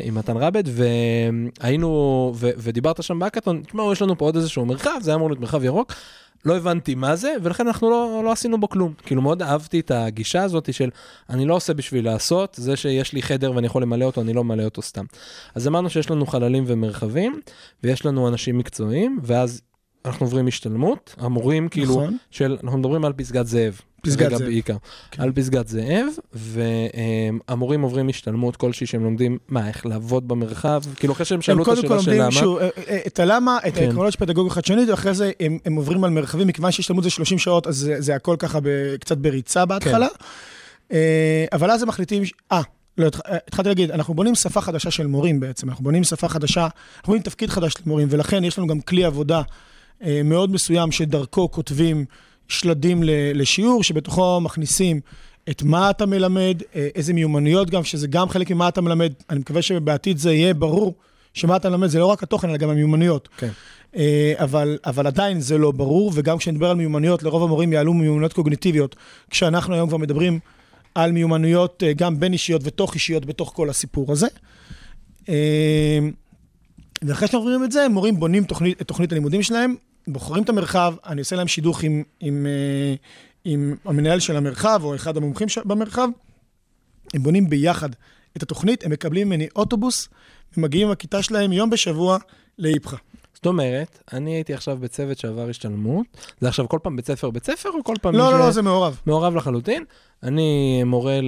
uh, 0.03 0.07
עם 0.07 0.15
מתן 0.15 0.37
רבד, 0.37 0.65
והיינו, 0.67 1.89
ו, 2.37 2.51
ודיברת 2.57 3.03
שם 3.03 3.19
בהאקתון, 3.19 3.63
תשמעו, 3.67 3.93
יש 3.93 4.03
לנו 4.03 4.19
פה 4.19 4.25
עוד 4.25 4.37
איזשהו 4.37 4.67
מרחב, 4.67 4.99
זה 5.01 5.11
היה 5.11 5.17
אמור 5.17 5.29
להיות 5.29 5.41
מרחב 5.41 5.65
ירוק. 5.65 5.93
לא 6.45 6.57
הבנתי 6.57 6.95
מה 6.95 7.17
זה, 7.17 7.35
ולכן 7.43 7.67
אנחנו 7.67 7.91
לא, 7.91 8.23
לא 8.25 8.33
עשינו 8.33 8.61
בו 8.61 8.69
כלום. 8.69 8.93
כאילו, 9.03 9.23
מאוד 9.23 9.43
אהבתי 9.43 9.81
את 9.81 9.91
הגישה 9.91 10.43
הזאת 10.43 10.75
של 10.75 10.91
אני 11.31 11.45
לא 11.45 11.55
עושה 11.55 11.75
בשביל 11.75 12.05
לעשות, 12.05 12.55
זה 12.61 12.77
שיש 12.77 13.13
לי 13.13 13.23
חדר 13.23 13.53
ואני 13.55 13.67
יכול 13.67 13.83
למלא 13.83 14.05
אותו, 14.05 14.21
אני 14.21 14.33
לא 14.33 14.45
ממלא 14.45 14.63
אותו 14.63 14.83
סתם. 14.83 15.05
אז 15.55 15.69
אמרנו 15.69 15.91
שיש 15.91 16.11
לנו 16.11 16.27
חללים 16.27 16.65
ומרחבים, 16.67 17.41
ויש 17.83 18.07
לנו 18.07 18.29
אנשים 18.29 18.59
מקצועיים, 18.59 19.19
ואז 19.23 19.61
אנחנו 20.05 20.27
עוברים 20.27 20.47
השתלמות, 20.47 21.15
המורים 21.19 21.69
כאילו, 21.69 21.95
נכון. 21.95 22.17
של, 22.31 22.57
אנחנו 22.65 22.79
מדברים 22.79 23.05
על 23.05 23.13
פסגת 23.13 23.47
זאב. 23.47 23.81
פסגת 24.03 24.31
זאב. 24.31 24.43
בעיקר. 24.43 24.77
כן. 25.11 25.23
על 25.23 25.33
פסגת 25.33 25.69
זאב, 25.69 26.07
והמורים 26.33 27.83
עוברים 27.83 28.09
השתלמות 28.09 28.57
כלשהי 28.57 28.87
שהם 28.87 29.05
לומדים, 29.05 29.39
מה, 29.49 29.69
איך 29.69 29.87
לעבוד 29.87 30.29
במרחב? 30.29 30.83
כאילו 30.97 31.13
אחרי 31.13 31.27
שהם 31.27 31.43
שאלו 31.43 31.63
את 31.63 31.69
השאלה 31.69 32.01
של 32.03 32.13
למה. 32.13 32.33
שהוא, 32.33 32.61
אה, 32.61 32.69
אה, 32.89 32.99
את 33.07 33.21
הלמה, 33.21 33.59
את 33.67 33.75
כן. 33.75 33.83
העקרונות 33.83 34.13
של 34.13 34.19
פדגוגיה 34.19 34.51
חדשנית, 34.55 34.89
ואחרי 34.89 35.15
זה 35.15 35.31
הם, 35.41 35.59
הם 35.65 35.75
עוברים 35.75 36.05
על 36.05 36.11
מרחבים, 36.11 36.47
מכיוון 36.47 36.73
שהשתלמות 36.73 37.05
זה 37.05 37.11
30 37.11 37.39
שעות, 37.39 37.67
אז 37.67 37.77
זה, 37.77 38.01
זה 38.01 38.15
הכל 38.15 38.37
ככה 38.39 38.61
ב, 38.61 38.97
קצת 39.01 39.19
בריצה 39.19 39.65
בהתחלה. 39.65 40.09
כן. 40.89 40.97
אבל 41.53 41.71
אז 41.71 41.83
הם 41.83 41.89
מחליטים, 41.89 42.23
אה, 42.53 42.63
לא, 42.99 43.07
התחלתי 43.47 43.69
להגיד, 43.69 43.91
אנחנו 43.91 44.15
בונים 44.15 44.35
שפה 44.35 44.61
חדשה 44.61 44.91
של 44.91 45.07
מורים 45.07 45.41
בעצם, 45.41 45.69
אנחנו 45.69 45.85
בונים 45.85 46.05
שפה 46.05 46.29
חדשה, 46.29 46.61
אנחנו 46.63 47.07
בונים 47.07 47.23
תפקיד 47.23 47.51
חדש 47.51 47.75
למורים, 47.87 48.09
ולכן 48.11 48.45
יש 48.45 48.59
לנו 48.59 48.67
גם 48.67 48.81
כלי 48.81 49.05
עבודה 49.05 49.43
מאוד 50.25 50.53
מסוים 50.53 50.93
שדרכו 50.93 51.51
כותבים 51.51 52.05
שלדים 52.49 53.01
לשיעור, 53.35 53.83
שבתוכו 53.83 54.41
מכניסים 54.41 55.01
את 55.51 55.63
מה 55.63 55.91
אתה 55.91 56.07
מלמד, 56.07 56.63
אה, 56.75 56.89
איזה 56.95 57.13
מיומנויות 57.13 57.71
גם, 57.71 57.85
שזה 57.85 58.07
גם 58.07 58.29
חלק 58.29 58.51
ממה 58.51 58.69
אתה 58.69 58.81
מלמד. 58.81 59.13
אני 59.31 59.39
מקווה 59.39 59.63
שבעתיד 59.63 60.19
זה 60.19 60.33
יהיה 60.33 60.55
ברור 60.55 60.95
שמה 61.35 61.57
אתה 61.57 61.71
מלמד 61.71 61.87
זה 61.87 61.99
לא 61.99 62.07
רק 62.07 62.23
התוכן, 62.23 62.49
אלא 62.49 62.57
גם 62.57 62.71
המיומנויות. 62.71 63.29
כן. 63.37 63.49
אה, 63.97 64.33
אבל, 64.37 64.79
אבל 64.87 65.07
עדיין 65.07 65.41
זה 65.41 65.59
לא 65.59 65.71
ברור, 65.71 66.13
וגם 66.15 66.39
כשנדבר 66.39 66.71
על 66.71 66.77
מיומנויות, 66.77 67.23
לרוב 67.23 67.43
המורים 67.43 67.73
יעלו 67.73 67.95
מיומנויות 67.95 68.33
קוגניטיביות, 68.33 68.97
כשאנחנו 69.31 69.75
היום 69.75 69.89
כבר 69.89 69.99
מדברים 69.99 70.39
על 70.95 71.13
מיומנויות 71.13 71.83
אה, 71.87 71.93
גם 71.93 72.21
בין 72.21 72.33
אישיות 72.33 72.63
ותוך 72.65 72.95
אישיות 72.95 73.27
בתוך 73.27 73.53
כל 73.57 73.71
הסיפור 73.71 74.13
הזה. 74.13 74.27
ואחרי 77.03 77.29
שאנחנו 77.29 77.39
עוברים 77.39 77.65
את 77.65 77.73
זה, 77.73 77.89
מורים 77.89 78.21
בונים 78.21 78.45
תוכנית, 78.45 78.83
את 78.83 78.89
תוכנית 78.89 79.13
הלימודים 79.13 79.43
שלהם, 79.43 79.75
בוחרים 80.09 80.45
את 80.45 80.49
המרחב, 80.49 80.95
אני 81.07 81.21
עושה 81.21 81.37
להם 81.37 81.49
שידוך 81.49 81.83
עם, 81.83 82.03
עם, 82.21 82.47
אה, 82.47 82.95
עם 83.45 83.77
המנהל 83.85 84.21
של 84.21 84.37
המרחב, 84.37 84.81
או 84.85 84.95
אחד 84.95 85.17
המומחים 85.17 85.49
במרחב, 85.65 86.09
הם 87.15 87.23
בונים 87.23 87.51
ביחד 87.51 87.89
את 88.37 88.43
התוכנית, 88.43 88.85
הם 88.85 88.91
מקבלים 88.91 89.27
ממני 89.27 89.49
אוטובוס, 89.57 90.09
ומגיעים 90.57 90.87
עם 90.87 90.93
הכיתה 90.93 91.23
שלהם 91.23 91.53
יום 91.53 91.71
בשבוע 91.71 92.19
לאיפכא. 92.59 92.97
זאת 93.35 93.47
אומרת, 93.47 93.99
אני 94.13 94.35
הייתי 94.35 94.55
עכשיו 94.55 94.77
בצוות 94.77 95.19
שעבר 95.19 95.49
השתלמות, 95.49 96.07
זה 96.41 96.49
עכשיו 96.49 96.69
כל 96.69 96.79
פעם 96.83 96.97
בית 96.97 97.07
ספר 97.07 97.31
בית 97.31 97.45
ספר, 97.45 97.69
או 97.69 97.85
כל 97.85 97.95
פעם... 98.03 98.15
לא, 98.15 98.33
לא, 98.33 98.39
לא, 98.39 98.51
זה 98.51 98.63
מעורב. 98.63 99.01
מעורב 99.07 99.35
לחלוטין. 99.35 99.85
אני 100.23 100.83
מורה 100.85 101.21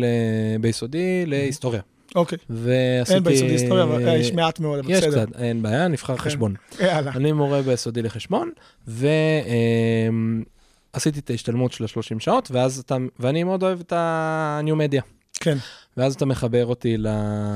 ביסודי 0.60 1.26
להיסטוריה. 1.26 1.80
אוקיי. 2.14 2.38
ועשיתי... 2.50 3.14
אין 3.14 3.24
ביסודי 3.24 3.52
היסטוריה, 3.52 3.82
אבל 3.82 4.08
אה, 4.08 4.16
יש 4.16 4.32
מעט 4.32 4.60
מאוד, 4.60 4.78
אבל 4.78 4.94
בסדר. 4.94 5.08
יש 5.08 5.14
קצת, 5.14 5.28
אין 5.38 5.62
בעיה, 5.62 5.88
נבחר 5.88 6.16
כן. 6.16 6.22
חשבון. 6.22 6.54
יאללה. 6.80 7.10
אני 7.14 7.32
מורה 7.32 7.62
ביסודי 7.62 8.02
לחשבון, 8.02 8.50
ועשיתי 8.86 9.08
אמ, 10.08 10.42
את 11.18 11.30
ההשתלמות 11.30 11.72
של 11.72 11.84
ה-30 11.84 12.20
שעות, 12.20 12.50
ואז 12.50 12.78
אתה... 12.78 12.96
ואני 13.18 13.44
מאוד 13.44 13.62
אוהב 13.62 13.80
את 13.80 13.92
הניו 13.96 14.76
מדיה. 14.76 15.02
כן. 15.40 15.56
ואז 15.96 16.14
אתה 16.14 16.26
מחבר 16.26 16.66
אותי 16.66 16.96
ל... 16.96 17.06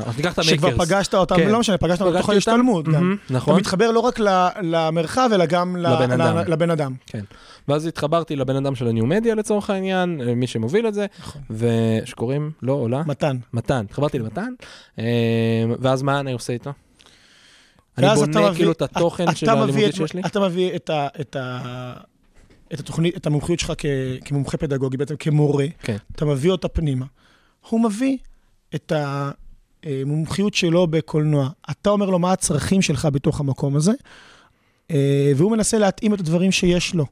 אז 0.06 0.16
ניקח 0.16 0.32
את 0.32 0.38
המייקרס. 0.38 0.70
שכבר 0.72 0.84
פגשת 0.84 1.14
אותם, 1.14 1.36
כן. 1.36 1.48
לא 1.50 1.60
משנה, 1.60 1.78
פגשת 1.78 2.02
אותם 2.02 2.16
בתוך. 2.18 2.30
ההשתלמות 2.30 2.84
גם. 2.84 2.92
מהמם, 2.92 3.16
אתה 3.26 3.34
נכון. 3.34 3.56
מתחבר 3.60 3.90
לא 3.90 4.00
רק 4.00 4.20
ל- 4.20 4.48
למרחב, 4.62 5.30
אלא 5.34 5.46
גם 5.46 5.76
ל- 5.76 5.80
לבן 5.94 6.10
ל- 6.10 6.22
אדם. 6.22 6.36
לבן 6.48 6.70
אדם. 6.70 6.94
כן. 7.06 7.24
ואז 7.68 7.86
התחברתי 7.86 8.36
לבן 8.36 8.56
אדם 8.56 8.74
של 8.74 8.88
הניו-מדיה 8.88 9.34
לצורך 9.34 9.70
העניין, 9.70 10.20
מי 10.36 10.46
שמוביל 10.46 10.88
את 10.88 10.94
זה, 10.94 11.06
נכון. 11.20 11.42
ושקוראים, 11.50 12.50
לא 12.62 12.72
עולה, 12.72 13.02
מתן. 13.06 13.36
מתן. 13.52 13.84
התחברתי 13.88 14.18
למתן, 14.18 14.52
אה, 14.98 15.04
ואז 15.80 16.02
מה 16.02 16.20
אני 16.20 16.32
עושה 16.32 16.52
איתו? 16.52 16.72
אני 17.98 18.06
בונה 18.14 18.40
מביא- 18.40 18.54
כאילו 18.54 18.72
את 18.72 18.82
התוכן 18.82 19.34
של 19.34 19.50
את- 19.50 19.94
שיש 19.94 20.14
לי? 20.14 20.22
אתה 20.26 20.40
מביא 20.40 20.76
את 20.76 20.90
ה- 20.90 21.08
את 21.20 21.36
ה- 21.36 21.92
את 22.74 22.80
התוכנית, 22.80 23.16
את 23.16 23.26
המומחיות 23.26 23.58
שלך 23.60 23.72
כ- 23.78 23.86
כמומחה 24.24 24.56
פדגוגי, 24.56 24.96
בעצם 24.96 25.16
כמורה, 25.16 25.64
כן. 25.82 25.96
אתה 26.16 26.24
מביא 26.24 26.50
אותה 26.50 26.68
פנימה. 26.68 27.06
הוא 27.68 27.80
מביא 27.80 28.18
את 28.74 28.92
המומחיות 28.96 30.54
שלו 30.54 30.86
בקולנוע. 30.86 31.48
אתה 31.70 31.90
אומר 31.90 32.10
לו 32.10 32.18
מה 32.18 32.32
הצרכים 32.32 32.82
שלך 32.82 33.08
בתוך 33.12 33.40
המקום 33.40 33.76
הזה, 33.76 33.92
אה, 34.90 35.32
והוא 35.36 35.52
מנסה 35.52 35.78
להתאים 35.78 36.14
את 36.14 36.20
הדברים 36.20 36.52
שיש 36.52 36.94
לו. 36.94 37.06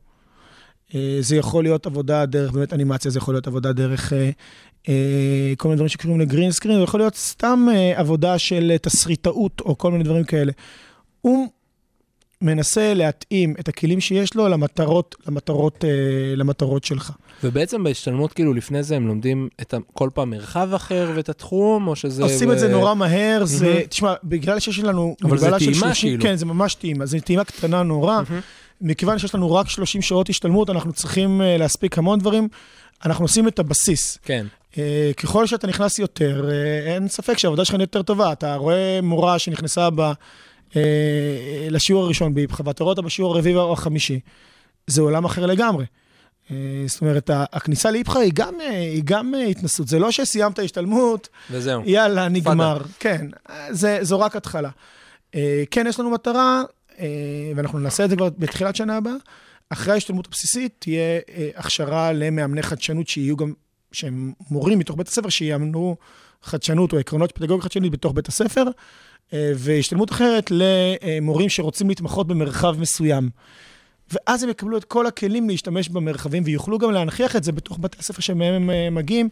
אה, 0.94 1.18
זה 1.20 1.36
יכול 1.36 1.64
להיות 1.64 1.86
עבודה 1.86 2.26
דרך 2.26 2.52
באמת 2.52 2.72
אנימציה, 2.72 3.10
זה 3.10 3.18
יכול 3.18 3.34
להיות 3.34 3.46
עבודה 3.46 3.72
דרך 3.72 4.12
אה, 4.12 5.52
כל 5.58 5.68
מיני 5.68 5.76
דברים 5.76 5.88
שקשורים 5.88 6.20
לגרין 6.20 6.52
סקרין, 6.52 6.76
זה 6.76 6.82
יכול 6.82 7.00
להיות 7.00 7.14
סתם 7.14 7.66
עבודה 7.96 8.38
של 8.38 8.76
תסריטאות 8.82 9.60
או 9.60 9.78
כל 9.78 9.92
מיני 9.92 10.04
דברים 10.04 10.24
כאלה. 10.24 10.52
הוא 11.20 11.48
מנסה 12.42 12.94
להתאים 12.94 13.54
את 13.60 13.68
הכלים 13.68 14.00
שיש 14.00 14.34
לו 14.34 14.48
למטרות, 14.48 15.14
למטרות, 15.26 15.84
אה, 15.84 15.90
למטרות 16.36 16.84
שלך. 16.84 17.12
ובעצם 17.44 17.84
בהשתלמות, 17.84 18.32
כאילו, 18.32 18.54
לפני 18.54 18.82
זה 18.82 18.96
הם 18.96 19.06
לומדים 19.06 19.48
את 19.60 19.74
כל 19.92 20.10
פעם 20.14 20.30
מרחב 20.30 20.74
אחר 20.74 21.10
ואת 21.14 21.28
התחום, 21.28 21.88
או 21.88 21.96
שזה... 21.96 22.22
עושים 22.22 22.52
את 22.52 22.58
זה 22.58 22.68
נורא 22.68 22.94
מהר, 22.94 23.44
זה, 23.44 23.66
מהמם. 23.66 23.80
תשמע, 23.88 24.14
בגלל 24.24 24.58
שיש 24.58 24.78
לנו 24.78 25.16
אבל 25.24 25.38
זה 25.38 25.50
טעימה, 25.58 25.74
30, 25.74 25.94
כאילו. 26.10 26.22
כן, 26.22 26.36
זה 26.36 26.46
ממש 26.46 26.74
טעימה, 26.74 27.06
זה 27.06 27.20
טעימה 27.20 27.44
קטנה 27.44 27.82
נורא. 27.82 28.22
מהמם. 28.28 28.40
מכיוון 28.80 29.18
שיש 29.18 29.34
לנו 29.34 29.54
רק 29.54 29.68
30 29.68 30.02
שעות 30.02 30.28
השתלמות, 30.28 30.70
אנחנו 30.70 30.92
צריכים 30.92 31.42
אה, 31.42 31.56
להספיק 31.56 31.98
המון 31.98 32.18
דברים. 32.18 32.48
אנחנו 33.04 33.24
עושים 33.24 33.48
את 33.48 33.58
הבסיס. 33.58 34.18
כן. 34.24 34.46
אה, 34.78 35.10
ככל 35.16 35.46
שאתה 35.46 35.66
נכנס 35.66 35.98
יותר, 35.98 36.50
אה, 36.50 36.94
אין 36.94 37.08
ספק 37.08 37.38
שהעבודה 37.38 37.64
שלך 37.64 37.74
נהיית 37.74 37.94
יותר 37.94 38.02
טובה. 38.02 38.32
אתה 38.32 38.54
רואה 38.54 39.00
מורה 39.02 39.38
שנכנסה 39.38 39.88
ב, 39.94 40.12
לשיעור 41.70 42.04
הראשון 42.04 42.34
באיפכא, 42.34 42.62
ואתה 42.66 42.84
רואה 42.84 42.92
אותה 42.92 43.02
בשיעור 43.02 43.34
הרביעי 43.34 43.56
או 43.56 43.72
החמישי. 43.72 44.20
זה 44.86 45.02
עולם 45.02 45.24
אחר 45.24 45.46
לגמרי. 45.46 45.84
אה, 46.50 46.56
זאת 46.86 47.00
אומרת, 47.00 47.30
הכניסה 47.34 47.90
לאיפכא 47.90 48.18
היא 48.18 48.32
גם, 48.34 48.60
אה, 48.60 48.68
היא 48.78 49.02
גם 49.04 49.34
אה, 49.34 49.46
התנסות. 49.46 49.88
זה 49.88 49.98
לא 49.98 50.10
שסיימת 50.10 50.58
השתלמות, 50.58 51.28
וזהו. 51.50 51.82
יאללה, 51.86 52.28
נגמר. 52.28 52.78
כן, 52.98 53.26
זה, 53.70 53.98
זו 54.02 54.20
רק 54.20 54.36
התחלה. 54.36 54.70
אה, 55.34 55.62
כן, 55.70 55.86
יש 55.86 56.00
לנו 56.00 56.10
מטרה, 56.10 56.62
אה, 56.98 57.06
ואנחנו 57.56 57.78
נעשה 57.78 58.04
את 58.04 58.10
זה 58.10 58.16
כבר 58.16 58.28
בתחילת 58.38 58.76
שנה 58.76 58.96
הבאה. 58.96 59.14
אחרי 59.70 59.92
ההשתלמות 59.92 60.26
הבסיסית 60.26 60.74
תהיה 60.78 61.20
אה, 61.28 61.48
הכשרה 61.56 62.12
למאמני 62.12 62.62
חדשנות 62.62 63.08
שיהיו 63.08 63.36
גם, 63.36 63.52
שהם 63.92 64.32
מורים 64.50 64.78
מתוך 64.78 64.96
בית 64.96 65.08
הספר, 65.08 65.28
שיאמנו 65.28 65.96
חדשנות 66.42 66.92
או 66.92 66.98
עקרונות 66.98 67.30
של 67.30 67.36
פדגוגיה 67.36 67.62
חדשנית 67.62 67.92
בתוך 67.92 68.12
בית 68.14 68.28
הספר, 68.28 68.64
אה, 69.32 69.52
והשתלמות 69.56 70.10
אחרת 70.10 70.50
למורים 70.50 71.48
שרוצים 71.48 71.88
להתמחות 71.88 72.26
במרחב 72.26 72.80
מסוים. 72.80 73.30
ואז 74.12 74.42
הם 74.42 74.50
יקבלו 74.50 74.76
את 74.76 74.84
כל 74.84 75.06
הכלים 75.06 75.48
להשתמש 75.48 75.88
במרחבים, 75.88 76.42
ויוכלו 76.46 76.78
גם 76.78 76.90
להנכיח 76.90 77.36
את 77.36 77.44
זה 77.44 77.52
בתוך 77.52 77.78
בתי 77.80 77.96
הספר 78.00 78.20
שמהם 78.20 78.54
הם 78.54 78.70
אה, 78.70 78.90
מגיעים. 78.90 79.28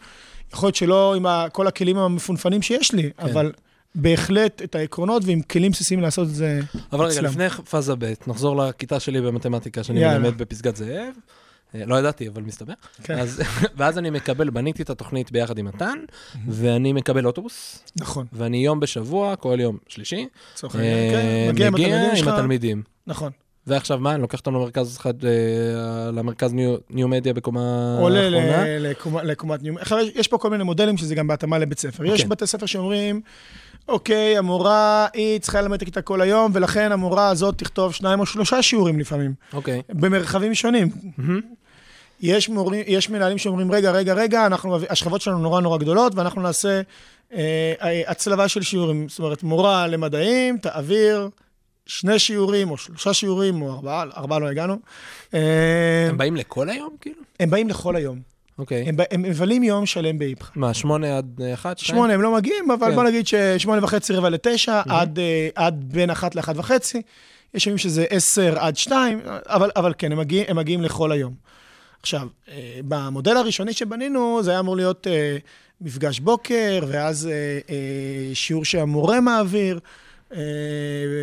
יכול 0.55 0.67
להיות 0.67 0.77
שלא 0.77 1.15
עם 1.15 1.27
כל 1.53 1.67
הכלים 1.67 1.99
המפונפנים 1.99 2.63
שיש 2.63 2.93
לי, 2.93 3.03
כן. 3.03 3.23
אבל 3.23 3.53
בהחלט 3.95 4.63
את 4.63 4.75
העקרונות 4.75 5.23
ועם 5.27 5.43
כלים 5.43 5.73
בסיסיים 5.73 6.01
לעשות 6.01 6.29
את 6.29 6.35
זה 6.35 6.61
אבל 6.93 7.05
רגע, 7.05 7.15
אצלם. 7.15 7.25
לפני 7.25 7.51
פאזה 7.51 7.95
ב', 7.99 8.13
נחזור 8.27 8.57
לכיתה 8.57 9.01
שלי 9.01 9.21
במתמטיקה 9.21 9.83
שאני 9.83 10.01
יאללה. 10.01 10.19
מלמד 10.19 10.39
בפסגת 10.39 10.77
זאב. 10.77 11.15
אה, 11.75 11.85
לא 11.87 11.95
ידעתי, 11.95 12.29
אבל 12.29 12.43
מסתבר. 12.43 12.73
כן. 13.03 13.19
אז, 13.19 13.43
ואז 13.77 13.99
אני 13.99 14.11
מקבל, 14.11 14.51
בניתי 14.51 14.83
את 14.83 14.91
התוכנית 14.91 15.33
ביחד 15.33 15.59
עם 15.59 15.67
מתן, 15.67 15.99
ואני 16.49 16.93
מקבל 16.93 17.27
אוטובוס, 17.27 17.85
נכון, 18.01 18.27
ואני 18.33 18.65
יום 18.65 18.81
בשבוע, 18.81 19.37
כל 19.37 19.57
יום 19.61 19.77
שלישי, 19.89 20.27
לצורך 20.55 20.77
אה, 20.77 20.81
העניין. 20.81 21.13
כן, 21.13 21.53
מגיע 21.53 21.67
עם 21.67 21.75
התלמידים 21.75 22.11
עם 22.11 22.17
שלך. 22.17 22.29
התלמידים. 22.29 22.83
נכון. 23.07 23.33
ועכשיו 23.67 23.99
מה, 23.99 24.15
אני 24.15 24.23
לוקח 24.23 24.39
אותם 24.39 24.55
למרכז 24.55 24.97
אחד, 24.97 25.25
אה, 25.25 25.31
למרכז 26.13 26.53
ניו- 26.53 26.77
ניו 26.91 27.09
מדיה 27.09 27.33
בקומה 27.35 27.97
עולה 28.01 28.21
האחרונה? 28.21 28.65
לקומה- 28.79 29.23
לקומת 29.23 29.63
ניום. 29.63 29.79
עכשיו, 29.79 29.99
יש- 30.15 30.29
פה 30.29 30.39
כל 30.39 30.51
מיני 30.51 30.65
מודלים 30.65 30.97
שזה 30.97 31.15
גם 31.15 31.27
בהתאמה 31.27 31.59
לבית 31.59 31.79
ספר. 31.79 32.05
יש 32.05 32.23
כן. 32.23 32.29
בתי 32.29 32.47
ספר 32.47 32.67
שאומרים, 32.67 33.21
אוקיי, 33.89 34.39
המורה, 34.39 35.07
היא 35.15 35.39
צריכה 35.41 35.61
ללמד 35.61 35.75
את 35.77 35.83
הכיתה 35.83 36.03
כל 36.03 36.21
היום, 36.21 36.51
ולכן 36.55 36.93
המורה 36.93 37.29
הזאת 37.29 37.59
תכתוב 37.59 37.95
שניים 37.95 38.21
או 38.21 38.27
שלושה 38.27 38.63
שיעורים 38.63 38.99
לפעמים, 39.01 39.35
אוקיי. 39.53 39.83
במרחבים 39.89 40.55
שונים. 40.55 40.89
מהמם. 41.19 41.41
יש, 42.21 42.49
מורים, 42.49 42.85
יש 42.87 43.11
מנהלים 43.11 43.39
שאומרים, 43.39 43.73
רגע, 43.73 43.91
רגע, 43.91 44.15
רגע, 44.15 44.47
אנחנו, 44.47 44.79
השכבות 44.91 45.21
שלנו 45.21 45.39
נורא 45.39 45.61
נורא 45.61 45.79
גדולות, 45.79 46.15
ואנחנו 46.15 46.43
נעשה 46.43 46.81
אה, 47.33 47.73
אה, 47.83 48.03
הצלבה 48.07 48.49
של 48.49 48.63
שיעורים. 48.63 49.09
זאת 49.09 49.19
אומרת, 49.19 49.43
מורה 49.43 49.87
למדעים, 49.87 50.59
תעביר 50.59 51.29
שני 51.87 52.19
שיעורים, 52.19 52.71
או 52.71 52.77
שלושה 52.77 53.15
שיעורים, 53.15 53.63
או 53.63 53.73
ארבעה, 53.73 54.05
ארבעה 54.17 54.39
לא 54.39 54.47
הגענו. 54.47 54.77
אה, 55.35 56.07
הם 56.09 56.19
באים 56.19 56.37
לכל 56.37 56.71
היום, 56.71 56.97
כאילו? 57.01 57.21
הם 57.41 57.51
באים 57.51 57.69
לכל 57.69 57.97
היום. 57.97 58.19
אוקיי. 58.59 58.85
הם, 58.89 58.97
ב- 58.97 59.03
הם 59.11 59.23
מבלים 59.23 59.63
יום 59.63 59.87
שלם 59.87 60.19
באיפכא. 60.19 60.51
מה, 60.55 60.75
שמונה 60.75 61.19
עד 61.19 61.41
אה, 61.45 61.55
אחת? 61.55 61.79
שמונה 61.79 62.15
הם 62.15 62.23
לא 62.23 62.35
מגיעים, 62.35 62.71
אבל 62.71 62.89
כן. 62.89 62.95
בוא 62.95 63.05
נגיד 63.05 63.27
ששמונה 63.27 63.85
וחצי, 63.85 64.13
רבע 64.13 64.29
לתשע, 64.31 64.83
עד, 64.89 65.19
אה, 65.19 65.49
עד 65.55 65.85
בין 65.93 66.11
אחת 66.11 66.35
לאחת 66.35 66.57
וחצי. 66.57 67.03
יש 67.55 67.67
ימים 67.67 67.79
שזה 67.79 68.05
עשר 68.11 68.59
עד 68.59 68.77
שתיים, 68.77 69.21
אבל, 69.47 69.71
אבל 69.77 69.95
כן, 69.99 70.13
הם 70.13 70.19
מגיעים, 70.19 70.45
הם 70.49 70.57
מגיעים 70.57 70.83
לכל 70.83 71.13
היום. 71.13 71.35
עכשיו, 72.03 72.29
אה, 72.49 72.81
במודל 72.89 73.37
הראשוני 73.37 73.73
שבנינו, 73.73 74.43
זה 74.43 74.51
היה 74.51 74.61
אמור 74.61 74.77
להיות 74.77 75.07
אה, 75.07 75.37
מפגש 75.81 76.21
בוקר, 76.21 76.85
ואז 76.89 77.29
אה, 77.29 77.75
שיעור 78.35 78.65
שהמורה 78.65 79.21
מעביר, 79.21 79.79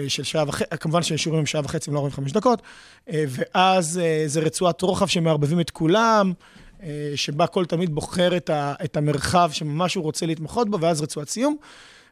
של 0.07 0.23
שעה 0.23 0.43
וחצי, 0.47 0.78
כמובן 0.80 1.03
ששיעורים 1.03 1.39
הם 1.39 1.45
שעה 1.45 1.61
וחצי, 1.65 1.89
הם 1.89 1.95
לא 1.95 1.99
45 1.99 2.32
דקות, 2.32 2.61
ואז 3.07 4.01
זה 4.25 4.39
רצועת 4.39 4.82
רוחב 4.82 5.07
שמערבבים 5.07 5.59
את 5.59 5.69
כולם, 5.69 6.34
שבה 7.15 7.47
כל 7.47 7.65
תלמיד 7.65 7.95
בוחר 7.95 8.38
את, 8.38 8.49
ה, 8.49 8.73
את 8.84 8.97
המרחב 8.97 9.49
שממש 9.53 9.95
הוא 9.95 10.03
רוצה 10.03 10.25
להתמחות 10.25 10.69
בו, 10.69 10.80
ואז 10.80 11.01
רצועת 11.01 11.30
סיום. 11.30 11.57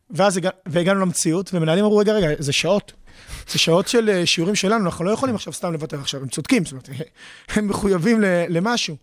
ואז 0.10 0.38
הגע, 0.38 0.50
והגענו 0.66 1.00
למציאות, 1.00 1.54
ומנהלים 1.54 1.86
אמרו, 1.86 1.98
רגע, 1.98 2.14
רגע, 2.14 2.28
זה 2.40 2.54
שעות. 2.54 2.94
זה 3.48 3.60
שעות 3.60 3.88
של 3.88 4.10
אה, 4.10 4.26
שיעורים 4.26 4.56
שלנו, 4.56 4.86
אנחנו 4.86 5.06
לא 5.06 5.12
יכולים 5.12 5.36
עכשיו 5.36 5.54
סתם 5.54 5.74
לוותר 5.74 6.00
עכשיו, 6.00 6.22
הם 6.22 6.28
צודקים, 6.28 6.66
זאת 6.66 6.72
אומרת, 6.72 6.90
הם 7.56 7.68
מחויבים 7.68 8.22
למשהו. 8.50 8.98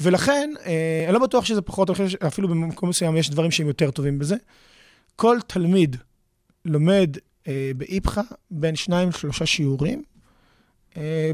ולכן, 0.00 0.50
אה, 0.66 1.04
אני 1.04 1.14
לא 1.14 1.18
בטוח 1.18 1.44
שזה 1.44 1.62
פחות, 1.62 1.90
אני 1.90 1.94
חושב 1.94 2.08
שאפילו 2.08 2.48
במקום 2.48 2.88
מסוים 2.88 3.16
יש 3.16 3.30
דברים 3.30 3.50
שהם 3.50 3.66
יותר 3.66 3.90
טובים 3.90 4.18
בזה. 4.18 4.36
כל 5.16 5.38
תלמיד 5.46 5.96
לומד 6.64 7.16
אה, 7.48 7.70
באיפכא 7.76 8.20
בין 8.50 8.76
שניים 8.76 9.08
לשלושה 9.08 9.46
שיעורים, 9.46 10.02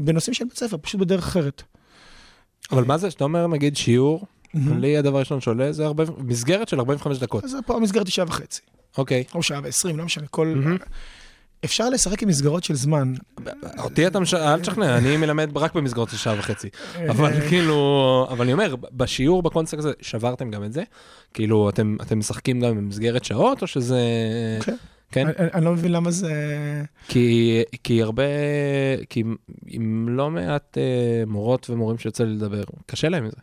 בנושאים 0.03 0.33
של 0.33 0.45
בית 0.45 0.57
ספר, 0.57 0.77
פשוט 0.81 1.01
בדרך 1.01 1.27
אחרת. 1.27 1.63
אבל 2.71 2.83
מה 2.83 2.97
זה, 2.97 3.11
שאתה 3.11 3.23
אומר, 3.23 3.47
נגיד, 3.47 3.77
שיעור, 3.77 4.25
לי 4.53 4.97
הדבר 4.97 5.17
הראשון 5.17 5.41
שעולה 5.41 5.71
זה 5.71 5.85
מסגרת 6.17 6.69
של 6.69 6.79
45 6.79 7.19
דקות. 7.19 7.43
אז 7.43 7.55
פה 7.65 7.75
המסגרת 7.75 8.07
היא 8.07 8.13
שעה 8.13 8.25
וחצי, 8.27 8.61
אוקיי. 8.97 9.23
או 9.35 9.43
שעה 9.43 9.59
ועשרים, 9.63 9.97
לא 9.97 10.05
משנה, 10.05 10.27
כל... 10.27 10.53
אפשר 11.65 11.89
לשחק 11.89 12.23
עם 12.23 12.29
מסגרות 12.29 12.63
של 12.63 12.75
זמן. 12.75 13.13
אותי 13.79 14.07
אתה 14.07 14.19
מש... 14.19 14.33
אל 14.33 14.59
תשכנע, 14.59 14.97
אני 14.97 15.17
מלמד 15.17 15.57
רק 15.57 15.73
במסגרות 15.75 16.09
של 16.09 16.17
שעה 16.17 16.35
וחצי. 16.39 16.69
אבל 17.09 17.31
כאילו, 17.49 18.27
אבל 18.31 18.41
אני 18.43 18.53
אומר, 18.53 18.75
בשיעור 18.91 19.43
בקונספט 19.43 19.79
הזה, 19.79 19.91
שברתם 20.01 20.51
גם 20.51 20.63
את 20.63 20.73
זה? 20.73 20.83
כאילו, 21.33 21.69
אתם 21.69 21.95
אתם 22.01 22.19
משחקים 22.19 22.59
גם 22.61 22.77
במסגרת 22.77 23.25
שעות, 23.25 23.61
או 23.61 23.67
שזה... 23.67 23.99
כן. 24.63 24.75
כן? 25.11 25.27
אני- 25.27 25.47
אני 25.53 25.65
לא 25.65 25.71
מבין 25.71 25.91
למה 25.91 26.11
זה... 26.11 26.33
כי, 27.07 27.61
כי 27.83 28.01
הרבה, 28.01 28.23
כי 29.09 29.23
עם 29.67 30.07
לא 30.09 30.29
מעט 30.29 30.77
אה, 30.77 30.83
מורות 31.27 31.69
ומורים 31.69 31.97
שיוצא 31.97 32.23
לי 32.23 32.33
לדבר, 32.33 32.63
קשה 32.85 33.09
להם 33.09 33.23
עם 33.23 33.29
זה. 33.29 33.37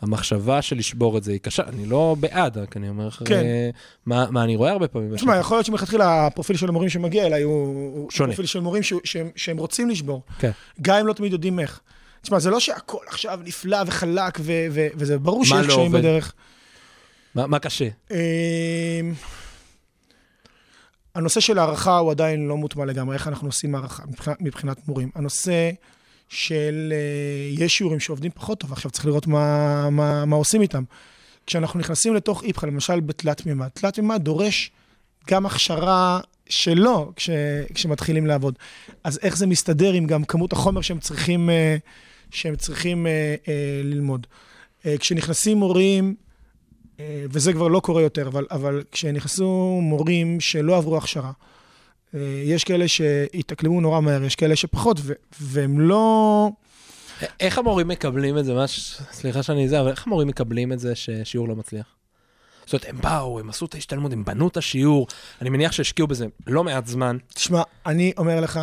המחשבה 0.00 0.62
של 0.62 0.76
לשבור 0.76 1.18
את 1.18 1.24
זה 1.24 1.32
היא 1.32 1.40
קשה, 1.40 1.62
אני 1.68 1.86
לא 1.86 2.16
בעד, 2.20 2.58
רק 2.58 2.76
אני 2.76 2.88
אומר 2.88 3.06
לך, 3.08 3.22
כן. 3.24 3.34
אה, 3.34 3.70
מה, 4.06 4.26
מה 4.30 4.44
אני 4.44 4.56
רואה 4.56 4.70
הרבה 4.70 4.88
פעמים. 4.88 5.16
תשמע, 5.16 5.36
יכול 5.36 5.56
להיות 5.56 5.66
שמלכתחילה 5.66 6.26
הפרופיל 6.26 6.56
של 6.56 6.68
המורים 6.68 6.88
שמגיע 6.88 7.26
אליי 7.26 7.42
הוא 7.42 8.10
שונה. 8.10 8.28
פרופיל 8.28 8.46
של 8.46 8.60
מורים 8.60 8.82
שהוא- 8.82 9.00
שהם- 9.04 9.30
שהם 9.36 9.56
רוצים 9.56 9.90
לשבור. 9.90 10.22
כן. 10.38 10.50
גם 10.82 10.96
אם 10.98 11.06
לא 11.06 11.12
תמיד 11.12 11.32
יודעים 11.32 11.60
איך. 11.60 11.80
תשמע, 12.22 12.38
זה 12.38 12.50
לא 12.50 12.60
שהכל 12.60 12.98
עכשיו 13.06 13.40
נפלא 13.44 13.78
וחלק, 13.86 14.38
ו- 14.40 14.66
ו- 14.70 14.86
וזה 14.94 15.18
ברור 15.18 15.44
שיש 15.44 15.52
לא 15.52 15.62
קשיים 15.66 15.80
עובד? 15.86 15.98
בדרך. 15.98 16.32
מה, 17.34 17.46
מה 17.46 17.58
קשה? 17.58 17.88
אמ, 18.10 18.16
הנושא 21.14 21.40
של 21.40 21.58
הערכה 21.58 21.98
הוא 21.98 22.10
עדיין 22.10 22.48
לא 22.48 22.56
מוטמע 22.56 22.84
לגמרי, 22.84 23.14
איך 23.14 23.28
אנחנו 23.28 23.48
עושים 23.48 23.74
הערכה 23.74 24.02
מבחינת, 24.10 24.36
מבחינת 24.40 24.88
מורים. 24.88 25.10
הנושא 25.14 25.70
של, 26.28 26.92
אה, 26.92 27.64
יש 27.64 27.76
שיעורים 27.76 28.00
שעובדים 28.00 28.30
פחות 28.30 28.60
טוב, 28.60 28.72
עכשיו 28.72 28.90
צריך 28.90 29.06
לראות 29.06 29.26
מה, 29.26 29.90
מה, 29.90 30.24
מה 30.24 30.36
עושים 30.36 30.62
איתם. 30.62 30.82
כשאנחנו 31.46 31.80
נכנסים 31.80 32.14
לתוך 32.14 32.44
איפכא, 32.44 32.66
למשל 32.66 33.00
בתלת 33.00 33.46
מימד, 33.46 33.68
תלת 33.68 33.98
מימד 33.98 34.22
דורש 34.22 34.70
גם 35.30 35.46
הכשרה 35.46 36.20
שלו 36.48 37.12
כש, 37.16 37.30
כשמתחילים 37.74 38.26
לעבוד. 38.26 38.58
אז 39.04 39.18
איך 39.22 39.36
זה 39.36 39.46
מסתדר 39.46 39.92
עם 39.92 40.06
גם 40.06 40.24
כמות 40.24 40.52
החומר 40.52 40.80
שהם 40.80 41.00
צריכים, 41.00 41.50
אה, 41.50 41.76
שהם 42.30 42.56
צריכים 42.56 43.06
אה, 43.06 43.34
ללמוד. 43.84 44.26
כשנכנסים 44.98 45.58
מורים, 45.58 46.14
וזה 47.00 47.52
כבר 47.52 47.68
לא 47.68 47.80
קורה 47.80 48.02
יותר, 48.02 48.28
אבל, 48.28 48.46
אבל 48.50 48.82
כשנכנסו 48.92 49.78
מורים 49.82 50.40
שלא 50.40 50.76
עברו 50.76 50.96
הכשרה, 50.96 51.32
יש 52.44 52.64
כאלה 52.64 52.88
שהתאקלמו 52.88 53.80
נורא 53.80 54.00
מהר, 54.00 54.22
יש 54.22 54.36
כאלה 54.36 54.56
שפחות, 54.56 54.98
ו- 55.02 55.12
והם 55.40 55.80
לא... 55.80 56.50
איך 57.40 57.58
המורים 57.58 57.88
מקבלים 57.88 58.38
את 58.38 58.44
זה? 58.44 58.54
ממש, 58.54 58.98
סליחה 59.12 59.42
שאני 59.42 59.68
זה, 59.68 59.80
אבל 59.80 59.90
איך 59.90 60.06
המורים 60.06 60.28
מקבלים 60.28 60.72
את 60.72 60.78
זה 60.78 60.94
ששיעור 60.94 61.48
לא 61.48 61.56
מצליח? 61.56 61.86
זאת 62.66 62.72
אומרת, 62.72 62.86
הם 62.88 63.00
באו, 63.00 63.40
הם 63.40 63.50
עשו 63.50 63.66
את 63.66 63.74
ההשתלמות, 63.74 64.12
הם 64.12 64.24
בנו 64.24 64.48
את 64.48 64.56
השיעור, 64.56 65.06
אני 65.40 65.50
מניח 65.50 65.72
שהשקיעו 65.72 66.08
בזה 66.08 66.26
לא 66.46 66.64
מעט 66.64 66.86
זמן. 66.86 67.16
תשמע, 67.34 67.62
אני 67.86 68.12
אומר 68.18 68.40
לך 68.40 68.60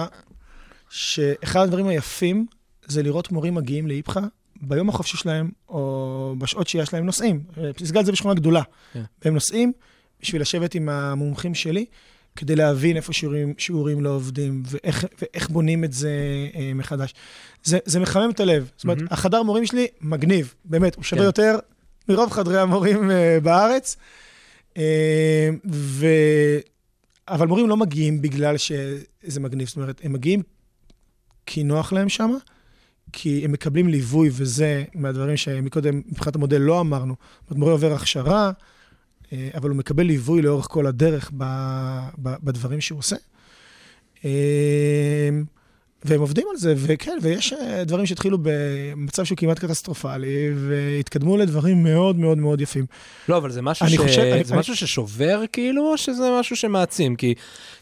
שאחד 0.90 1.60
הדברים 1.60 1.88
היפים 1.88 2.46
זה 2.86 3.04
לראות 3.04 3.32
מורים 3.32 3.56
מגיעים 3.56 3.88
לאיפכא 3.88 4.22
ביום 4.62 4.90
החופשי 4.90 5.18
שלהם, 5.18 5.52
או 5.70 6.36
בשעות 6.38 6.68
שיש 6.68 6.94
להם 6.94 7.06
נוסעים. 7.06 7.44
פסגת 7.76 8.06
זה 8.06 8.12
בשכונה 8.12 8.34
גדולה. 8.34 8.62
Yeah. 8.62 8.94
כן. 8.94 9.04
והם 9.26 9.34
נוסעים 9.34 9.72
בשביל 10.22 10.42
לשבת 10.42 10.76
עם 10.76 10.90
המומחים 10.90 11.56
שלי, 11.56 11.86
כדי 12.36 12.56
להבין 12.56 12.98
איפה 12.98 13.14
שיעורים, 13.14 13.54
שיעורים 13.58 14.02
לא 14.02 14.10
עובדים, 14.10 14.64
ואיך, 14.66 15.06
ואיך 15.22 15.50
בונים 15.50 15.84
את 15.84 15.94
זה 15.94 16.12
אה, 16.56 16.72
מחדש. 16.76 17.14
זה, 17.64 17.78
זה 17.86 18.00
מחמם 18.00 18.30
את 18.30 18.40
הלב. 18.40 18.70
זאת 18.76 18.84
אומרת, 18.84 18.98
mm-hmm. 18.98 19.14
החדר 19.14 19.44
מורים 19.44 19.66
שלי 19.66 19.88
מגניב, 20.02 20.54
באמת, 20.66 20.96
הוא 20.96 21.04
שווה 21.04 21.22
כן. 21.22 21.26
יותר 21.26 21.60
מרוב 22.10 22.32
חדרי 22.32 22.60
המורים 22.60 23.12
אה, 23.12 23.38
בארץ. 23.44 23.98
אה, 24.78 25.50
ו... 25.72 26.06
אבל 27.28 27.48
מורים 27.48 27.70
לא 27.70 27.78
מגיעים 27.78 28.22
בגלל 28.22 28.58
שזה 28.58 29.40
מגניב, 29.40 29.68
זאת 29.68 29.78
אומרת, 29.78 30.02
הם 30.04 30.14
מגיעים 30.14 30.42
כי 31.46 31.64
נוח 31.64 31.94
להם 31.94 32.10
שם, 32.10 32.32
כי 33.12 33.46
הם 33.46 33.52
מקבלים 33.52 33.88
ליווי, 33.88 34.30
וזה 34.32 34.84
מהדברים 34.96 35.38
שמקודם, 35.38 36.02
מבחינת 36.06 36.36
המודל 36.36 36.58
לא 36.58 36.80
אמרנו. 36.80 37.16
זאת 37.42 37.52
אומרת, 37.52 37.60
מורה 37.60 37.72
עובר 37.72 37.94
הכשרה, 37.94 38.52
אבל 39.58 39.70
הוא 39.70 39.78
מקבל 39.78 40.04
ליווי 40.04 40.42
לאורך 40.42 40.68
כל 40.70 40.88
הדרך 40.88 41.32
בדברים 42.18 42.82
שהוא 42.82 43.00
עושה. 43.00 43.16
והם 46.06 46.20
עובדים 46.22 46.48
על 46.52 46.58
זה, 46.58 46.74
וכן, 46.78 47.18
ויש 47.22 47.54
אה, 47.54 47.84
דברים 47.84 48.06
שהתחילו 48.06 48.38
במצב 48.42 49.24
שהוא 49.24 49.38
כמעט 49.38 49.60
קטסטרופלי, 49.60 50.52
והתקדמו 50.56 51.38
לדברים 51.38 51.84
מאוד 51.84 52.16
מאוד 52.16 52.38
מאוד 52.38 52.62
יפים. 52.62 52.86
לא, 53.30 53.38
אבל 53.38 53.52
זה 53.52 53.62
משהו, 53.62 53.90
ש... 53.90 53.98
חושב, 53.98 54.22
זה 54.44 54.54
אני... 54.54 54.60
משהו 54.60 54.76
ששובר 54.76 55.42
כאילו, 55.52 55.92
או 55.92 55.98
שזה 55.98 56.24
משהו 56.40 56.56
שמעצים? 56.56 57.16
כי, 57.16 57.34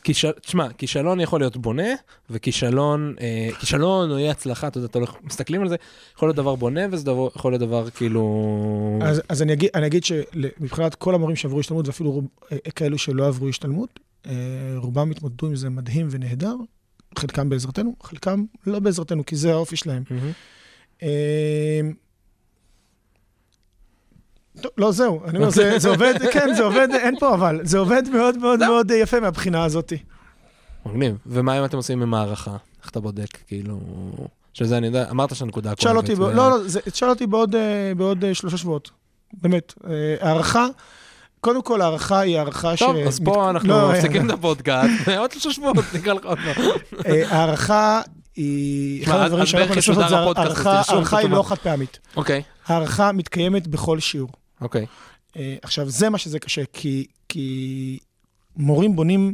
כיש... 0.04 0.26
תשמע, 0.42 0.68
כישלון 0.78 1.20
יכול 1.20 1.40
להיות 1.40 1.58
בונה, 1.58 1.90
וכישלון, 2.30 3.16
אה, 3.22 3.50
כישלון 3.60 4.12
או 4.12 4.18
אי 4.18 4.30
הצלחה, 4.30 4.68
אתה 4.68 4.78
יודע, 4.78 4.88
אתה 4.88 5.00
הולך, 5.00 5.14
מסתכלים 5.24 5.62
על 5.62 5.70
זה, 5.70 5.76
יכול 6.16 6.28
להיות 6.28 6.36
דבר 6.36 6.56
בונה, 6.56 6.82
וזה 6.92 7.06
דבר, 7.06 7.28
יכול 7.36 7.52
להיות 7.52 7.62
דבר 7.62 7.90
כאילו... 7.90 9.00
אז, 9.02 9.22
אז 9.30 9.42
אני, 9.42 9.54
אגיד, 9.54 9.70
אני 9.76 9.88
אגיד 9.88 10.04
שמבחינת 10.04 10.96
כל 10.96 11.16
המורים 11.16 11.36
שעברו 11.36 11.60
השתלמות, 11.60 11.88
ואפילו 11.88 12.12
רוב, 12.12 12.28
אה, 12.52 12.58
כאלו 12.76 12.98
שלא 12.98 13.28
עברו 13.28 13.48
השתלמות, 13.48 14.00
אה, 14.26 14.34
רובם 14.76 15.12
התמודדו 15.12 15.48
עם 15.48 15.56
זה 15.56 15.70
מדהים 15.70 16.08
ונהדר. 16.12 16.56
חלקם 17.18 17.50
בעזרתנו, 17.50 17.96
חלקם 18.04 18.44
לא 18.68 18.80
בעזרתנו, 18.80 19.26
כי 19.26 19.36
זה 19.36 19.52
האופי 19.52 19.76
שלהם. 19.76 20.04
Mm-hmm. 20.08 21.04
טוב, 24.62 24.72
לא, 24.78 24.92
זהו, 24.92 25.22
אני 25.26 25.38
אומר, 25.38 25.50
זה, 25.50 25.80
זה 25.80 25.90
עובד, 25.90 26.14
כן, 26.34 26.54
זה 26.54 26.64
עובד, 26.64 26.88
אין 26.92 27.20
פה 27.20 27.34
אבל, 27.34 27.60
זה 27.64 27.78
עובד 27.78 28.04
מאוד 28.14 28.38
מאוד 28.38 28.60
לא. 28.60 28.68
מאוד 28.68 28.92
יפה 28.92 29.20
מהבחינה 29.20 29.64
הזאת. 29.64 29.94
מגניב. 30.86 31.18
ומה 31.26 31.60
אם 31.60 31.66
אתם 31.66 31.78
עושים 31.78 32.02
עם 32.02 32.14
הערכה? 32.14 32.58
איך 32.82 32.90
אתה 32.90 33.00
בודק, 33.00 33.38
כאילו... 33.48 33.80
שזה, 34.54 34.78
אני 34.78 34.88
יודע, 34.88 35.10
אמרת 35.10 35.36
שהנקודה 35.36 35.76
תשאל 35.76 35.98
אותי, 35.98 36.16
לא, 36.16 36.34
לא, 36.34 36.58
תשאל 36.92 37.10
אותי 37.10 37.28
בעוד, 37.28 37.56
אה, 37.56 37.94
בעוד 37.98 38.24
אה, 38.24 38.34
שלושה 38.34 38.58
שבועות. 38.58 38.92
באמת. 39.42 39.74
אה, 39.88 40.16
הערכה, 40.20 40.68
קודם 41.42 41.62
כל, 41.62 41.82
הערכה 41.82 42.20
היא 42.20 42.38
הערכה 42.38 42.78
ש... 42.78 42.80
טוב, 42.80 42.96
אז 42.96 43.20
פה 43.20 43.50
אנחנו 43.50 43.70
לא, 43.70 43.92
מפסיקים 43.92 44.26
את 44.26 44.32
הפודקאסט, 44.32 45.08
עוד 45.20 45.32
שלושה 45.32 45.52
שבועות, 45.52 45.86
נקרא 45.96 46.14
לך 46.14 46.26
עוד 46.26 46.38
פעם. 46.38 46.66
אה, 47.06 47.38
הערכה 47.38 48.02
היא... 48.36 49.04
אחד 49.04 49.20
הדברים 49.20 49.46
שאנחנו 49.46 49.76
נעשה 49.76 49.94
זה 49.94 50.18
הערכה 50.92 51.18
היא 51.18 51.30
לא 51.30 51.44
חד 51.44 51.58
פעמית. 51.58 52.00
אוקיי. 52.16 52.42
הערכה 52.66 53.12
מתקיימת 53.12 53.68
בכל 53.68 54.00
שיעור. 54.00 54.30
אוקיי. 54.62 54.86
אה, 55.38 55.56
עכשיו, 55.62 55.90
זה 55.90 56.10
מה 56.10 56.18
שזה 56.18 56.40
קשה, 56.40 56.62
כי 57.30 58.00
מורים 58.56 58.96
בונים 58.96 59.34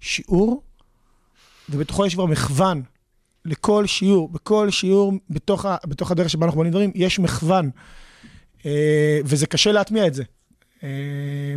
שיעור, 0.00 0.62
ובתוכו 1.68 2.06
יש 2.06 2.14
כבר 2.14 2.26
מכוון 2.26 2.82
לכל 3.44 3.86
שיעור. 3.86 4.28
בכל 4.28 4.70
שיעור, 4.70 5.12
בתוך 5.30 6.10
הדרך 6.10 6.30
שבה 6.30 6.46
אנחנו 6.46 6.56
בונים 6.56 6.72
דברים, 6.72 6.92
יש 6.94 7.18
מכוון. 7.18 7.70
אה, 8.66 9.20
וזה 9.24 9.46
קשה 9.46 9.72
להטמיע 9.72 10.06
את 10.06 10.14
זה. 10.14 10.22
אה, 10.82 10.88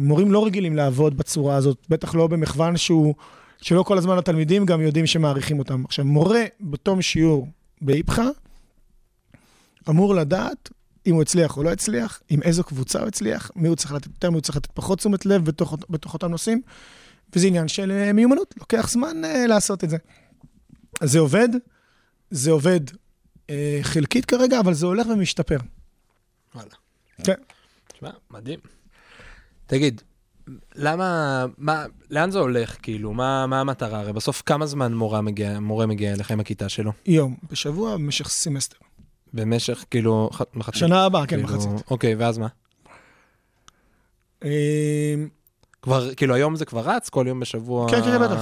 מורים 0.02 0.32
לא 0.32 0.46
רגילים 0.46 0.76
לעבוד 0.76 1.18
בצורה 1.18 1.56
הזאת, 1.56 1.78
בטח 1.90 2.16
לא 2.16 2.28
במכוון 2.28 2.78
שהוא, 2.78 3.16
שלא 3.62 3.84
כל 3.84 3.98
הזמן 3.98 4.18
התלמידים 4.18 4.66
גם 4.66 4.82
יודעים 4.82 5.08
שמעריכים 5.08 5.60
אותם. 5.60 5.84
עכשיו, 5.86 6.06
מורה 6.06 6.44
בתום 6.62 7.02
שיעור 7.02 7.48
באיפכא, 7.82 8.28
אמור 9.90 10.16
לדעת 10.16 10.70
אם 11.06 11.14
הוא 11.14 11.22
הצליח 11.22 11.58
או 11.58 11.64
לא 11.64 11.72
הצליח, 11.72 12.22
עם 12.30 12.42
איזו 12.42 12.64
קבוצה 12.64 13.00
הוא 13.00 13.08
הצליח, 13.08 13.52
מי 13.56 13.68
הוא 13.68 13.76
צריך 13.76 13.92
לתת 13.94 14.08
יותר, 14.08 14.30
מי 14.30 14.36
הוא 14.36 14.42
צריך 14.42 14.58
לתת 14.58 14.72
פחות 14.74 15.00
תשומת 15.00 15.26
לב 15.26 15.46
בתוך, 15.46 15.78
בתוך 15.90 16.14
אותם 16.14 16.28
נושאים, 16.28 16.62
וזה 17.36 17.48
עניין 17.48 17.68
של 17.68 17.92
אה, 17.92 18.14
מיומנות, 18.14 18.54
לוקח 18.58 18.90
זמן 18.90 19.22
uh, 19.24 19.48
לעשות 19.48 19.84
את 19.84 19.90
זה. 19.90 19.98
אז 21.02 21.12
זה 21.12 21.20
עובד, 21.20 21.50
זה 22.32 22.52
עובד 22.52 22.80
אה, 22.90 23.52
חלקית 23.82 24.26
כרגע, 24.26 24.60
אבל 24.60 24.74
זה 24.74 24.86
הולך 24.86 25.08
ומשתפר. 25.08 25.58
וואלה. 26.56 26.70
כן. 27.24 27.34
תשמע, 27.88 28.10
מדהים. 28.32 28.60
תגיד, 29.68 30.02
למה, 30.76 31.46
מה, 31.58 31.86
לאן 32.10 32.32
זה 32.32 32.40
הולך, 32.40 32.78
כאילו? 32.82 33.14
מה, 33.14 33.48
מה 33.48 33.60
המטרה? 33.62 34.00
הרי 34.00 34.14
בסוף 34.14 34.44
כמה 34.46 34.66
זמן 34.66 34.94
מורה 34.94 35.22
מגיע, 35.22 35.60
מורה 35.60 35.86
מגיע 35.86 36.14
אליך 36.14 36.32
עם 36.32 36.40
הכיתה 36.40 36.70
שלו? 36.70 36.92
יום, 37.06 37.36
בשבוע, 37.52 37.94
במשך 37.94 38.30
סמסטר. 38.30 38.78
במשך, 39.34 39.86
כאילו, 39.92 40.30
מחצית? 40.54 40.80
שנה 40.80 41.06
הבאה, 41.06 41.28
כן, 41.28 41.36
כאילו, 41.36 41.44
מחצית. 41.44 41.92
אוקיי, 41.92 42.16
ואז 42.16 42.38
מה? 42.38 42.48
כבר, 45.86 46.14
כאילו 46.14 46.36
היום 46.36 46.56
זה 46.56 46.66
כבר 46.66 46.82
רץ, 46.82 47.10
כל 47.10 47.26
יום 47.28 47.40
בשבוע... 47.40 47.90
כן, 47.90 48.02
כן, 48.02 48.22
בטח. 48.22 48.42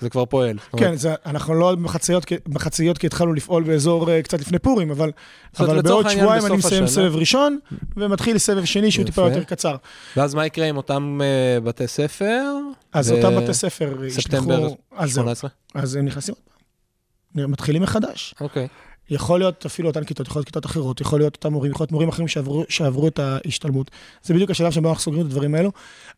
זה 0.00 0.10
כבר 0.10 0.24
פועל. 0.24 0.58
כן, 0.76 0.96
זה, 0.96 1.14
אנחנו 1.26 1.54
לא 1.54 1.74
בחציות, 1.74 2.26
בחציות 2.48 2.98
כי 2.98 3.06
התחלנו 3.06 3.32
לפעול 3.32 3.62
באזור 3.62 4.06
uh, 4.06 4.22
קצת 4.22 4.40
לפני 4.40 4.58
פורים, 4.58 4.90
אבל, 4.90 5.10
אבל 5.58 5.82
בעוד 5.82 6.08
שבועיים 6.08 6.46
אני 6.46 6.56
מסיים 6.56 6.86
סבב 6.86 7.16
ראשון, 7.16 7.58
ומתחיל 7.96 8.38
סבב 8.38 8.64
שני 8.64 8.90
שהוא 8.90 9.06
טיפה 9.06 9.22
יותר 9.22 9.44
קצר. 9.44 9.76
ואז 10.16 10.34
מה 10.34 10.46
יקרה 10.46 10.66
עם 10.66 10.76
אותם 10.76 11.20
uh, 11.20 11.64
בתי 11.64 11.86
ספר? 11.86 12.44
אז 12.92 13.10
ו... 13.10 13.14
אותם 13.14 13.36
בתי 13.36 13.54
ספר 13.54 14.04
ישלחו... 14.04 14.22
ספטמבר 14.22 14.68
18? 15.06 15.50
אז 15.74 15.96
הם 15.96 16.04
נכנסים 16.04 16.34
עוד 16.34 16.42
פעם. 17.34 17.50
מתחילים 17.50 17.82
מחדש. 17.82 18.34
אוקיי. 18.40 18.66
Okay. 18.66 18.91
יכול 19.10 19.40
להיות 19.40 19.66
אפילו 19.66 19.88
אותן 19.88 20.04
כיתות, 20.04 20.26
יכול 20.26 20.40
להיות 20.40 20.46
כיתות 20.46 20.66
אחרות, 20.66 21.00
יכול 21.00 21.20
להיות 21.20 21.36
אותם 21.36 21.52
מורים, 21.52 21.72
יכול 21.72 21.84
להיות 21.84 21.92
מורים 21.92 22.08
אחרים 22.08 22.28
שעברו, 22.28 22.64
שעברו 22.68 23.08
את 23.08 23.18
ההשתלמות. 23.18 23.90
זה 24.22 24.34
בדיוק 24.34 24.50
השלב 24.50 24.70
שבו 24.70 24.88
אנחנו 24.88 25.02
סוגרים 25.02 25.26
את 25.26 25.30
הדברים 25.30 25.54
האלו. 25.54 25.72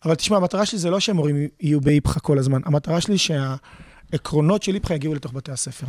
אבל 0.05 0.15
תשמע, 0.15 0.37
המטרה 0.37 0.67
שלי 0.67 0.79
זה 0.79 0.91
לא 0.91 1.01
שהמורים 1.01 1.49
יהיו 1.61 1.81
באיפכא 1.81 2.21
כל 2.21 2.39
הזמן, 2.39 2.61
המטרה 2.65 3.01
שלי 3.01 3.19
שהעקרונות 3.19 4.63
של 4.63 4.75
איפכא 4.75 4.93
יגיעו 4.93 5.15
לתוך 5.15 5.33
בתי 5.33 5.53
הספר. 5.53 5.87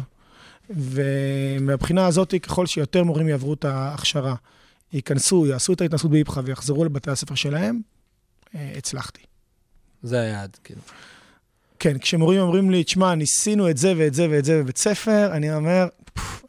ומהבחינה 0.69 2.07
הזאת, 2.07 2.33
ככל 2.43 2.65
שיותר 2.65 3.03
מורים 3.03 3.27
יעברו 3.27 3.53
את 3.53 3.65
ההכשרה, 3.65 4.35
ייכנסו, 4.93 5.45
יעשו 5.45 5.73
את 5.73 5.81
ההתנסות 5.81 6.11
באיפכא 6.11 6.41
ויחזרו 6.43 6.85
לבתי 6.85 7.11
הספר 7.11 7.35
שלהם, 7.35 7.81
אה, 8.55 8.73
הצלחתי. 8.77 9.21
זה 10.03 10.21
היעד, 10.21 10.57
כאילו. 10.63 10.81
כן, 11.79 11.97
כשמורים 11.97 12.41
אומרים 12.41 12.71
לי, 12.71 12.83
תשמע, 12.83 13.15
ניסינו 13.15 13.69
את 13.69 13.77
זה 13.77 13.93
ואת 13.97 14.13
זה 14.13 14.27
ואת 14.29 14.45
זה 14.45 14.63
בבית 14.63 14.77
ספר, 14.77 15.29
אני 15.31 15.55
אומר, 15.55 15.87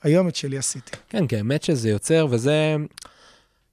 היום 0.03 0.29
את 0.29 0.37
שלי 0.37 0.59
עשיתי. 0.59 0.91
כן, 1.09 1.27
כי 1.27 1.37
האמת 1.37 1.63
שזה 1.63 1.89
יוצר, 1.89 2.27
וזה... 2.31 2.77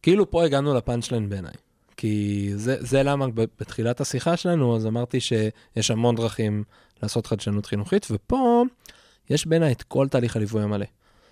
כאילו 0.02 0.32
פה 0.32 0.44
הגענו 0.44 0.74
לפאנצ'ליין 0.74 1.30
בעיניי. 1.30 1.54
כי 1.98 2.50
זה, 2.56 2.76
זה 2.80 3.04
למה 3.04 3.26
בתחילת 3.60 4.02
השיחה 4.02 4.38
שלנו, 4.38 4.76
אז 4.76 4.86
אמרתי 4.86 5.20
שיש 5.20 5.92
המון 5.92 6.16
דרכים 6.16 6.64
לעשות 7.04 7.28
חדשנות 7.28 7.66
חינוכית, 7.66 8.08
ופה 8.12 8.64
יש 9.30 9.48
בעיניי 9.48 9.72
את 9.72 9.84
כל 9.84 10.08
תהליך 10.08 10.36
הליווי 10.36 10.64
המלא. 10.64 10.86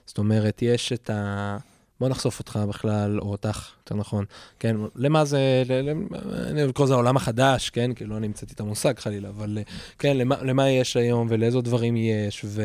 זאת 0.05 0.17
אומרת, 0.17 0.61
יש 0.61 0.91
את 0.93 1.09
ה... 1.09 1.57
בוא 2.01 2.09
נחשוף 2.09 2.39
אותך 2.39 2.59
בכלל, 2.69 3.19
או 3.19 3.31
אותך, 3.31 3.69
יותר 3.79 3.95
נכון, 3.95 4.25
כן, 4.59 4.75
למה 4.95 5.25
זה, 5.25 5.63
אני 6.49 6.63
לקרוא 6.63 6.85
לזה 6.85 6.93
העולם 6.93 7.17
החדש, 7.17 7.69
כן, 7.69 7.93
כאילו 7.93 8.13
לא 8.13 8.19
נמצאתי 8.19 8.53
את 8.53 8.59
המושג 8.59 8.99
חלילה, 8.99 9.29
אבל 9.29 9.57
כן, 9.99 10.17
למה, 10.17 10.35
למה 10.41 10.69
יש 10.69 10.97
היום 10.97 11.27
ולאיזה 11.29 11.61
דברים 11.61 11.95
יש, 11.95 12.45
ו... 12.45 12.63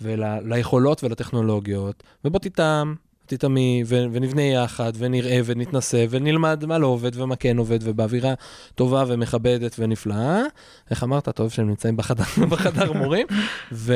וליכולות 0.00 1.04
ולטכנולוגיות, 1.04 2.02
ובוא 2.24 2.40
תטעם 2.40 2.94
תתעמי, 3.26 3.82
ו- 3.86 4.04
ונבנה 4.12 4.42
יחד, 4.42 4.92
ונראה, 4.98 5.40
ונתנסה, 5.44 6.04
ונלמד 6.10 6.64
מה 6.66 6.78
לא 6.78 6.86
עובד 6.86 7.20
ומה 7.20 7.36
כן 7.36 7.58
עובד, 7.58 7.78
ובאווירה 7.82 8.34
טובה 8.74 9.04
ומכבדת 9.06 9.76
ונפלאה. 9.78 10.42
איך 10.90 11.02
אמרת? 11.02 11.28
טוב 11.28 11.50
שהם 11.50 11.68
נמצאים 11.68 11.96
בחדר, 11.96 12.24
בחדר 12.50 12.92
מורים. 12.92 13.26
ו- 13.72 13.92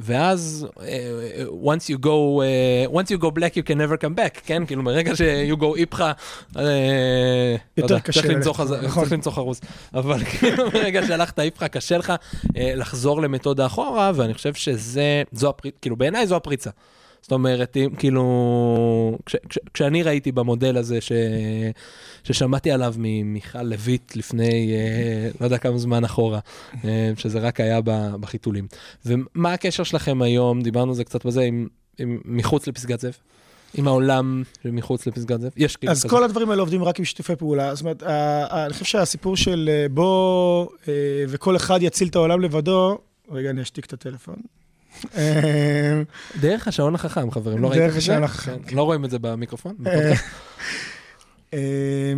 ואז, 0.00 0.66
uh, 0.76 0.80
once 1.64 1.94
you 1.94 1.98
go, 1.98 2.06
uh, 2.06 2.94
once 2.94 3.08
you 3.16 3.22
go 3.22 3.26
black 3.26 3.54
you 3.54 3.68
can 3.68 3.76
never 3.76 3.96
come 3.96 4.16
back, 4.16 4.40
כן? 4.46 4.66
כאילו, 4.66 4.82
מרגע 4.82 5.16
ש-you 5.16 5.56
go 5.60 5.76
איפכא, 5.76 6.12
uh, 6.54 6.58
יותר 7.76 7.98
קשה 7.98 8.22
צריך 8.22 8.34
למצוא, 8.34 8.52
חז... 8.52 8.72
נכון. 8.72 9.02
צריך 9.02 9.12
למצוא 9.12 9.32
חרוז. 9.32 9.60
אבל 9.94 10.24
כאילו, 10.30 10.70
ברגע 10.70 11.06
שהלכת 11.06 11.38
איפכא, 11.38 11.68
קשה 11.68 11.98
לך 11.98 12.12
אה, 12.56 12.72
לחזור 12.74 13.22
למתודה 13.22 13.66
אחורה, 13.66 14.12
ואני 14.14 14.34
חושב 14.34 14.54
שזה, 14.54 15.22
זו 15.32 15.48
הפריצה, 15.48 15.76
כאילו 15.80 15.96
בעיניי 15.96 16.26
זו 16.26 16.36
הפריצה. 16.36 16.70
זאת 17.22 17.32
אומרת, 17.32 17.76
אם 17.76 17.94
כאילו, 17.98 19.18
כש, 19.26 19.36
כש, 19.48 19.58
כשאני 19.74 20.02
ראיתי 20.02 20.32
במודל 20.32 20.76
הזה 20.76 21.00
ש, 21.00 21.12
ששמעתי 22.24 22.70
עליו 22.70 22.94
ממיכל 22.98 23.62
לויט 23.62 24.16
לפני, 24.16 24.72
אה, 24.72 25.30
לא 25.40 25.46
יודע 25.46 25.58
כמה 25.58 25.78
זמן 25.78 26.04
אחורה, 26.04 26.38
אה, 26.84 27.12
שזה 27.16 27.38
רק 27.38 27.60
היה 27.60 27.80
ב- 27.84 28.16
בחיתולים. 28.20 28.66
ומה 29.06 29.52
הקשר 29.52 29.82
שלכם 29.82 30.22
היום, 30.22 30.62
דיברנו 30.62 30.90
על 30.90 30.96
זה 30.96 31.04
קצת 31.04 31.26
בזה, 31.26 31.42
עם, 31.42 31.68
עם 31.98 32.18
מחוץ 32.24 32.66
לפסגת 32.66 33.00
זאב? 33.00 33.16
עם 33.74 33.88
העולם 33.88 34.42
שמחוץ 34.62 35.06
לפסגת 35.06 35.40
זאב? 35.40 35.50
יש 35.56 35.76
כאילו 35.76 35.92
אז 35.92 35.98
כזה. 35.98 36.08
כל 36.08 36.24
הדברים 36.24 36.50
האלה 36.50 36.62
עובדים 36.62 36.84
רק 36.84 36.98
עם 36.98 37.04
שיתופי 37.04 37.36
פעולה. 37.36 37.74
זאת 37.74 37.82
אומרת, 37.82 38.02
אני 38.02 38.72
חושב 38.72 38.84
שהסיפור 38.84 39.36
של 39.36 39.70
אה, 39.72 39.86
בוא 39.88 40.66
אה, 40.88 40.92
וכל 41.28 41.56
אחד 41.56 41.78
יציל 41.82 42.08
את 42.08 42.16
העולם 42.16 42.40
לבדו, 42.40 42.98
רגע, 43.30 43.50
אני 43.50 43.62
אשתיק 43.62 43.84
את 43.86 43.92
הטלפון. 43.92 44.36
אה, 45.16 46.02
דרך 46.40 46.68
השעון 46.68 46.94
החכם, 46.94 47.30
חברים, 47.30 47.58
לא 47.58 47.68
ראיתם 47.68 47.86
את 47.86 47.92
זה? 47.92 47.98
השעון 47.98 48.24
החכם, 48.24 48.58
כן, 48.66 48.76
לא 48.76 48.82
רואים 48.82 49.04
את 49.04 49.10
זה 49.10 49.18
במיקרופון? 49.18 49.74
אה? 49.86 50.12
אה, 51.54 52.12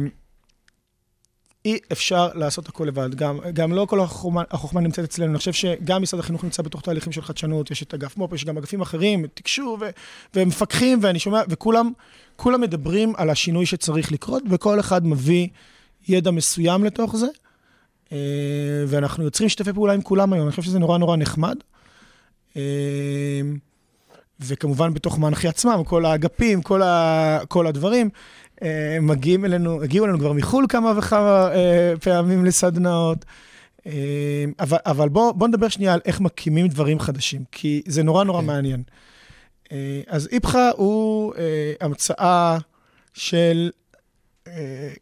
אי 1.65 1.79
אפשר 1.93 2.29
לעשות 2.35 2.69
הכל 2.69 2.85
לבד. 2.85 3.15
גם, 3.15 3.39
גם 3.53 3.73
לא 3.73 3.87
כל 3.89 4.01
החוכמה, 4.01 4.43
החוכמה 4.51 4.81
נמצאת 4.81 5.05
אצלנו. 5.05 5.31
אני 5.31 5.39
חושב 5.39 5.53
שגם 5.53 6.03
משרד 6.03 6.21
החינוך 6.21 6.45
נמצא 6.45 6.63
בתוך 6.63 6.81
תהליכים 6.81 7.13
של 7.13 7.23
חדשנות, 7.23 7.71
יש 7.71 7.83
את 7.83 7.95
אגף 7.95 8.17
מו"פ, 8.17 8.33
יש 8.33 8.45
גם 8.45 8.59
אגפים 8.59 8.81
אחרים, 8.81 9.27
תקשור 9.35 9.79
ו- 9.81 9.91
ומפקחים, 10.35 10.99
ואני 11.03 11.19
שומע, 11.19 11.43
וכולם 11.49 11.93
כולם 12.37 12.61
מדברים 12.61 13.13
על 13.17 13.31
השינוי 13.31 13.67
שצריך 13.67 14.13
לקרות, 14.13 14.43
וכל 14.51 14.81
אחד 14.81 15.07
מביא 15.07 15.49
ידע 16.09 16.31
מסוים 16.31 16.85
לתוך 16.85 17.17
זה, 17.17 17.27
ואנחנו 18.87 19.25
יוצרים 19.25 19.49
שיתופי 19.49 19.73
פעולה 19.73 19.93
עם 19.93 20.03
כולם 20.03 20.33
היום. 20.33 20.45
אני 20.45 20.51
חושב 20.51 20.63
שזה 20.63 20.79
נורא 20.79 20.99
נורא 20.99 21.17
נחמד. 21.17 21.57
אה, 22.57 22.63
וכמובן 24.41 24.95
בתוך 24.95 25.19
מנחי 25.19 25.49
עצמם, 25.49 25.83
כל 25.87 26.05
האגפים, 26.05 26.63
כל, 26.63 26.83
ה, 26.83 27.39
כל 27.49 27.67
הדברים, 27.67 28.11
אה, 28.63 28.99
מגיעים 29.01 29.45
אלינו, 29.45 29.83
הגיעו 29.83 30.05
אלינו 30.05 30.19
כבר 30.19 30.33
מחו"ל 30.33 30.67
כמה 30.69 30.93
וכמה 30.99 31.51
אה, 31.55 31.95
פעמים 32.01 32.45
לסדנאות. 32.45 33.25
אה, 33.87 34.45
אבל, 34.61 34.79
אבל 34.87 35.09
בואו 35.09 35.35
בוא 35.35 35.49
נדבר 35.49 35.69
שנייה 35.69 35.95
על 35.95 36.01
איך 36.05 36.21
מקימים 36.21 36.69
דברים 36.69 37.01
חדשים, 37.01 37.45
כי 37.53 37.83
זה 37.87 38.03
נורא 38.03 38.25
נורא 38.25 38.41
כן. 38.41 38.47
מעניין. 38.47 38.83
אה, 39.73 40.01
אז 40.07 40.29
איפכא 40.33 40.71
הוא 40.77 41.35
אה, 41.35 41.73
המצאה 41.81 42.59
של 43.15 43.71
אה, 44.47 44.93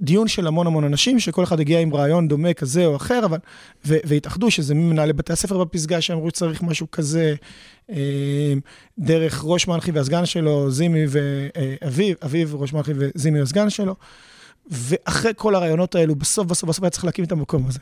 דיון 0.00 0.28
של 0.28 0.46
המון 0.46 0.66
המון 0.66 0.84
אנשים, 0.84 1.20
שכל 1.20 1.44
אחד 1.44 1.60
הגיע 1.60 1.80
עם 1.80 1.94
רעיון 1.94 2.28
דומה 2.28 2.54
כזה 2.54 2.86
או 2.86 2.96
אחר, 2.96 3.24
אבל, 3.24 3.38
ו, 3.86 3.96
והתאחדו, 4.04 4.50
שזה 4.50 4.74
ממנהלי 4.74 5.12
בתי 5.12 5.32
הספר 5.32 5.64
בפסגה 5.64 6.00
שאמרו 6.00 6.30
שצריך 6.30 6.62
משהו 6.62 6.90
כזה, 6.90 7.34
אה, 7.90 8.54
דרך 8.98 9.40
ראש 9.44 9.68
מנחי 9.68 9.90
והסגן 9.90 10.26
שלו, 10.26 10.70
זימי 10.70 11.04
ואביב, 11.08 12.16
אביב 12.24 12.54
ראש 12.54 12.72
מנחי 12.72 12.92
וזימי 12.96 13.40
הסגן 13.40 13.70
שלו, 13.70 13.94
ואחרי 14.70 15.32
כל 15.36 15.54
הרעיונות 15.54 15.94
האלו, 15.94 16.14
בסוף 16.14 16.46
בסוף 16.46 16.68
בסוף 16.68 16.84
היה 16.84 16.90
צריך 16.90 17.04
להקים 17.04 17.24
את 17.24 17.32
המקום 17.32 17.66
הזה. 17.66 17.78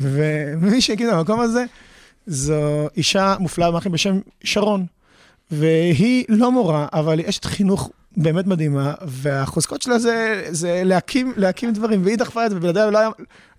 ומי 0.00 0.80
שהקים 0.80 1.08
את 1.08 1.12
המקום 1.12 1.40
הזה, 1.40 1.64
זו 2.26 2.88
אישה 2.96 3.36
מופלאה 3.40 3.70
במנחים 3.70 3.92
בשם 3.92 4.20
שרון. 4.44 4.86
והיא 5.50 6.24
לא 6.28 6.52
מורה, 6.52 6.86
אבל 6.92 7.18
היא 7.18 7.28
אשת 7.28 7.44
חינוך 7.44 7.90
באמת 8.16 8.46
מדהימה, 8.46 8.94
והחוזקות 9.06 9.82
שלה 9.82 9.98
זה, 9.98 10.46
זה 10.50 10.82
להקים, 10.84 11.32
להקים 11.36 11.72
דברים, 11.72 12.04
והיא 12.04 12.18
דחפה 12.18 12.46
את 12.46 12.50
זה, 12.50 12.56
ובלעדיה 12.56 12.90
לא 12.90 12.98
היה, 12.98 13.08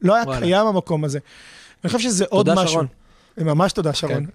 לא 0.02 0.16
היה 0.16 0.24
וואלה. 0.24 0.40
קיים 0.40 0.68
המקום 0.68 1.04
הזה. 1.04 1.20
אני 1.84 1.92
חושב 1.92 2.10
שזה 2.10 2.26
עוד 2.30 2.46
תודה, 2.46 2.64
משהו. 2.64 2.74
שרון. 2.74 2.88
ממש 3.38 3.74
תודה, 3.74 3.94
שרון. 3.94 4.26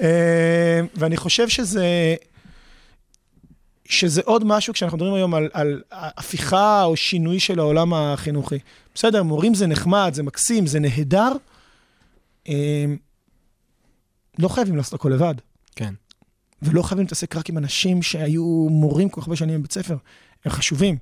אה, 0.00 0.80
ואני 0.96 1.16
חושב 1.16 1.48
שזה... 1.48 1.86
שזה 3.88 4.22
עוד 4.24 4.44
משהו, 4.44 4.74
כשאנחנו 4.74 4.96
מדברים 4.96 5.14
היום 5.14 5.34
על, 5.34 5.48
על 5.52 5.82
הפיכה 5.92 6.84
או 6.84 6.96
שינוי 6.96 7.40
של 7.40 7.58
העולם 7.58 7.94
החינוכי. 7.94 8.58
בסדר, 8.94 9.22
מורים 9.22 9.54
זה 9.54 9.66
נחמד, 9.66 10.10
זה 10.14 10.22
מקסים, 10.22 10.66
זה 10.66 10.80
נהדר. 10.80 11.32
אה, 12.48 12.84
לא 14.38 14.48
חייבים 14.48 14.76
לעשות 14.76 14.94
הכל 14.94 15.08
לבד. 15.08 15.34
כן. 15.76 15.94
ולא 16.64 16.82
חייבים 16.82 17.04
להתעסק 17.04 17.36
רק 17.36 17.48
עם 17.48 17.58
אנשים 17.58 18.02
שהיו 18.02 18.66
מורים 18.70 19.08
כל 19.08 19.20
כך 19.20 19.26
הרבה 19.26 19.36
שנים 19.36 19.58
בבית 19.58 19.72
ספר. 19.72 19.96
הם 20.44 20.52
חשובים, 20.52 20.96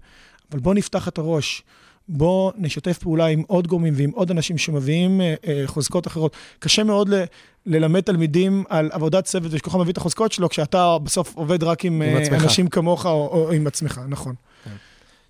אבל 0.51 0.61
בואו 0.61 0.75
נפתח 0.75 1.09
את 1.09 1.19
הראש. 1.19 1.63
בואו 2.09 2.53
נשתף 2.57 2.99
פעולה 2.99 3.27
עם 3.27 3.43
עוד 3.47 3.67
גורמים 3.67 3.95
ועם 3.97 4.11
עוד 4.11 4.31
אנשים 4.31 4.59
שמביאים 4.59 5.21
אה, 5.21 5.35
אה, 5.47 5.63
חוזקות 5.67 6.07
אחרות. 6.07 6.37
קשה 6.59 6.85
מאוד 6.85 7.09
ל, 7.09 7.25
ללמד 7.67 8.01
תלמידים 8.01 8.65
על 8.69 8.91
עבודת 8.93 9.25
צוות 9.25 9.53
ושכל 9.55 9.71
אחד 9.71 9.79
מביא 9.79 9.93
את 9.93 9.97
החוזקות 9.97 10.33
שלו, 10.33 10.49
כשאתה 10.49 10.99
בסוף 11.03 11.35
עובד 11.35 11.63
רק 11.63 11.85
עם, 11.85 11.93
עם 11.93 12.17
אה, 12.17 12.23
עצמך. 12.23 12.43
אנשים 12.43 12.69
כמוך 12.69 13.07
או, 13.07 13.29
או 13.33 13.53
עם 13.53 13.67
עצמך, 13.67 14.01
נכון. 14.09 14.35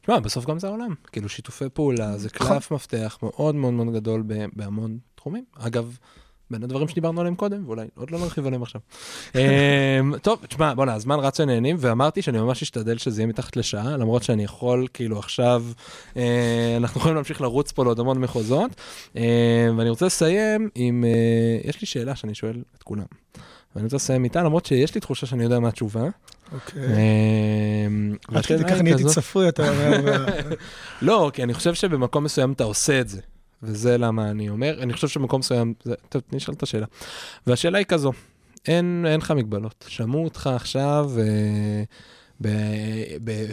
תשמע, 0.02 0.20
בסוף 0.20 0.46
גם 0.46 0.58
זה 0.58 0.66
העולם. 0.66 0.94
כאילו, 1.12 1.28
שיתופי 1.28 1.64
פעולה 1.72 2.18
זה 2.18 2.28
נכון. 2.34 2.48
קלף 2.48 2.70
מפתח 2.70 3.18
מאוד 3.22 3.54
מאוד 3.54 3.72
מאוד 3.72 3.94
גדול 3.94 4.24
בהמון 4.52 4.98
תחומים. 5.14 5.44
אגב, 5.58 5.96
בין 6.52 6.62
הדברים 6.62 6.88
שדיברנו 6.88 7.20
עליהם 7.20 7.34
קודם, 7.34 7.62
ואולי 7.66 7.86
עוד 7.94 8.10
לא 8.10 8.18
נרחיב 8.18 8.46
עליהם 8.46 8.62
עכשיו. 8.62 8.80
אמ, 9.34 9.40
טוב, 10.22 10.38
תשמע, 10.48 10.74
בוא'נה, 10.74 10.94
הזמן 10.94 11.18
רץ 11.18 11.40
ונהנים, 11.40 11.76
ואמרתי 11.78 12.22
שאני 12.22 12.38
ממש 12.38 12.62
אשתדל 12.62 12.98
שזה 12.98 13.20
יהיה 13.20 13.26
מתחת 13.26 13.56
לשעה, 13.56 13.96
למרות 13.96 14.22
שאני 14.22 14.44
יכול, 14.44 14.86
כאילו, 14.94 15.18
עכשיו, 15.18 15.64
אה, 16.16 16.74
אנחנו 16.76 16.98
יכולים 17.00 17.14
להמשיך 17.14 17.40
לרוץ 17.40 17.72
פה 17.72 17.84
לעוד 17.84 18.00
המון 18.00 18.18
מחוזות. 18.18 18.70
אה, 19.16 19.68
ואני 19.76 19.90
רוצה 19.90 20.06
לסיים 20.06 20.68
עם, 20.74 21.04
אה, 21.04 21.68
יש 21.68 21.80
לי 21.80 21.86
שאלה 21.86 22.16
שאני 22.16 22.34
שואל 22.34 22.62
את 22.78 22.82
כולם. 22.82 23.04
ואני 23.74 23.84
רוצה 23.84 23.96
לסיים 23.96 24.24
איתה, 24.24 24.42
למרות 24.42 24.66
שיש 24.66 24.94
לי 24.94 25.00
תחושה 25.00 25.26
שאני 25.26 25.44
יודע 25.44 25.60
מה 25.60 25.68
התשובה. 25.68 26.08
אוקיי. 26.52 26.82
אמ, 27.86 28.16
עד 28.28 28.46
כדי 28.46 28.64
כך 28.64 28.70
היא 28.70 28.82
נהייתי 28.82 29.04
צפוי, 29.04 29.48
אתה 29.48 29.68
אומר. 29.68 30.24
לא, 31.02 31.30
כי 31.34 31.42
אני 31.42 31.54
חושב 31.54 31.74
שבמקום 31.74 32.24
מסוים 32.24 32.52
אתה 32.52 32.64
עושה 32.64 33.00
את 33.00 33.08
זה. 33.08 33.20
וזה 33.62 33.98
למה 33.98 34.30
אני 34.30 34.48
אומר, 34.48 34.82
אני 34.82 34.92
חושב 34.92 35.08
שבמקום 35.08 35.38
מסוים, 35.38 35.74
זה, 35.84 35.94
טוב, 36.08 36.22
נשאל 36.32 36.54
את 36.54 36.62
השאלה. 36.62 36.86
והשאלה 37.46 37.78
היא 37.78 37.86
כזו, 37.86 38.12
אין, 38.66 39.04
אין 39.08 39.20
לך 39.20 39.30
מגבלות. 39.30 39.84
שמעו 39.88 40.24
אותך 40.24 40.50
עכשיו 40.54 41.10
אה, 41.18 41.82
ב, 42.40 42.48
ב, 43.24 43.46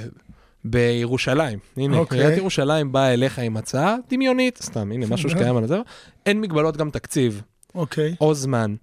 בירושלים. 0.65 1.59
הנה, 1.77 1.95
okay. 1.95 1.99
אוקיי. 1.99 2.19
עיריית 2.19 2.37
ירושלים 2.37 2.91
באה 2.91 3.13
אליך 3.13 3.39
עם 3.39 3.57
הצעה 3.57 3.95
דמיונית, 4.09 4.59
סתם, 4.61 4.91
הנה, 4.91 5.05
משהו 5.05 5.29
שקיים 5.29 5.57
על 5.57 5.67
זה. 5.67 5.77
אין 6.25 6.41
מגבלות 6.41 6.77
גם 6.77 6.89
תקציב 6.89 7.41
אוקיי. 7.75 8.15
או 8.21 8.33
זמן. 8.33 8.75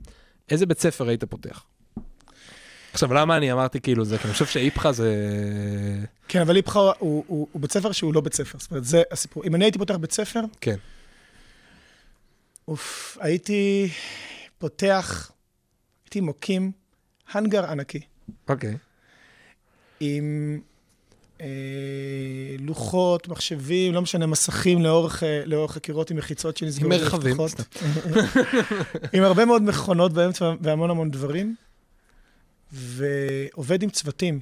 איזה 0.51 0.67
בית 0.67 0.81
ספר 0.81 1.09
היית 1.09 1.25
פותח? 1.25 1.65
עכשיו, 2.93 3.15
למה 3.15 3.37
אני 3.37 3.53
אמרתי 3.53 3.81
כאילו 3.81 4.05
זה? 4.05 4.19
כי 4.19 4.25
אני 4.25 4.33
חושב 4.33 4.47
שאיפכא 4.47 4.93
זה... 4.93 5.15
כן, 6.29 6.41
אבל 6.41 6.57
איפכא 6.57 6.79
הוא, 6.79 6.93
הוא, 6.99 7.25
הוא, 7.27 7.49
הוא 7.53 7.63
בית 7.63 7.73
ספר 7.73 7.93
שהוא 7.93 8.15
לא 8.15 8.21
בית 8.21 8.35
ספר. 8.35 8.59
זאת 8.59 8.71
אומרת, 8.71 8.85
זה 8.85 9.03
הסיפור. 9.11 9.45
אם 9.45 9.55
אני 9.55 9.65
הייתי 9.65 9.79
פותח 9.79 9.97
בית 9.97 10.13
ספר, 10.13 10.41
כן. 10.61 10.77
אוף, 12.69 13.19
הייתי 13.21 13.89
פותח, 14.59 15.31
הייתי 16.05 16.21
מוקים 16.21 16.73
האנגר 17.33 17.71
ענקי, 17.71 18.01
אוקיי. 18.49 18.77
עם 20.01 20.61
אה, 21.41 21.47
לוחות, 22.59 23.29
מחשבים, 23.29 23.95
לא 23.95 24.03
משנה, 24.03 24.27
מסכים 24.27 24.83
לאורך, 24.83 25.23
אה, 25.23 25.43
לאורך 25.45 25.77
הקירות 25.77 26.11
עם 26.11 26.17
מחיצות 26.17 26.57
שנסגרו. 26.57 26.93
עם 26.93 27.01
מרחבים. 27.01 27.37
עם 29.13 29.23
הרבה 29.23 29.45
מאוד 29.45 29.63
מכונות 29.63 30.13
באמצע 30.13 30.53
והמון 30.61 30.91
המון 30.91 31.11
דברים, 31.11 31.55
ועובד 32.73 33.83
עם 33.83 33.91
צוותים. 33.91 34.41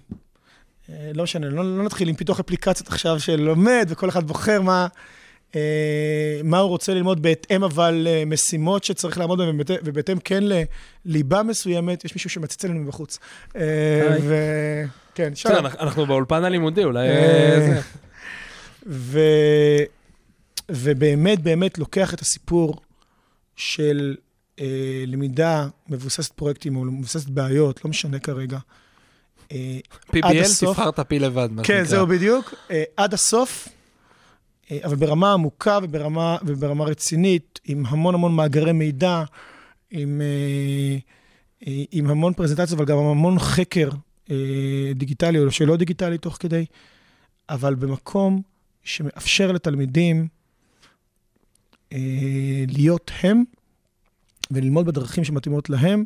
אה, 0.88 1.10
לא 1.14 1.22
משנה, 1.22 1.48
לא, 1.48 1.76
לא 1.76 1.84
נתחיל 1.84 2.08
עם 2.08 2.14
פיתוח 2.16 2.40
אפליקציות 2.40 2.88
עכשיו 2.88 3.20
של 3.20 3.40
לומד, 3.40 3.86
וכל 3.88 4.08
אחד 4.08 4.26
בוחר 4.26 4.62
מה, 4.62 4.86
מה 6.44 6.58
הוא 6.58 6.68
רוצה 6.68 6.94
ללמוד 6.94 7.22
בהתאם, 7.22 7.64
אבל 7.64 8.06
אה, 8.10 8.22
משימות 8.26 8.84
שצריך 8.84 9.18
לעמוד 9.18 9.38
בהן, 9.38 9.56
ובהתאם- 9.84 10.18
כן 10.24 10.44
לליבה 11.04 11.42
מסוימת, 11.42 12.04
יש 12.04 12.14
מישהו 12.14 12.30
שמציץ 12.30 12.64
עלינו 12.64 12.80
מבחוץ. 12.80 13.18
אה, 13.56 13.60
היי. 14.12 14.20
ו... 14.22 14.34
כן, 15.14 15.30
בסדר, 15.32 15.52
שלום. 15.54 15.66
אנחנו- 15.66 16.06
באולפן 16.06 16.44
הלימודי, 16.44 16.84
אולי... 16.84 17.08
אה, 17.08 17.14
אה, 17.54 17.80
זה. 18.86 18.94
ובאמת, 20.68 21.40
באמת 21.42 21.78
לוקח 21.78 22.14
את 22.14 22.20
הסיפור 22.20 22.80
של 23.56 24.16
אה, 24.60 24.66
למידה 25.06 25.66
מבוססת 25.88 26.32
פרויקטים 26.32 26.76
או 26.76 26.84
מבוססת 26.84 27.28
בעיות, 27.28 27.84
לא 27.84 27.90
משנה 27.90 28.18
כרגע, 28.18 28.58
אה, 29.52 29.78
PBL. 30.12 30.60
תבחר 30.60 30.88
את 30.88 30.98
הפיל 30.98 31.24
לבד, 31.24 31.48
מה 31.52 31.62
כן, 31.64 31.74
שנקרא. 31.74 31.84
זהו 31.84 32.06
בדיוק, 32.06 32.54
אה, 32.70 32.82
עד 32.96 33.14
הסוף, 33.14 33.68
אה, 33.68 33.73
אבל 34.84 34.96
ברמה 34.96 35.32
עמוקה 35.32 35.78
וברמה, 35.82 36.36
וברמה 36.46 36.84
רצינית, 36.84 37.60
עם 37.64 37.86
המון 37.86 38.14
המון 38.14 38.36
מאגרי 38.36 38.72
מידע, 38.72 39.24
עם, 39.90 40.20
אה, 40.20 40.96
אה, 41.66 41.82
עם 41.92 42.10
המון 42.10 42.32
פרזנטציות, 42.32 42.80
אבל 42.80 42.84
גם 42.84 42.98
המון 42.98 43.38
חקר 43.38 43.88
אה, 44.30 44.92
דיגיטלי 44.94 45.38
או 45.38 45.50
שלא 45.50 45.76
דיגיטלי 45.76 46.18
תוך 46.18 46.36
כדי, 46.40 46.64
אבל 47.48 47.74
במקום 47.74 48.42
שמאפשר 48.84 49.52
לתלמידים 49.52 50.28
אה, 51.92 52.64
להיות 52.68 53.10
הם 53.22 53.44
וללמוד 54.50 54.86
בדרכים 54.86 55.24
שמתאימות 55.24 55.70
להם. 55.70 56.04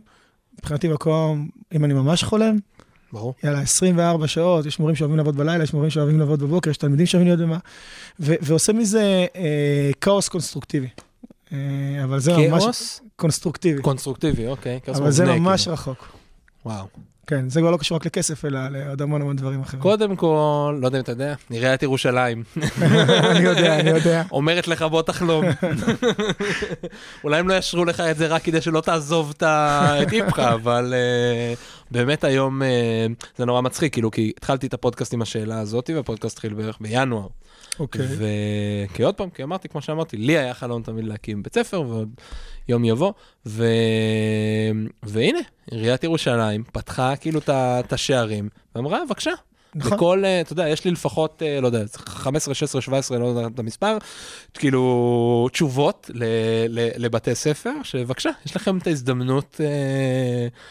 מבחינתי 0.58 0.88
מקום, 0.88 1.48
אם 1.72 1.84
אני 1.84 1.94
ממש 1.94 2.22
חולם, 2.22 2.56
ברור. 3.12 3.34
יאללה, 3.44 3.60
24 3.60 4.26
שעות, 4.26 4.66
יש 4.66 4.78
מורים 4.78 4.96
שאוהבים 4.96 5.16
לעבוד 5.16 5.36
בלילה, 5.36 5.64
יש 5.64 5.74
מורים 5.74 5.90
שאוהבים 5.90 6.18
לעבוד 6.18 6.42
בבוקר, 6.42 6.70
יש 6.70 6.76
תלמידים 6.76 7.06
שאוהבים 7.06 7.28
להיות 7.28 7.40
במה, 7.40 7.58
ו- 8.20 8.34
ועושה 8.40 8.72
מזה 8.72 9.26
אה, 9.36 9.90
כאוס 10.00 10.28
קונסטרוקטיבי. 10.28 10.88
אה, 11.52 11.58
אבל 12.04 12.20
זה 12.20 12.36
ממש 12.36 12.62
כאוס? 12.62 13.00
קונסטרוקטיבי. 13.16 13.82
קונסטרוקטיבי, 13.82 14.46
אוקיי. 14.46 14.80
כאוס 14.84 14.98
אבל 14.98 15.10
זה 15.10 15.24
מבנה, 15.24 15.38
ממש 15.38 15.62
כאילו. 15.62 15.74
רחוק. 15.74 16.08
וואו. 16.66 16.86
כן, 17.28 17.48
זה 17.48 17.60
כבר 17.60 17.70
לא 17.70 17.76
קשור 17.76 17.96
רק 17.96 18.06
לכסף, 18.06 18.44
אלא 18.44 18.68
לעוד 18.68 19.02
המון 19.02 19.20
המון 19.20 19.36
דברים 19.36 19.60
אחרים. 19.60 19.82
קודם 19.82 20.16
כל, 20.16 20.78
לא 20.80 20.86
יודע 20.86 20.98
אם 20.98 21.02
אתה 21.02 21.12
יודע, 21.12 21.34
עיריית 21.50 21.82
ירושלים. 21.82 22.42
אני 23.30 23.44
יודע, 23.44 23.80
אני 23.80 23.90
יודע. 23.90 24.22
אומרת 24.32 24.68
לך 24.68 24.82
בוא 24.82 25.02
תחלום. 25.02 25.44
אולי 27.24 27.38
הם 27.38 27.48
לא 27.48 27.54
יאשרו 27.54 27.84
לך 27.84 28.00
את 28.00 28.16
זה 28.16 28.26
רק 28.26 28.42
כדי 28.42 28.60
שלא 28.60 28.80
תעזוב 28.80 29.34
את 29.36 29.42
איפכא, 30.12 30.54
אבל 30.54 30.94
אה, 30.96 31.54
באמת 31.90 32.24
היום 32.24 32.62
אה, 32.62 33.06
זה 33.36 33.44
נורא 33.44 33.60
מצחיק, 33.60 33.92
כאילו, 33.92 34.10
כי 34.10 34.32
התחלתי 34.36 34.66
את 34.66 34.74
הפודקאסט 34.74 35.14
עם 35.14 35.22
השאלה 35.22 35.60
הזאת, 35.60 35.90
והפודקאסט 35.94 36.36
התחיל 36.36 36.54
בערך 36.54 36.78
בינואר. 36.80 37.26
אוקיי. 37.80 38.06
וכי 38.90 39.02
עוד 39.02 39.14
פעם, 39.14 39.30
כי 39.30 39.42
אמרתי, 39.42 39.68
כמו 39.68 39.80
שאמרתי, 39.80 40.16
לי 40.16 40.38
היה 40.38 40.54
חלום 40.54 40.82
תמיד 40.82 41.04
להקים 41.04 41.42
בית 41.42 41.54
ספר, 41.54 41.80
ועוד 41.80 42.08
יום 42.68 42.84
יבוא, 42.84 43.12
ו... 43.46 43.64
והנה, 45.02 45.38
עיריית 45.70 46.04
ירושלים 46.04 46.64
פתחה 46.72 47.16
כאילו 47.16 47.40
את 47.48 47.92
השערים, 47.92 48.48
ואמרה, 48.74 49.00
בבקשה. 49.06 49.32
נכון. 49.74 49.92
לכל, 49.92 50.24
אה, 50.24 50.40
אתה 50.40 50.52
יודע, 50.52 50.68
יש 50.68 50.84
לי 50.84 50.90
לפחות, 50.90 51.42
אה, 51.46 51.60
לא 51.60 51.66
יודע, 51.66 51.78
15, 51.96 52.54
16, 52.54 52.80
17, 52.80 53.18
לא 53.18 53.26
יודע 53.26 53.46
את 53.54 53.58
המספר, 53.58 53.98
כאילו, 54.54 55.48
תשובות 55.52 56.10
ל, 56.14 56.24
ל, 56.68 56.88
לבתי 56.96 57.34
ספר, 57.34 57.70
שבבקשה, 57.82 58.30
יש 58.46 58.56
לכם 58.56 58.78
את 58.78 58.86
ההזדמנות, 58.86 59.60
אה, 59.64 59.66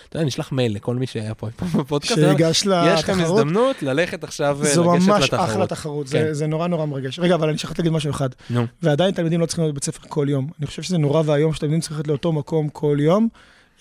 אתה 0.10 0.18
יודע, 0.18 0.28
נשלח 0.28 0.52
מייל 0.52 0.76
לכל 0.76 0.96
מי 0.96 1.08
שהיה 1.08 1.34
פה 1.36 1.48
בפודקאסט. 1.80 2.16
שיגש 2.16 2.58
יש 2.62 2.68
לכם 2.68 3.20
לתחרות. 3.20 3.40
הזדמנות 3.40 3.84
ללכת 3.84 4.24
עכשיו 4.24 4.60
אה, 4.66 4.74
זו 4.74 4.94
לגשת 4.94 5.08
ממש 5.08 5.24
לתחרות. 5.24 5.50
אחלה 5.50 5.68
תחרות, 5.68 6.06
כן. 6.10 6.12
זה- 6.12 6.34
זה 6.34 6.48
נורא 6.48 6.68
נורא 6.68 6.86
מרגש. 6.86 7.20
רגע, 7.20 7.36
אבל 7.36 7.50
אני 7.50 7.58
שכחתי 7.58 7.82
להגיד 7.82 7.92
משהו 7.94 8.12
אחד. 8.12 8.30
נו, 8.50 8.66
ועדיין 8.82 9.12
תלמידים 9.12 9.40
לא 9.42 9.46
צריכים 9.46 9.64
להיות 9.64 9.74
בבית 9.74 9.84
ספר 9.84 10.08
כל 10.10 10.26
יום. 10.30 10.50
אני 10.60 10.68
חושב 10.68 10.82
שזה 10.82 10.98
נורא 10.98 11.22
ואיום 11.26 11.54
שתלמידים 11.54 11.80
צריכים 11.80 11.98
ללכת 11.98 12.08
לאותו 12.08 12.34
מקום 12.34 12.70
כל 12.70 12.98
יום. 13.00 13.28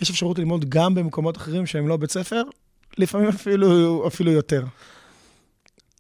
יש 0.01 0.11
אפשרות 0.11 0.39
ללמוד 0.39 0.65
גם 0.69 0.95
במקומות 0.95 1.37
אחרים 1.37 1.67
שהם 1.67 1.89
לא 1.89 1.97
בית 1.97 2.11
ספר, 2.11 2.43
לפעמים 2.99 3.29
אפילו, 3.29 4.05
אפילו 4.07 4.33
יותר. 4.33 4.63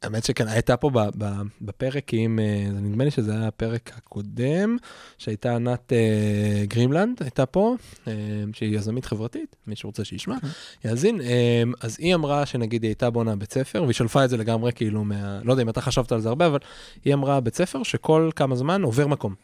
האמת 0.03 0.25
שכן, 0.25 0.49
הייתה 0.49 0.77
פה 0.77 0.91
ב, 0.91 0.99
ב, 1.19 1.25
בפרק 1.61 2.11
עם, 2.13 2.39
אה, 2.39 2.71
נדמה 2.71 3.05
לי 3.05 3.11
שזה 3.11 3.33
היה 3.33 3.49
הפרק 3.49 3.91
הקודם, 3.97 4.77
שהייתה 5.19 5.55
ענת 5.55 5.93
אה, 5.93 6.65
גרימלנד, 6.67 7.23
הייתה 7.23 7.47
פה, 7.47 7.77
אה, 8.09 8.13
שהיא 8.53 8.77
יזמית 8.77 9.05
חברתית, 9.05 9.57
מי 9.67 9.77
שרוצה 9.77 10.05
שישמע, 10.05 10.37
יאזין. 10.85 11.21
אה, 11.21 11.63
אז 11.81 11.97
היא 12.01 12.15
אמרה 12.15 12.47
שנגיד 12.47 12.83
היא 12.83 12.89
הייתה 12.89 13.11
בונה 13.11 13.37
בית 13.37 13.53
ספר, 13.53 13.83
והיא 13.83 13.95
שלפה 13.95 14.25
את 14.25 14.31
זה 14.31 14.37
לגמרי 14.37 14.73
כאילו 14.73 15.05
מה... 15.05 15.41
לא 15.45 15.53
יודע 15.53 15.63
אם 15.63 15.69
אתה 15.69 15.81
חשבת 15.81 16.13
על 16.13 16.21
זה 16.21 16.29
הרבה, 16.29 16.47
אבל 16.47 16.59
היא 17.05 17.15
אמרה 17.15 17.41
בית 17.41 17.55
ספר 17.55 17.83
שכל 17.83 18.31
כמה 18.37 18.57
זמן 18.57 18.83
עובר 18.83 19.07
מקום. 19.07 19.35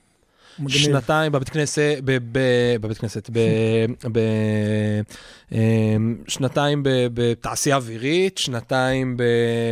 מגניב. 0.59 0.83
שנתיים 0.83 1.33
בבית 1.33 1.49
כנסת, 1.49 1.99
ב, 2.05 2.19
ב, 2.33 2.39
בבית 2.81 2.99
כנסת, 2.99 3.31
ב, 3.33 3.39
ב, 4.13 4.19
אמ, 5.53 6.17
שנתיים 6.29 6.83
ב, 6.83 6.89
בתעשייה 7.15 7.77
אווירית, 7.77 8.39
שנתיים 8.39 9.17
ב, 9.17 9.23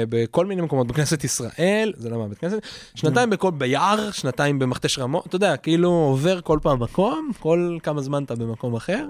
בכל 0.08 0.46
מיני 0.46 0.62
מקומות, 0.62 0.86
בכנסת 0.86 1.24
ישראל, 1.24 1.92
זה 1.96 2.10
לא 2.10 2.18
מה 2.18 2.28
בית 2.28 2.38
כנסת, 2.38 2.58
שנתיים 2.94 3.30
בכל, 3.30 3.50
ביער, 3.50 4.10
שנתיים 4.10 4.58
במכתש 4.58 4.98
רמות, 4.98 5.26
אתה 5.26 5.36
יודע, 5.36 5.56
כאילו 5.56 5.90
עובר 5.90 6.40
כל 6.40 6.58
פעם 6.62 6.82
מקום, 6.82 7.30
כל 7.40 7.78
כמה 7.82 8.02
זמן 8.02 8.24
אתה 8.24 8.34
במקום 8.34 8.74
אחר, 8.74 9.06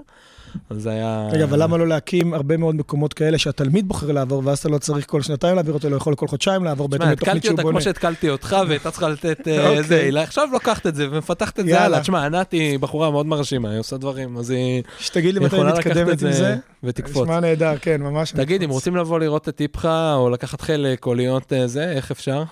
אז 0.69 0.81
זה 0.81 0.89
היה... 0.89 1.29
רגע, 1.31 1.43
אבל 1.43 1.63
למה 1.63 1.77
לא 1.77 1.87
להקים 1.87 2.33
הרבה 2.33 2.57
מאוד 2.57 2.75
מקומות 2.75 3.13
כאלה 3.13 3.37
שהתלמיד 3.37 3.87
בוחר 3.87 4.11
לעבור, 4.11 4.41
ואז 4.45 4.57
אתה 4.57 4.69
לא 4.69 4.77
צריך 4.77 5.09
כל 5.09 5.21
שנתיים 5.21 5.55
להעביר 5.55 5.73
אותו, 5.73 5.89
לא 5.89 5.95
יכול 5.95 6.15
כל 6.15 6.27
חודשיים 6.27 6.63
לעבור 6.63 6.87
בהתאם 6.89 7.05
תשמע, 7.05 7.11
לתוכנית 7.11 7.35
התקלתי 7.35 7.47
שהוא 7.47 7.51
אותה 7.51 7.63
בונה. 7.63 7.73
כמו 7.73 7.81
שהתקלתי 7.81 8.29
אותך, 8.29 8.55
והייתה 8.67 8.91
צריכה 8.91 9.09
לתת 9.09 9.47
אה, 9.47 9.79
אוקיי. 9.79 9.95
היא 9.95 10.19
עכשיו 10.19 10.47
לוקחת 10.51 10.87
את 10.87 10.95
זה 10.95 11.07
ומפתחת 11.11 11.59
את 11.59 11.65
זה. 11.65 11.81
הלאה. 11.81 11.99
תשמע, 11.99 12.25
ענת 12.25 12.51
היא 12.51 12.79
בחורה 12.79 13.11
מאוד 13.11 13.25
מרשימה, 13.25 13.69
היא 13.69 13.79
עושה 13.79 13.97
דברים, 13.97 14.37
אז 14.37 14.49
היא 14.49 14.83
שתגיד 14.99 15.33
לי 15.33 15.39
מתי 15.39 15.63
מתקדמת 15.63 16.21
עם 16.21 16.31
זה. 16.31 16.55
ותקפוץ. 16.83 17.23
נשמע 17.23 17.39
נהדר, 17.39 17.77
כן, 17.81 18.01
ממש. 18.01 18.31
תגיד, 18.31 18.63
אם. 18.63 18.69
רוצים 18.69 18.95
לבוא 18.95 19.19
לראות 19.19 19.49
את 19.49 19.55
טיפחה, 19.55 20.13
או 20.13 20.29
לקחת 20.29 20.61
חלק, 20.61 21.05
או 21.05 21.13
להיות 21.13 21.53
אה, 21.53 21.67
זה, 21.67 21.91
איך 21.91 22.11
אפשר? 22.11 22.43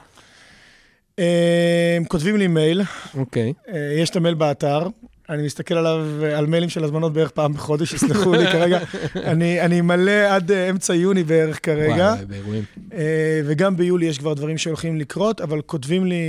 אה, 1.19 1.97
כותבים 2.07 2.37
לי 2.37 2.47
מייל, 2.47 2.81
אוקיי. 3.17 3.53
יש 3.97 4.09
את 4.09 4.15
המייל 4.15 4.35
באתר, 4.35 4.87
אני 5.29 5.43
מסתכל 5.43 5.73
עליו, 5.73 6.05
אה, 6.23 6.37
על 6.37 6.45
מיילים 6.45 6.69
של 6.69 6.83
הזמנות 6.83 7.13
בערך 7.13 7.31
פעם 7.31 7.53
בחודש, 7.53 7.93
יסלחו 7.93 8.33
לי 8.33 8.47
כרגע. 8.47 8.79
אני 9.31 9.61
אני 9.61 9.81
מלא 9.81 10.11
עד 10.29 10.51
אה, 10.51 10.69
אמצע 10.69 10.93
יוני 10.93 11.23
בערך 11.23 11.65
כרגע, 11.65 12.13
וואי, 12.15 12.25
באירועים. 12.25 12.63
אה, 12.93 13.41
וגם 13.45 13.77
ביולי 13.77 14.05
יש 14.05 14.17
כבר 14.17 14.33
דברים 14.33 14.57
שהולכים 14.57 14.97
לקרות, 14.97 15.41
אבל 15.41 15.61
כותבים 15.61 16.05
לי, 16.05 16.21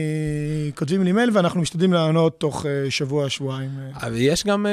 כותבים 0.74 1.02
לי 1.04 1.12
מייל 1.12 1.30
ואנחנו 1.32 1.60
משתדלים 1.60 1.92
לענות 1.92 2.40
תוך 2.40 2.66
שבוע, 2.88 3.28
שבועיים. 3.28 3.70
אבל 3.94 4.12
יש 4.16 4.44
גם, 4.46 4.66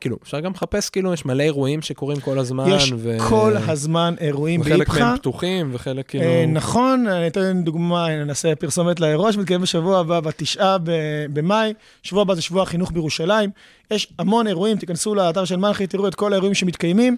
כאילו, 0.00 0.16
אפשר 0.22 0.40
גם 0.40 0.52
לחפש, 0.52 0.90
כאילו, 0.90 1.12
יש 1.12 1.26
מלא 1.26 1.42
אירועים 1.42 1.82
שקורים 1.82 2.20
כל 2.20 2.38
הזמן. 2.38 2.64
יש 2.68 2.92
ו- 2.96 3.18
כל 3.28 3.52
הזמן 3.68 4.14
אירועים 4.20 4.60
וחלק 4.60 4.76
באיפכא. 4.76 4.98
מהם 4.98 5.16
פתוחים, 5.16 5.70
וחלק 5.72 6.08
כאילו... 6.08 6.24
נכון, 6.48 7.06
אני 7.06 7.26
אתן 7.26 7.62
דוגמה, 7.64 8.24
נעשה 8.24 8.54
פרסומת 8.54 9.00
לאירוע 9.00 9.32
שמתקיים 9.32 9.60
בשבוע 9.60 9.98
הבא, 9.98 10.20
בתשעה 10.20 10.76
במאי, 11.32 11.72
שבוע 12.02 12.22
הבא 12.22 12.34
זה 12.34 12.42
שבוע 12.42 12.62
החינוך 12.62 12.92
בירושלים. 12.92 13.51
יש 13.90 14.12
המון 14.18 14.46
אירועים, 14.46 14.76
תיכנסו 14.78 15.14
לאתר 15.14 15.44
של 15.44 15.56
מנחי, 15.56 15.86
תראו 15.86 16.08
את 16.08 16.14
כל 16.14 16.32
האירועים 16.32 16.54
שמתקיימים. 16.54 17.16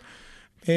אה, 0.68 0.74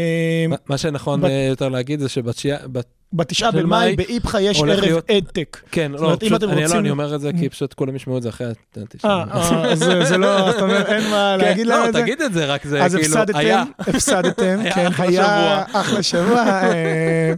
מה- 0.50 0.56
מה 0.70 0.78
שנכון 0.78 1.26
אה, 1.26 1.46
יותר 1.50 1.70
להגיד 1.70 2.00
זה 2.00 2.10
שבתשיעה... 2.10 2.58
בת- 2.68 2.88
בתשעה 3.14 3.52
של 3.52 3.64
במאי 3.64 3.86
מאי 3.86 3.96
באיפכא 3.96 4.38
יש 4.38 4.62
ערב 4.62 5.02
אדטק. 5.12 5.58
כן, 5.72 5.92
לא, 5.92 6.18
פשוט, 6.20 6.44
אני 6.44 6.64
לא, 6.64 6.78
אני 6.80 6.90
אומר 6.90 7.16
את 7.16 7.22
זה 7.22 7.32
כי 7.40 7.50
פשוט 7.50 7.74
כולם 7.74 7.96
ישמעו 7.96 8.18
את 8.18 8.22
זה 8.24 8.30
אחרי 8.30 8.48
התשעה. 8.78 9.24
אה, 9.34 9.70
אה, 9.70 9.76
זה 10.06 10.18
לא, 10.18 10.52
זאת 10.52 10.62
אומרת, 10.62 10.86
אין 10.86 11.10
מה 11.10 11.36
כן, 11.40 11.46
להגיד 11.46 11.68
להם 11.68 11.80
לא, 11.84 11.90
את 11.90 11.94
זה. 11.94 12.02
תגיד 12.02 12.22
את 12.22 12.34
זה, 12.34 12.46
רק 12.46 12.66
זה 12.68 12.84
אז 12.84 12.96
כאילו, 12.96 13.16
היה. 13.34 13.64
הפסדתם, 13.80 13.90
הפסדתם, 13.96 14.60
כן, 14.76 14.88
היה 14.98 15.64
אחלה 15.74 16.04
שבוע, 16.04 16.42
אה, 16.64 17.34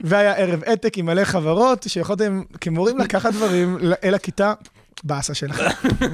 והיה 0.00 0.32
ערב 0.32 0.62
עתק 0.66 0.98
עם 0.98 1.06
מלא 1.06 1.24
חברות, 1.24 1.86
שיכולתם 1.88 2.42
כמורים 2.60 2.98
לקחת 2.98 3.32
דברים 3.32 3.78
אל 4.04 4.14
הכיתה, 4.14 4.52
באסה 5.04 5.34
שלכם. 5.34 5.64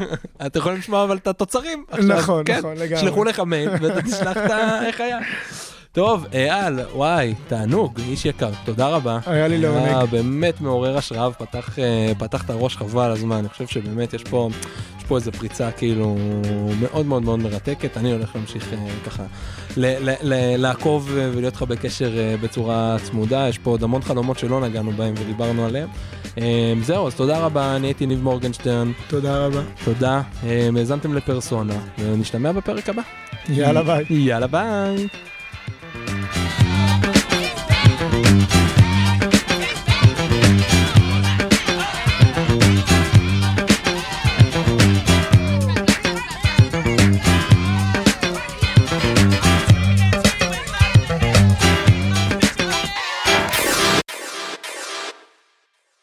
אתם 0.46 0.58
יכולים 0.58 0.78
לשמוע 0.78 1.04
אבל 1.04 1.16
את 1.16 1.26
התוצרים. 1.26 1.84
עכשיו, 1.90 2.16
נכון, 2.16 2.42
כן? 2.46 2.58
נכון, 2.58 2.76
לגמרי. 2.76 3.00
שלחו 3.00 3.24
לך 3.24 3.40
מייל 3.40 3.70
ואתה 3.80 4.02
תשלח 4.02 4.36
את. 4.36 4.50
איך 4.86 5.00
היה. 5.00 5.18
טוב, 5.92 6.26
אייל, 6.32 6.80
וואי, 6.94 7.34
תענוג, 7.48 8.00
איש 8.08 8.24
יקר, 8.24 8.50
תודה 8.64 8.88
רבה. 8.88 9.18
היה 9.26 9.48
לי 9.48 9.58
לעונג. 9.58 9.84
היה 9.86 10.06
באמת 10.06 10.60
מעורר 10.60 10.96
השראה 10.96 11.28
ופתח 11.28 11.78
אה, 11.78 12.12
פתח 12.18 12.44
את 12.44 12.50
הראש 12.50 12.76
חבל 12.76 13.02
על 13.04 13.12
הזמן. 13.12 13.36
אני 13.36 13.48
חושב 13.48 13.66
שבאמת 13.66 14.14
יש 14.14 14.24
פה, 14.24 14.48
יש 14.98 15.04
פה 15.04 15.16
איזו 15.16 15.32
פריצה 15.32 15.70
כאילו 15.70 16.16
מאוד 16.80 17.06
מאוד 17.06 17.22
מאוד 17.22 17.38
מרתקת. 17.38 17.96
אני 17.96 18.12
הולך 18.12 18.36
להמשיך 18.36 18.72
אה, 18.72 18.78
ככה 19.06 19.22
ל- 19.76 20.10
ל- 20.10 20.14
ל- 20.22 20.56
לעקוב 20.56 21.10
ולהיות 21.14 21.54
לך 21.54 21.62
בקשר 21.62 22.18
אה, 22.18 22.34
בצורה 22.40 22.96
צמודה. 23.02 23.48
יש 23.48 23.58
פה 23.58 23.70
עוד 23.70 23.82
המון 23.82 24.02
חלומות 24.02 24.38
שלא 24.38 24.60
נגענו 24.60 24.90
בהם 24.92 25.14
ודיברנו 25.18 25.64
עליהם. 25.66 25.88
זהו, 26.82 27.06
אז 27.06 27.14
תודה 27.14 27.38
רבה, 27.38 27.76
אני 27.76 27.86
הייתי 27.86 28.06
ניב 28.06 28.22
מורגנשטרן. 28.22 28.92
תודה 29.08 29.46
רבה. 29.46 29.60
תודה, 29.84 30.22
האזנתם 30.76 31.14
לפרסונה, 31.14 31.74
ונשתמע 31.98 32.52
בפרק 32.52 32.88
הבא. 32.88 33.02
יאללה 33.48 33.82
ביי. 33.82 34.04
יאללה 34.10 34.46
ביי. 34.46 35.06
Thank 35.92 36.64
you. 36.64 36.69